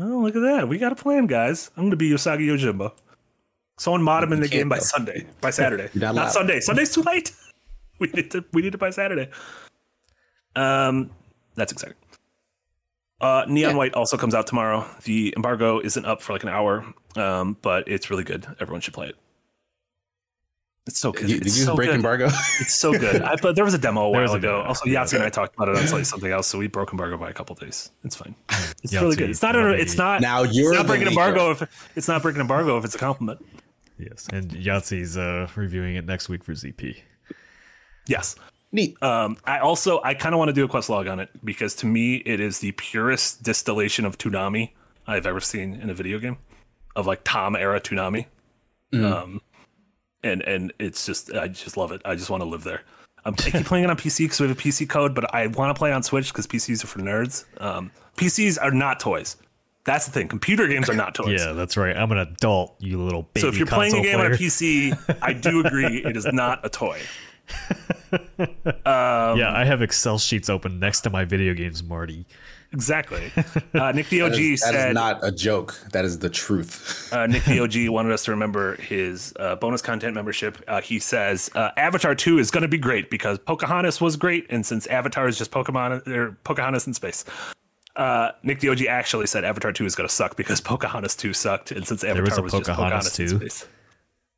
[0.00, 0.68] Oh, look at that.
[0.68, 1.70] We got a plan, guys.
[1.76, 2.90] I'm going to be Usagi Yojimbo.
[3.78, 4.82] Someone mod him in the can't game by though.
[4.84, 5.26] Sunday.
[5.40, 5.88] By Saturday.
[5.94, 6.32] Not not.
[6.32, 6.58] Sunday.
[6.60, 7.32] Sunday's too late.
[7.98, 9.28] We need to we need it by Saturday.
[10.56, 11.10] Um
[11.54, 11.96] that's exciting.
[13.22, 13.76] Uh Neon Yeah.
[13.76, 14.84] White also comes out tomorrow.
[15.04, 16.84] The embargo isn't up for like an hour,
[17.16, 18.44] um, but it's really good.
[18.60, 19.16] Everyone should play it.
[20.88, 21.30] It's so good.
[21.30, 21.94] You, did it's just so break good.
[21.96, 22.26] embargo?
[22.60, 23.22] It's so good.
[23.22, 24.56] I, but there was a demo a There while was a ago.
[24.58, 24.64] demo.
[24.68, 27.16] Also, Yahtzee and I talked about it on Slightly something else, so we broke embargo
[27.16, 27.92] by a couple days.
[28.02, 28.34] It's fine.
[28.82, 29.30] It's really good.
[29.30, 29.54] It's not.
[29.54, 30.20] A, it's not.
[30.20, 31.62] Now you're not breaking embargo if
[31.96, 33.44] it's not breaking embargo if it's a compliment.
[33.96, 36.96] Yes, and Yahtzee's uh, reviewing it next week for ZP.
[38.08, 38.34] Yes.
[38.72, 39.00] Neat.
[39.02, 41.74] Um, I also I kind of want to do a quest log on it because
[41.76, 44.70] to me it is the purest distillation of Toonami
[45.06, 46.38] I've ever seen in a video game,
[46.96, 48.26] of like Tom era Toonami.
[48.94, 49.40] Um,
[50.22, 52.02] and and it's just I just love it.
[52.04, 52.82] I just want to live there.
[53.24, 55.46] I'm I keep playing it on PC because we have a PC code, but I
[55.46, 57.44] want to play it on Switch because PCs are for nerds.
[57.60, 59.36] Um, PCs are not toys.
[59.84, 60.28] That's the thing.
[60.28, 61.40] Computer games are not toys.
[61.44, 61.96] Yeah, that's right.
[61.96, 64.30] I'm an adult, you little baby So if you're playing a game on a.
[64.30, 67.00] PC, I do agree it is not a toy.
[68.86, 72.26] yeah, I have Excel sheets open next to my video games, Marty.
[72.72, 73.30] Exactly.
[73.74, 75.80] Uh, Nick the OG That is, that said is not a joke.
[75.92, 77.10] That is the truth.
[77.12, 80.62] uh, Nick the OG wanted us to remember his uh, bonus content membership.
[80.68, 84.46] Uh, he says uh, Avatar 2 is going to be great because Pocahontas was great,
[84.50, 87.24] and since Avatar is just Pokemon or Pocahontas in space.
[87.96, 91.32] Uh, Nick the OG actually said Avatar 2 is going to suck because Pocahontas 2
[91.32, 93.66] sucked, and since Avatar was a was, just Pocahontas Pocahontas in space.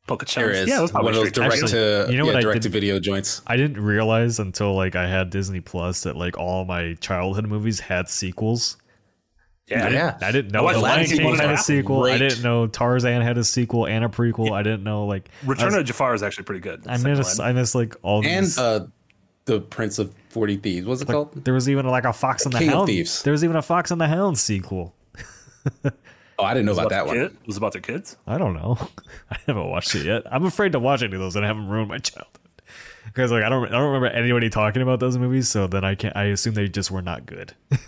[0.07, 0.35] Pocahontas.
[0.35, 2.37] There is Yeah, it was one of those direct Actually, to you know yeah, what
[2.37, 3.41] I direct to did- video joints.
[3.47, 7.81] I didn't realize until like I had Disney Plus that like all my childhood movies
[7.81, 8.77] had sequels.
[9.67, 10.19] Yeah, Yeah.
[10.21, 11.61] I didn't I know watched The Lion King had a a half.
[11.65, 12.05] sequel.
[12.05, 14.53] I didn't know Tarzan had a sequel and a prequel.
[14.53, 16.87] I didn't know like Return I, of Jafar is actually pretty good.
[16.87, 17.49] I Second missed line.
[17.49, 18.59] I missed like all And these.
[18.59, 18.87] uh,
[19.47, 20.87] the Prince of Forty Thieves.
[20.87, 21.45] What's it called?
[21.47, 22.89] there was even like a Fox and the King of Hound.
[22.89, 23.23] Thieves.
[23.23, 24.95] There was even a Fox and the Hound sequel.
[26.39, 27.17] Oh, I didn't know about that one.
[27.17, 27.33] kid?
[27.41, 28.17] It was about their kids.
[28.27, 28.77] I don't know.
[29.31, 30.23] I haven't watched it yet.
[30.33, 32.41] I'm afraid to watch any of those and I haven't ruined my childhood.
[33.05, 35.95] Because like I don't I don't remember anybody talking about those movies, so then I
[35.95, 37.53] can't I assume they just were not good.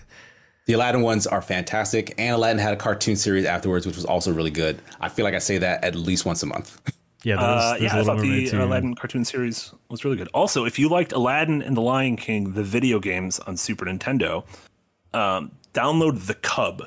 [0.66, 4.32] The Aladdin ones are fantastic, and Aladdin had a cartoon series afterwards, which was also
[4.32, 4.82] really good.
[5.00, 6.80] I feel like I say that at least once a month.
[7.22, 8.62] Yeah, there's, Uh, there's yeah, a I Little thought the too.
[8.64, 10.28] Aladdin cartoon series was really good.
[10.34, 14.44] Also, if you liked Aladdin and the Lion King, the video games on Super Nintendo,
[15.12, 16.82] um, download the Cub.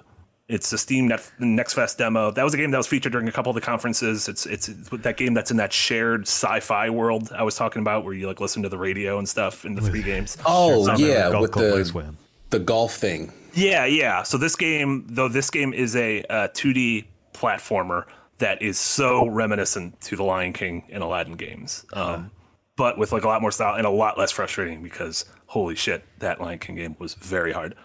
[0.50, 2.32] It's a Steam Net- Next Fest demo.
[2.32, 4.28] That was a game that was featured during a couple of the conferences.
[4.28, 8.04] It's it's, it's that game that's in that shared sci-fi world I was talking about,
[8.04, 10.38] where you like listen to the radio and stuff in the three games.
[10.46, 12.16] Oh Something yeah, Golf with the
[12.50, 13.32] the golf thing.
[13.54, 14.24] Yeah, yeah.
[14.24, 18.06] So this game, though, this game is a uh, 2D platformer
[18.40, 22.32] that is so reminiscent to the Lion King and Aladdin games, um,
[22.76, 26.04] but with like a lot more style and a lot less frustrating because holy shit,
[26.20, 27.76] that Lion King game was very hard.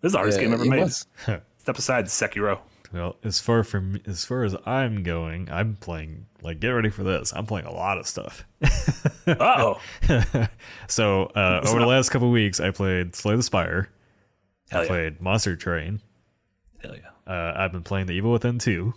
[0.00, 1.40] This is the hardest Yeah, game ever it made.
[1.64, 2.58] Step aside, Sekiro.
[2.92, 7.02] Well, as far from as far as I'm going, I'm playing like get ready for
[7.04, 7.32] this.
[7.34, 8.44] I'm playing a lot of stuff.
[9.26, 9.80] Oh,
[10.88, 13.88] So uh, over the last couple weeks, I played Slay the Spire.
[14.70, 16.02] hell I yeah, played Monster Train.
[16.82, 18.92] hell yeah, Uh, I've been playing The Evil Within 2.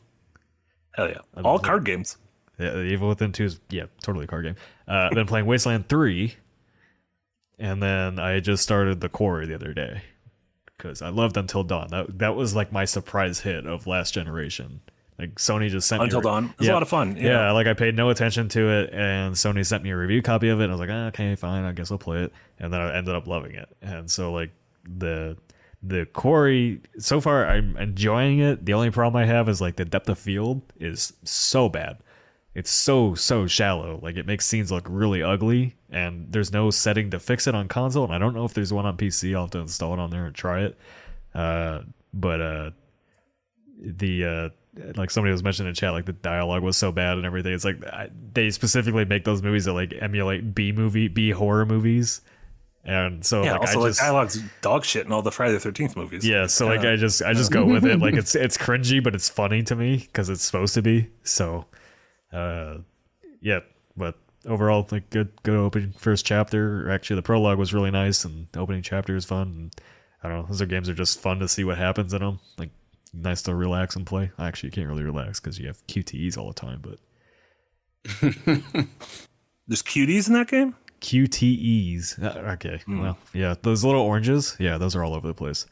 [0.91, 1.19] hell yeah.
[1.45, 2.17] All card games.
[2.59, 4.55] Yeah, The Evil Within 2 is yeah, totally a card game.
[4.85, 6.35] Uh, I've been playing Wasteland 3,
[7.59, 10.01] and then I just started The Quarry the other day
[10.77, 11.89] because I loved Until Dawn.
[11.89, 14.81] That that was like my surprise hit of last generation.
[15.17, 16.45] Like Sony just sent Until me Dawn.
[16.45, 17.17] It was a lot of fun.
[17.17, 17.31] Yeah.
[17.31, 17.51] Yeah.
[17.51, 20.59] like I paid no attention to it, and Sony sent me a review copy of
[20.59, 20.65] it.
[20.65, 22.33] And I was like, ah, okay, fine, I guess I'll play it.
[22.59, 23.67] And then I ended up loving it.
[23.81, 24.51] And so like
[24.87, 25.37] the
[25.81, 28.65] the quarry so far, I'm enjoying it.
[28.65, 31.97] The only problem I have is like the depth of field is so bad.
[32.57, 33.99] It's so so shallow.
[34.01, 37.67] Like it makes scenes look really ugly, and there's no setting to fix it on
[37.67, 38.03] console.
[38.05, 39.35] And I don't know if there's one on PC.
[39.35, 40.77] I'll have to install it on there and try it.
[41.35, 41.81] Uh,
[42.13, 42.71] but uh,
[43.79, 44.49] the uh
[44.95, 47.65] like somebody was mentioning in chat like the dialogue was so bad and everything it's
[47.65, 52.21] like I, they specifically make those movies that like emulate b movie b horror movies
[52.85, 53.53] and so Yeah.
[53.53, 56.23] like also, i like just dialogue's dog shit in all the Friday the Thirteenth movies.
[56.27, 59.15] yeah so like i just i just go with it like it's it's cringy but
[59.15, 61.65] it's funny to me because it's supposed to be so
[62.33, 62.77] uh
[63.41, 63.59] yeah
[63.95, 68.47] but overall like good good opening first chapter actually the prologue was really nice and
[68.51, 69.75] the opening chapter is fun and
[70.23, 72.39] i don't know those are games are just fun to see what happens in them
[72.57, 72.69] like
[73.13, 76.47] nice to relax and play actually you can't really relax because you have qtes all
[76.47, 76.99] the time but
[79.69, 80.75] There's cuties in that game.
[81.01, 82.23] QTEs.
[82.23, 83.01] Uh, okay, Hmm.
[83.01, 84.55] well, yeah, those little oranges.
[84.59, 85.65] Yeah, those are all over the place.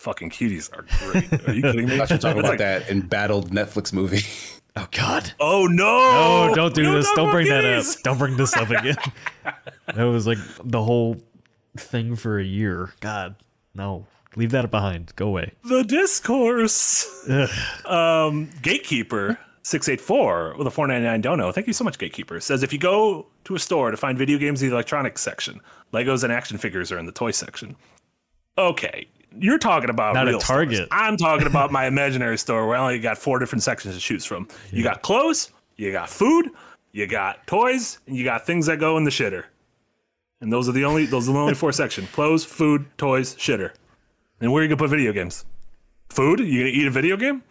[0.00, 1.48] Fucking cuties are great.
[1.48, 2.00] Are you kidding me?
[2.00, 4.22] I should talk It's about like, that embattled Netflix movie.
[4.80, 5.32] Oh God.
[5.40, 5.84] Oh no!
[5.88, 7.10] Oh, don't do No, this.
[7.16, 7.84] Don't bring that up.
[8.04, 8.96] Don't bring this up again.
[9.94, 11.16] that was like the whole
[11.76, 12.92] thing for a year.
[13.00, 13.34] God,
[13.74, 14.06] no.
[14.36, 15.12] Leave that behind.
[15.16, 15.52] Go away.
[15.64, 17.28] The discourse.
[17.86, 19.38] um, Gatekeeper.
[19.62, 21.52] 684 with a 499 dono.
[21.52, 22.40] Thank you so much, Gatekeeper.
[22.40, 25.60] Says if you go to a store to find video games in the electronics section,
[25.92, 27.76] Legos and action figures are in the toy section.
[28.56, 30.76] Okay, you're talking about Not a Target.
[30.76, 30.88] stores.
[30.92, 34.24] I'm talking about my imaginary store where I only got four different sections to choose
[34.24, 34.48] from.
[34.70, 36.50] You got clothes, you got food,
[36.92, 39.44] you got toys, and you got things that go in the shitter.
[40.40, 43.72] And those are the only those are the only four sections: clothes, food, toys, shitter.
[44.40, 45.44] And where are you gonna put video games?
[46.10, 46.38] Food?
[46.40, 47.42] You gonna eat a video game?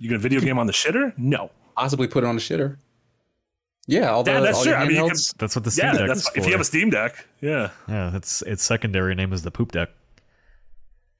[0.00, 1.16] You gonna video game on the shitter?
[1.16, 1.50] No.
[1.76, 2.76] Possibly put it on the shitter.
[3.86, 4.74] Yeah, all the Yeah, that's all true.
[4.74, 5.34] I mean, you handhelds.
[5.38, 6.38] That's what the Steam Yeah, Deck that's is for.
[6.40, 7.26] if you have a Steam Deck.
[7.40, 9.88] Yeah, yeah, its its secondary name is the Poop Deck.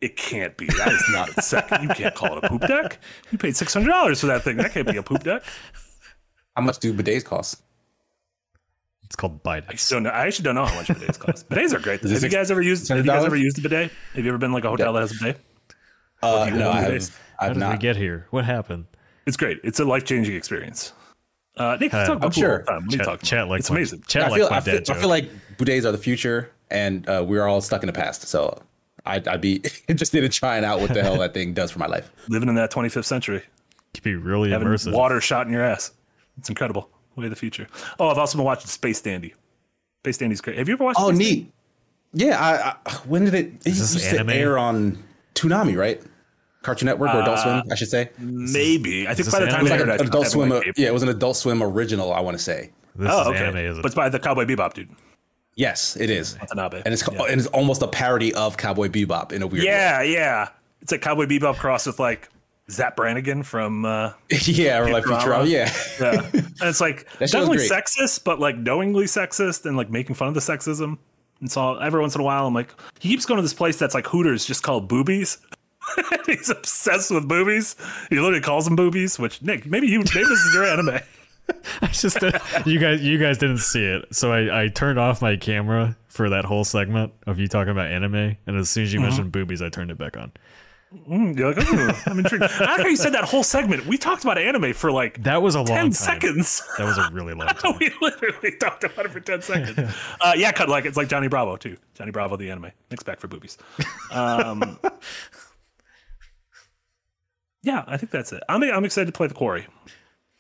[0.00, 0.66] It can't be.
[0.66, 1.82] That is not a second.
[1.82, 2.98] You can't call it a poop deck.
[3.30, 4.56] You paid six hundred dollars for that thing.
[4.58, 5.42] That can't be a poop deck.
[6.56, 7.62] How much do bidets cost?
[9.04, 9.78] It's called I Bidex.
[9.80, 11.48] still know, I actually don't know how much bidets cost.
[11.48, 12.02] Bidets are great.
[12.02, 12.88] Have you guys ever used?
[12.88, 13.90] Have you guys ever used a bidet?
[14.14, 15.40] Have you ever been like a hotel that has a bidet?
[16.22, 17.08] Uh, no, I have.
[17.38, 17.80] How I've did we not.
[17.80, 18.26] get here?
[18.30, 18.86] What happened?
[19.26, 19.60] It's great.
[19.62, 20.92] It's a life changing experience.
[21.56, 22.58] Uh, Nick, you Uh, talk about I'm sure.
[22.58, 22.74] the time.
[22.74, 23.48] What are you Chat, talking chat about?
[23.50, 24.02] like it's my, amazing.
[24.08, 24.96] Chat I like feel, my I, feel, dad I joke.
[24.98, 28.22] feel like bidets are the future, and uh, we're all stuck in the past.
[28.28, 28.60] So
[29.08, 31.86] I'd, I'd be interested in trying out what the hell that thing does for my
[31.86, 32.10] life.
[32.28, 33.42] Living in that 25th century.
[33.94, 34.92] Could be really having immersive.
[34.92, 35.92] water shot in your ass.
[36.38, 36.90] It's incredible.
[37.16, 37.66] Way of the future.
[37.98, 39.34] Oh, I've also been watching Space Dandy.
[40.04, 40.58] Space Dandy's great.
[40.58, 41.00] Have you ever watched?
[41.00, 41.52] Oh, Space neat.
[42.12, 43.46] Yeah, I, I, when did it?
[43.46, 44.28] It this used anime?
[44.28, 45.02] to air on
[45.34, 46.00] Toonami, right?
[46.62, 48.10] Cartoon Network or Adult Swim, I should say.
[48.18, 49.06] Maybe.
[49.08, 49.66] I think by the time anime?
[49.66, 50.48] it Like aired, an Adult Swim.
[50.50, 52.12] like uh, yeah, it was an Adult Swim original.
[52.12, 52.70] I want to say.
[52.96, 53.38] This Oh, is okay.
[53.44, 53.82] anime, is it?
[53.82, 54.88] But it's by the Cowboy Bebop dude.
[55.58, 56.38] Yes, it is.
[56.38, 56.82] Watanabe.
[56.84, 57.24] And it's Yeah.
[57.24, 59.70] and it's almost a parody of Cowboy Bebop in a weird way.
[59.70, 60.48] Yeah, yeah.
[60.80, 62.28] It's like Cowboy Bebop cross with like
[62.70, 64.12] Zap Brannigan from uh
[64.44, 65.48] yeah, or like Futurama.
[65.48, 65.68] Yeah.
[66.00, 66.22] yeah.
[66.32, 70.40] and it's like definitely sexist, but like knowingly sexist and like making fun of the
[70.40, 70.96] sexism.
[71.40, 73.76] And so every once in a while I'm like he keeps going to this place
[73.80, 75.38] that's like Hooters just called boobies.
[76.26, 77.74] He's obsessed with boobies.
[78.10, 81.00] He literally calls them boobies, which Nick, maybe you maybe this is your anime.
[81.82, 82.18] I just
[82.66, 86.28] you guys you guys didn't see it, so I, I turned off my camera for
[86.30, 89.62] that whole segment of you talking about anime, and as soon as you mentioned boobies,
[89.62, 90.32] I turned it back on.
[91.06, 92.44] Mm, You're like, oh, I'm intrigued.
[92.44, 93.84] I like how you said that whole segment.
[93.84, 95.92] We talked about anime for like That was a long 10 time.
[95.92, 96.62] seconds.
[96.78, 97.74] That was a really long time.
[97.78, 99.94] we literally talked about it for 10 seconds.
[100.22, 101.76] uh, yeah, cut like it's like Johnny Bravo too.
[101.94, 102.72] Johnny Bravo the anime.
[102.90, 103.58] Nick's back for boobies.
[104.10, 104.78] Um,
[107.62, 108.42] yeah, I think that's it.
[108.48, 109.66] I'm I'm excited to play the quarry.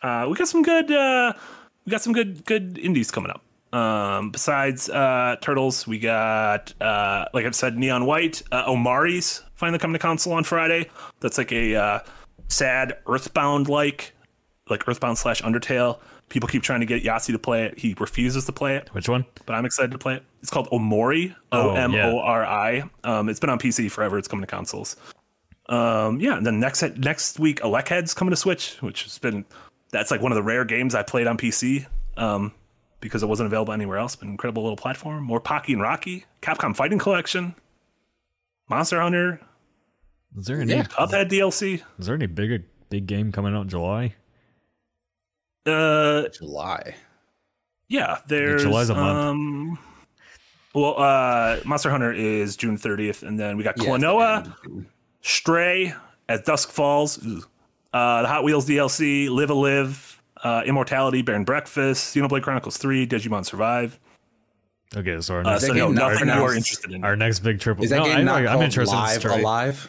[0.02, 1.32] Uh, we got some good uh,
[1.84, 3.42] we got some good good indies coming up.
[3.72, 9.78] Um, besides uh, Turtles, we got uh, like I've said, Neon White, uh, Omori's finally
[9.78, 10.88] coming to console on Friday.
[11.20, 11.98] That's like a uh,
[12.48, 14.12] sad Earthbound like
[14.70, 15.98] like Earthbound slash Undertale.
[16.28, 17.78] People keep trying to get Yahtzee to play it.
[17.78, 19.24] He refuses to play it, Which one?
[19.46, 20.22] but I'm excited to play it.
[20.42, 22.84] It's called Omori, Oh, O M O R I.
[23.04, 24.18] Um, it's been on PC forever.
[24.18, 24.96] It's coming to consoles.
[25.70, 29.44] Um, yeah, and then next next week, Elechead's coming to Switch, which has been
[29.90, 31.86] that's like one of the rare games I played on PC.
[32.16, 32.52] Um,
[33.00, 34.16] because it wasn't available anywhere else.
[34.16, 35.22] But incredible little platform.
[35.22, 37.54] More Pocky and Rocky, Capcom Fighting Collection,
[38.68, 39.40] Monster Hunter,
[40.36, 40.82] Is there any Yeah.
[40.82, 41.80] Cuphead DLC.
[41.98, 44.14] is there any big big game coming out in July?
[45.66, 46.94] Uh, July.
[47.88, 49.18] Yeah, there's July's a month.
[49.18, 49.78] Um,
[50.74, 54.86] well, uh, Monster Hunter is June 30th, and then we got Yeah, Klonoa,
[55.22, 55.94] Stray,
[56.28, 57.42] At Dusk Falls, Ooh.
[57.98, 62.76] Uh, the Hot Wheels DLC, Live a Live, uh, Immortality, Bear and Breakfast, Xenoblade Chronicles
[62.76, 63.98] 3, Digimon Survive.
[64.96, 67.02] Okay, so our Uh, so no, nothing you are interested in.
[67.02, 67.82] our next big triple.
[67.82, 69.40] Is that no, game I, not I'm called interested in Live Stray.
[69.40, 69.88] Alive?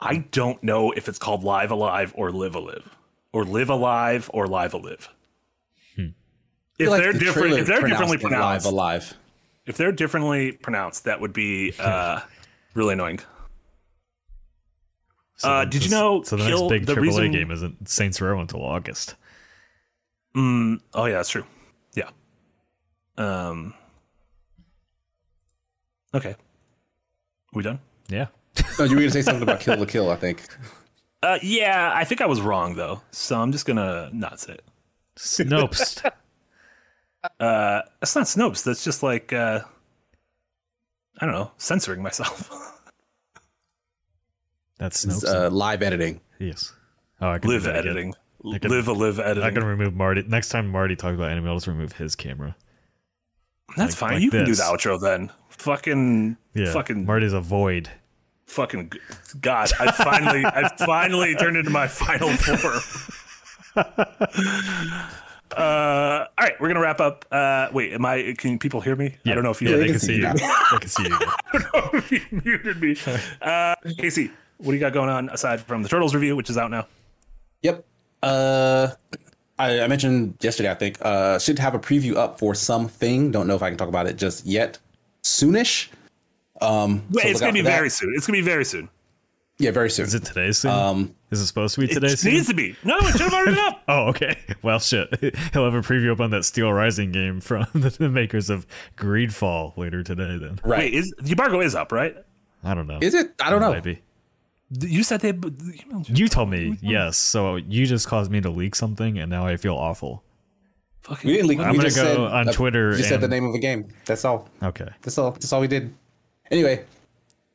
[0.00, 2.96] I don't know if it's called Live Alive or Live a Live,
[3.32, 5.08] or Live Alive or Live a Live.
[5.94, 6.08] Hmm.
[6.80, 9.14] If like they're the different, if they're differently pronounced pronounced, Live Alive.
[9.66, 12.22] if they're differently pronounced, that would be uh,
[12.74, 13.20] really annoying.
[15.36, 17.50] So Uh, then did you know So the Kill- next big the AAA reason- game
[17.50, 19.14] isn't Saints Row until August.
[20.34, 21.44] Mm, oh yeah, that's true.
[21.94, 22.10] Yeah.
[23.16, 23.74] Um.
[26.14, 26.36] Okay.
[27.52, 27.80] We done?
[28.08, 28.26] Yeah.
[28.78, 30.10] No, you were gonna say something about Kill the Kill.
[30.10, 30.46] I think.
[31.22, 34.64] Uh, yeah, I think I was wrong though, so I'm just gonna not say it.
[35.16, 36.02] Snopes.
[37.40, 38.62] Uh, it's not Snopes.
[38.62, 39.58] That's just like uh,
[41.20, 42.48] I don't know, censoring myself.
[44.78, 45.24] That's Snopes.
[45.26, 46.20] uh, live editing.
[46.38, 46.72] yes.
[47.20, 47.90] Oh, I can live do that again.
[47.92, 48.14] editing.
[48.54, 49.42] I can- live a live editing.
[49.42, 49.62] I editing.
[49.62, 50.22] can remove Marty.
[50.28, 52.54] Next time Marty talks about anime, I'll just remove his camera.
[53.76, 54.12] That's Like- fine.
[54.14, 54.58] like you can do this.
[54.58, 55.30] the outro then.
[55.48, 57.88] Fucking, Yeah, fucking, Marty's a void.
[58.46, 58.92] fucking.
[59.40, 62.82] God, I finally, I finally turned into my final form.
[65.56, 67.24] uh, all right, we're gonna wrap up.
[67.30, 68.34] Uh, wait, am I?
[68.36, 69.16] Can people hear me?
[69.26, 69.70] I don't know if you.
[69.70, 70.32] Yeah, they they can can see see you you.
[70.72, 71.18] They can see you.
[71.20, 72.96] I don't know if you muted me.
[73.40, 76.56] Uh, Casey, what do you got going on aside from the Turtles review, which is
[76.58, 76.86] out now?
[77.62, 77.84] Yep.
[78.22, 78.88] Uh,
[79.58, 80.70] I, I mentioned yesterday.
[80.70, 83.30] I think uh, should have a preview up for something.
[83.30, 84.78] Don't know if I can talk about it just yet.
[85.22, 85.88] Soonish.
[86.60, 87.70] Um, Wait, so it's gonna be that.
[87.76, 88.12] very soon.
[88.16, 88.88] It's gonna be very soon.
[89.58, 90.04] Yeah, very soon.
[90.06, 90.70] Is it today soon?
[90.70, 92.12] Um, Is it supposed to be today soon?
[92.12, 92.32] It soon?
[92.34, 92.76] needs to be.
[92.84, 93.82] No, it should have already been up.
[93.88, 94.36] Oh, okay.
[94.62, 95.08] Well, shit.
[95.52, 98.66] He'll have a preview up on that Steel Rising game from the makers of
[98.98, 100.36] Greedfall later today.
[100.38, 100.80] Then right?
[100.80, 102.16] Wait, is the embargo is up, right?
[102.64, 102.98] I don't know.
[103.00, 103.32] Is it?
[103.40, 103.72] I don't know.
[103.72, 104.02] Maybe.
[104.70, 105.32] You said they.
[106.06, 109.56] You told me yes, so you just caused me to leak something, and now I
[109.56, 110.24] feel awful.
[111.02, 111.28] Fucking.
[111.28, 111.60] We didn't leak.
[111.60, 113.86] I'm we gonna go said, on uh, Twitter You said the name of the game.
[114.06, 114.48] That's all.
[114.60, 114.88] Okay.
[115.02, 115.30] That's all.
[115.30, 115.94] That's all we did.
[116.50, 116.84] Anyway,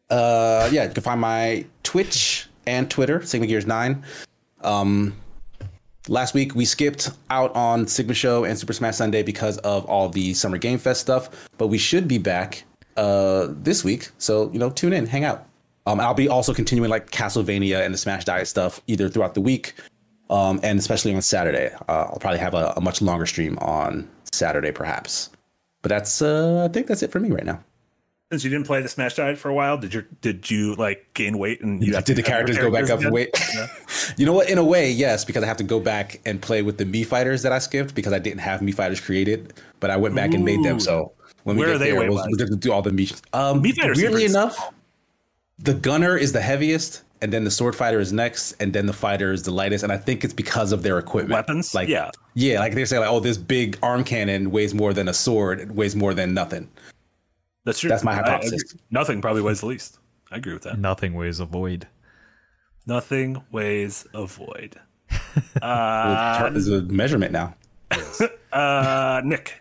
[0.09, 4.05] uh, yeah, you can find my Twitch and Twitter, Sigma Gears Nine.
[4.61, 5.13] Um,
[6.07, 10.07] last week we skipped out on Sigma Show and Super Smash Sunday because of all
[10.07, 12.63] the Summer Game Fest stuff, but we should be back
[12.95, 14.09] uh this week.
[14.17, 15.45] So you know, tune in, hang out.
[15.85, 19.41] Um, I'll be also continuing like Castlevania and the Smash Diet stuff either throughout the
[19.41, 19.73] week,
[20.29, 21.71] um, and especially on Saturday.
[21.89, 25.29] Uh, I'll probably have a, a much longer stream on Saturday, perhaps.
[25.81, 27.63] But that's uh, I think that's it for me right now.
[28.31, 31.05] Since you didn't play the Smash Diet for a while, did you did you like
[31.15, 33.29] gain weight and you Did the characters go back up in weight?
[34.17, 34.49] you know what?
[34.49, 37.05] In a way, yes, because I have to go back and play with the Mii
[37.05, 40.33] fighters that I skipped because I didn't have Mii fighters created, but I went back
[40.33, 40.79] and made them.
[40.79, 41.11] So
[41.43, 43.21] when we Where get are they there, we'll, gonna do all the Mii.
[43.33, 44.57] Um, Mii fighters weirdly enough,
[45.63, 48.93] the gunner is the heaviest, and then the sword fighter is next, and then the
[48.93, 49.83] fighter is the lightest.
[49.83, 51.73] And I think it's because of their equipment, Weapons?
[51.75, 52.09] Like Yeah.
[52.33, 55.59] yeah, like they say, like oh, this big arm cannon weighs more than a sword,
[55.59, 56.69] it weighs more than nothing.
[57.65, 57.89] That's true.
[57.89, 58.75] That's my I- I hypothesis.
[58.89, 59.99] nothing probably weighs the least.
[60.31, 60.79] I agree with that.
[60.79, 61.88] Nothing weighs a void.
[62.88, 64.79] Nothing weighs a void.
[65.61, 67.55] Uh, is a measurement now.
[68.51, 69.60] Uh, Nick,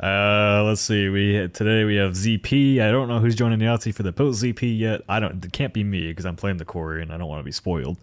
[0.00, 1.08] Uh, let's see.
[1.08, 2.80] We today we have ZP.
[2.80, 5.02] I don't know who's joining the Yahtzee for the post ZP yet.
[5.08, 5.44] I don't.
[5.44, 7.52] It can't be me because I'm playing the Quarry and I don't want to be
[7.52, 7.96] spoiled.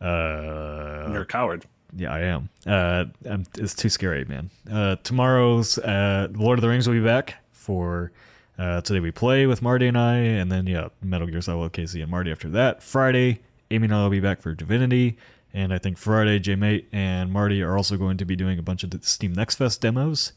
[0.00, 1.64] Uh, you're a coward.
[1.96, 2.50] yeah, I am.
[2.66, 4.50] Uh, I'm, it's too scary, man.
[4.70, 8.12] Uh, tomorrow's uh, Lord of the Rings will be back for
[8.58, 9.00] uh, today.
[9.00, 12.10] We play with Marty and I, and then yeah, Metal Gear Solid with Casey and
[12.10, 12.82] Marty after that.
[12.82, 13.40] Friday,
[13.70, 15.16] Amy and I will be back for Divinity,
[15.54, 18.62] and I think Friday, J Mate and Marty are also going to be doing a
[18.62, 20.32] bunch of the Steam Next Fest demos.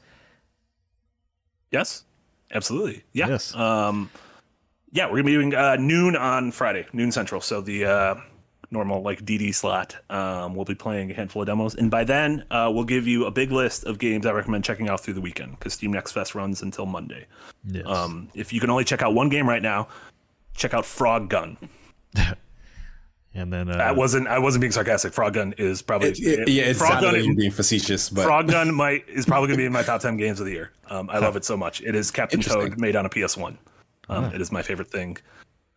[1.74, 2.06] Yes,
[2.54, 3.04] absolutely.
[3.12, 3.28] Yeah.
[3.28, 3.54] Yes.
[3.56, 4.10] Um,
[4.92, 7.42] yeah, we're gonna be doing uh, noon on Friday, noon central.
[7.42, 8.16] So the uh,
[8.70, 9.96] normal like DD slot.
[10.10, 13.26] Um, we'll be playing a handful of demos, and by then uh, we'll give you
[13.26, 16.12] a big list of games I recommend checking out through the weekend because Steam Next
[16.12, 17.26] Fest runs until Monday.
[17.66, 17.86] Yes.
[17.88, 19.88] Um, if you can only check out one game right now,
[20.56, 21.58] check out Frog Gun.
[23.34, 25.14] and then uh, I wasn't I wasn't being sarcastic.
[25.14, 27.52] Frog Gun is probably It- it- yeah, it Frog sounded Gun like you were being
[27.52, 30.40] facetious, but Frog Gun might is probably going to be in my top ten games
[30.40, 30.72] of the year.
[30.90, 31.82] Um, I love it so much.
[31.82, 33.58] It is Captain Toad made on a PS One.
[34.10, 35.18] Um, It is my favorite thing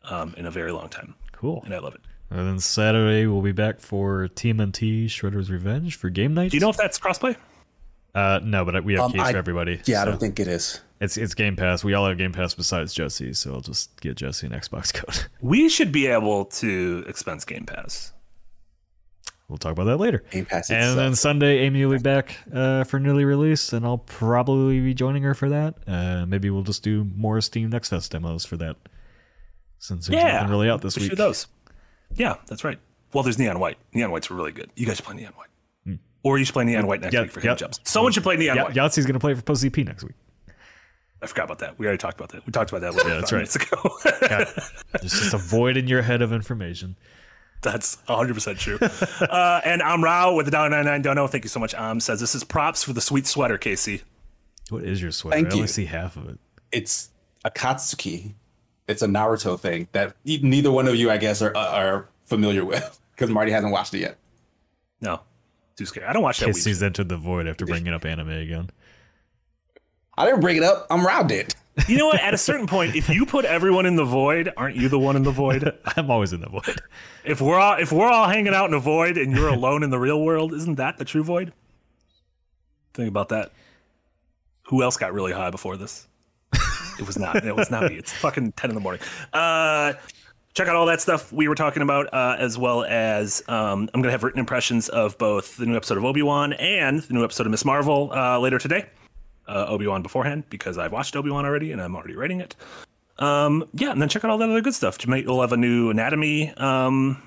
[0.05, 1.62] um, in a very long time, cool.
[1.65, 2.01] and I love it.
[2.28, 6.51] And then Saturday we'll be back for TMNT Shredder's Revenge for game night.
[6.51, 7.37] Do you know if that's crossplay?
[8.17, 9.81] Uh, no, but we have Um, keys I- for everybody.
[9.85, 10.81] yeah, I don't think it is.
[11.01, 11.85] it's it's Game Pass.
[11.85, 15.27] We all have Game Pass besides Jesse, so I'll just get Jesse an Xbox code.
[15.41, 18.13] We should be able to expense Game Pass.
[19.49, 20.25] we'll talk about that later.
[20.31, 20.97] Game Pass And itself.
[20.97, 25.23] then Sunday, Amy will be back uh, for newly released, and I'll probably be joining
[25.23, 25.75] her for that.
[25.87, 28.77] Uh, maybe we'll just do more Steam Next Fest demos for that,
[29.79, 31.11] since there's Yeah, nothing really out this we week.
[31.11, 31.47] should do those.
[32.15, 32.79] Yeah, that's right.
[33.13, 33.79] Well, there's Neon White.
[33.93, 34.71] Neon Whites were really good.
[34.75, 35.49] You guys should play Neon White,
[36.27, 37.51] or you should play Neon White next Yeah, week for yeah.
[37.53, 37.81] Hidden Gems.
[37.85, 38.74] Someone should play Neon Yeah, White.
[38.74, 40.15] Yahtzee's gonna play for Post ZP next week.
[41.23, 41.78] I forgot about that.
[41.78, 42.44] We already talked about that.
[42.47, 42.94] We talked about that.
[42.94, 43.55] Like Yeah, that's five right.
[43.55, 44.27] minutes ago.
[44.28, 46.97] God, there's just a void in your head of information.
[47.62, 48.78] That's 100% true.
[49.27, 51.27] uh, and I'm Rao with the $1.99 dono.
[51.27, 51.74] Thank you so much.
[51.74, 54.03] Am says, This is props for the sweet sweater, Casey.
[54.69, 55.36] What is your sweater?
[55.36, 55.69] Thank I only you.
[55.69, 56.39] see half of it.
[56.70, 57.09] it's
[57.44, 58.35] Akatsuki.
[58.89, 63.01] It's a Naruto thing that neither one of you, I guess, are are familiar with
[63.12, 64.16] because Marty hasn't watched it yet.
[65.01, 65.20] No,
[65.77, 66.07] too scary.
[66.07, 66.47] I don't watch that.
[66.47, 66.57] week.
[66.57, 68.70] Casey's entered the void after bringing up anime again.
[70.19, 70.86] I didn't bring it up.
[70.90, 71.55] I'm round it.
[71.89, 72.20] You know what?
[72.20, 75.15] At a certain point, if you put everyone in the void, aren't you the one
[75.16, 75.77] in the void?
[75.97, 76.81] I'm always in the void.
[77.24, 79.90] If we're all if we're all hanging out in a void and you're alone in
[79.90, 81.53] the real world, isn't that the true void?
[82.94, 83.53] Think about that.
[84.69, 86.09] Who else got really high before this?
[86.98, 87.44] It was not.
[87.44, 87.97] It was not me.
[87.98, 89.03] It's fucking ten in the morning.
[89.32, 89.93] Uh,
[90.57, 94.01] check out all that stuff we were talking about, uh, as well as um, I'm
[94.01, 97.23] gonna have written impressions of both the new episode of Obi Wan and the new
[97.24, 97.65] episode of Ms.
[97.66, 98.87] Marvel uh, later today.
[99.47, 102.57] uh, Obi Wan beforehand because I've watched Obi Wan already and I'm already writing it.
[103.19, 104.99] Um, yeah, and then check out all that other good stuff.
[105.07, 106.53] We'll have a new anatomy.
[106.57, 107.23] Um,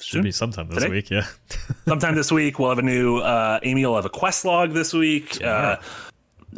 [0.00, 0.90] Should be sometime this Today?
[0.90, 1.26] week, yeah.
[1.88, 3.18] sometime this week we'll have a new.
[3.18, 5.42] Uh, Amy will have a quest log this week.
[5.42, 5.76] Uh,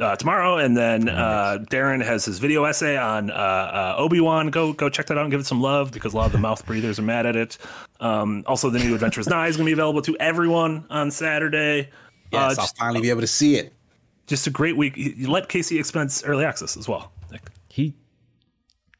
[0.00, 4.50] uh, tomorrow, and then uh, Darren has his video essay on uh, uh, Obi Wan.
[4.50, 6.38] Go go check that out and give it some love because a lot of the
[6.38, 7.58] mouth breathers are mad at it.
[8.00, 11.90] Um, also, the new Adventures Nigh is going to be available to everyone on Saturday.
[12.32, 13.72] Yes, uh, I'll finally be able to see it.
[14.26, 14.96] just a great week.
[14.96, 17.12] You you let Casey expense early access as well.
[17.32, 17.42] Nick.
[17.68, 17.94] He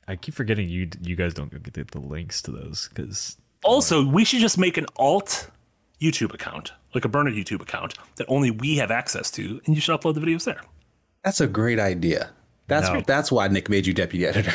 [0.07, 4.05] I keep forgetting you you guys don't get the, the links to those cuz Also,
[4.05, 5.51] we should just make an alt
[6.01, 9.81] YouTube account, like a Bernard YouTube account that only we have access to, and you
[9.81, 10.61] should upload the videos there.
[11.29, 12.31] That's a great idea.
[12.69, 13.03] That's No.
[13.03, 14.51] that's why Nick made you deputy editor.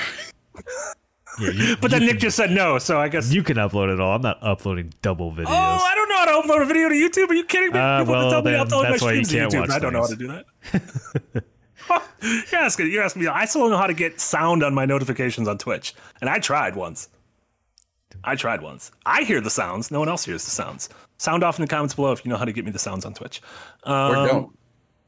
[1.39, 3.31] yeah, you, But then Nick just said no, so I guess.
[3.31, 4.15] you can upload it all.
[4.15, 5.45] I'm not uploading double videos.
[5.49, 7.29] Oh, I don't know how to upload a video to YouTube.
[7.29, 7.77] Are you kidding me?
[7.77, 9.53] Uh, People well, tell me to then upload my that's why you streams to can't
[9.53, 9.59] YouTube.
[9.59, 10.27] watch I don't know how to do
[11.33, 11.43] that.
[12.51, 12.91] you're asking.
[12.91, 13.27] You're asking me.
[13.27, 16.39] I still don't know how to get sound on my notifications on Twitch, and I
[16.39, 17.07] tried once.
[18.23, 18.91] I tried once.
[19.05, 19.91] I hear the sounds.
[19.91, 20.89] No one else hears the sounds.
[21.19, 23.05] Sound off in the comments below if you know how to get me the sounds
[23.05, 23.43] on Twitch.
[23.83, 24.57] Um, or don't.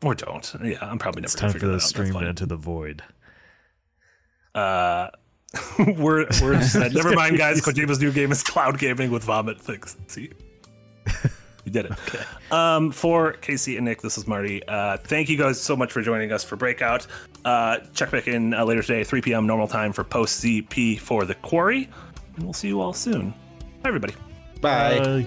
[0.03, 0.53] Or don't.
[0.63, 1.81] Yeah, I'm probably never it's gonna time for the that out.
[1.81, 2.27] stream That's fine.
[2.27, 3.03] into the void.
[4.53, 5.09] Uh,
[5.97, 7.61] we're we're said, never mind, guys.
[7.65, 9.95] Kojima's new game is cloud gaming with vomit things.
[10.07, 10.31] See,
[11.63, 11.93] you did it.
[12.51, 14.65] Um, for Casey and Nick, this is Marty.
[14.67, 17.07] Uh, thank you guys so much for joining us for Breakout.
[17.43, 19.47] Uh, check back in uh, later today, 3 p.m.
[19.47, 21.89] normal time for post ZP for the Quarry,
[22.35, 23.31] and we'll see you all soon.
[23.81, 24.13] Bye, everybody.
[24.61, 24.99] Bye.
[24.99, 25.23] Uh,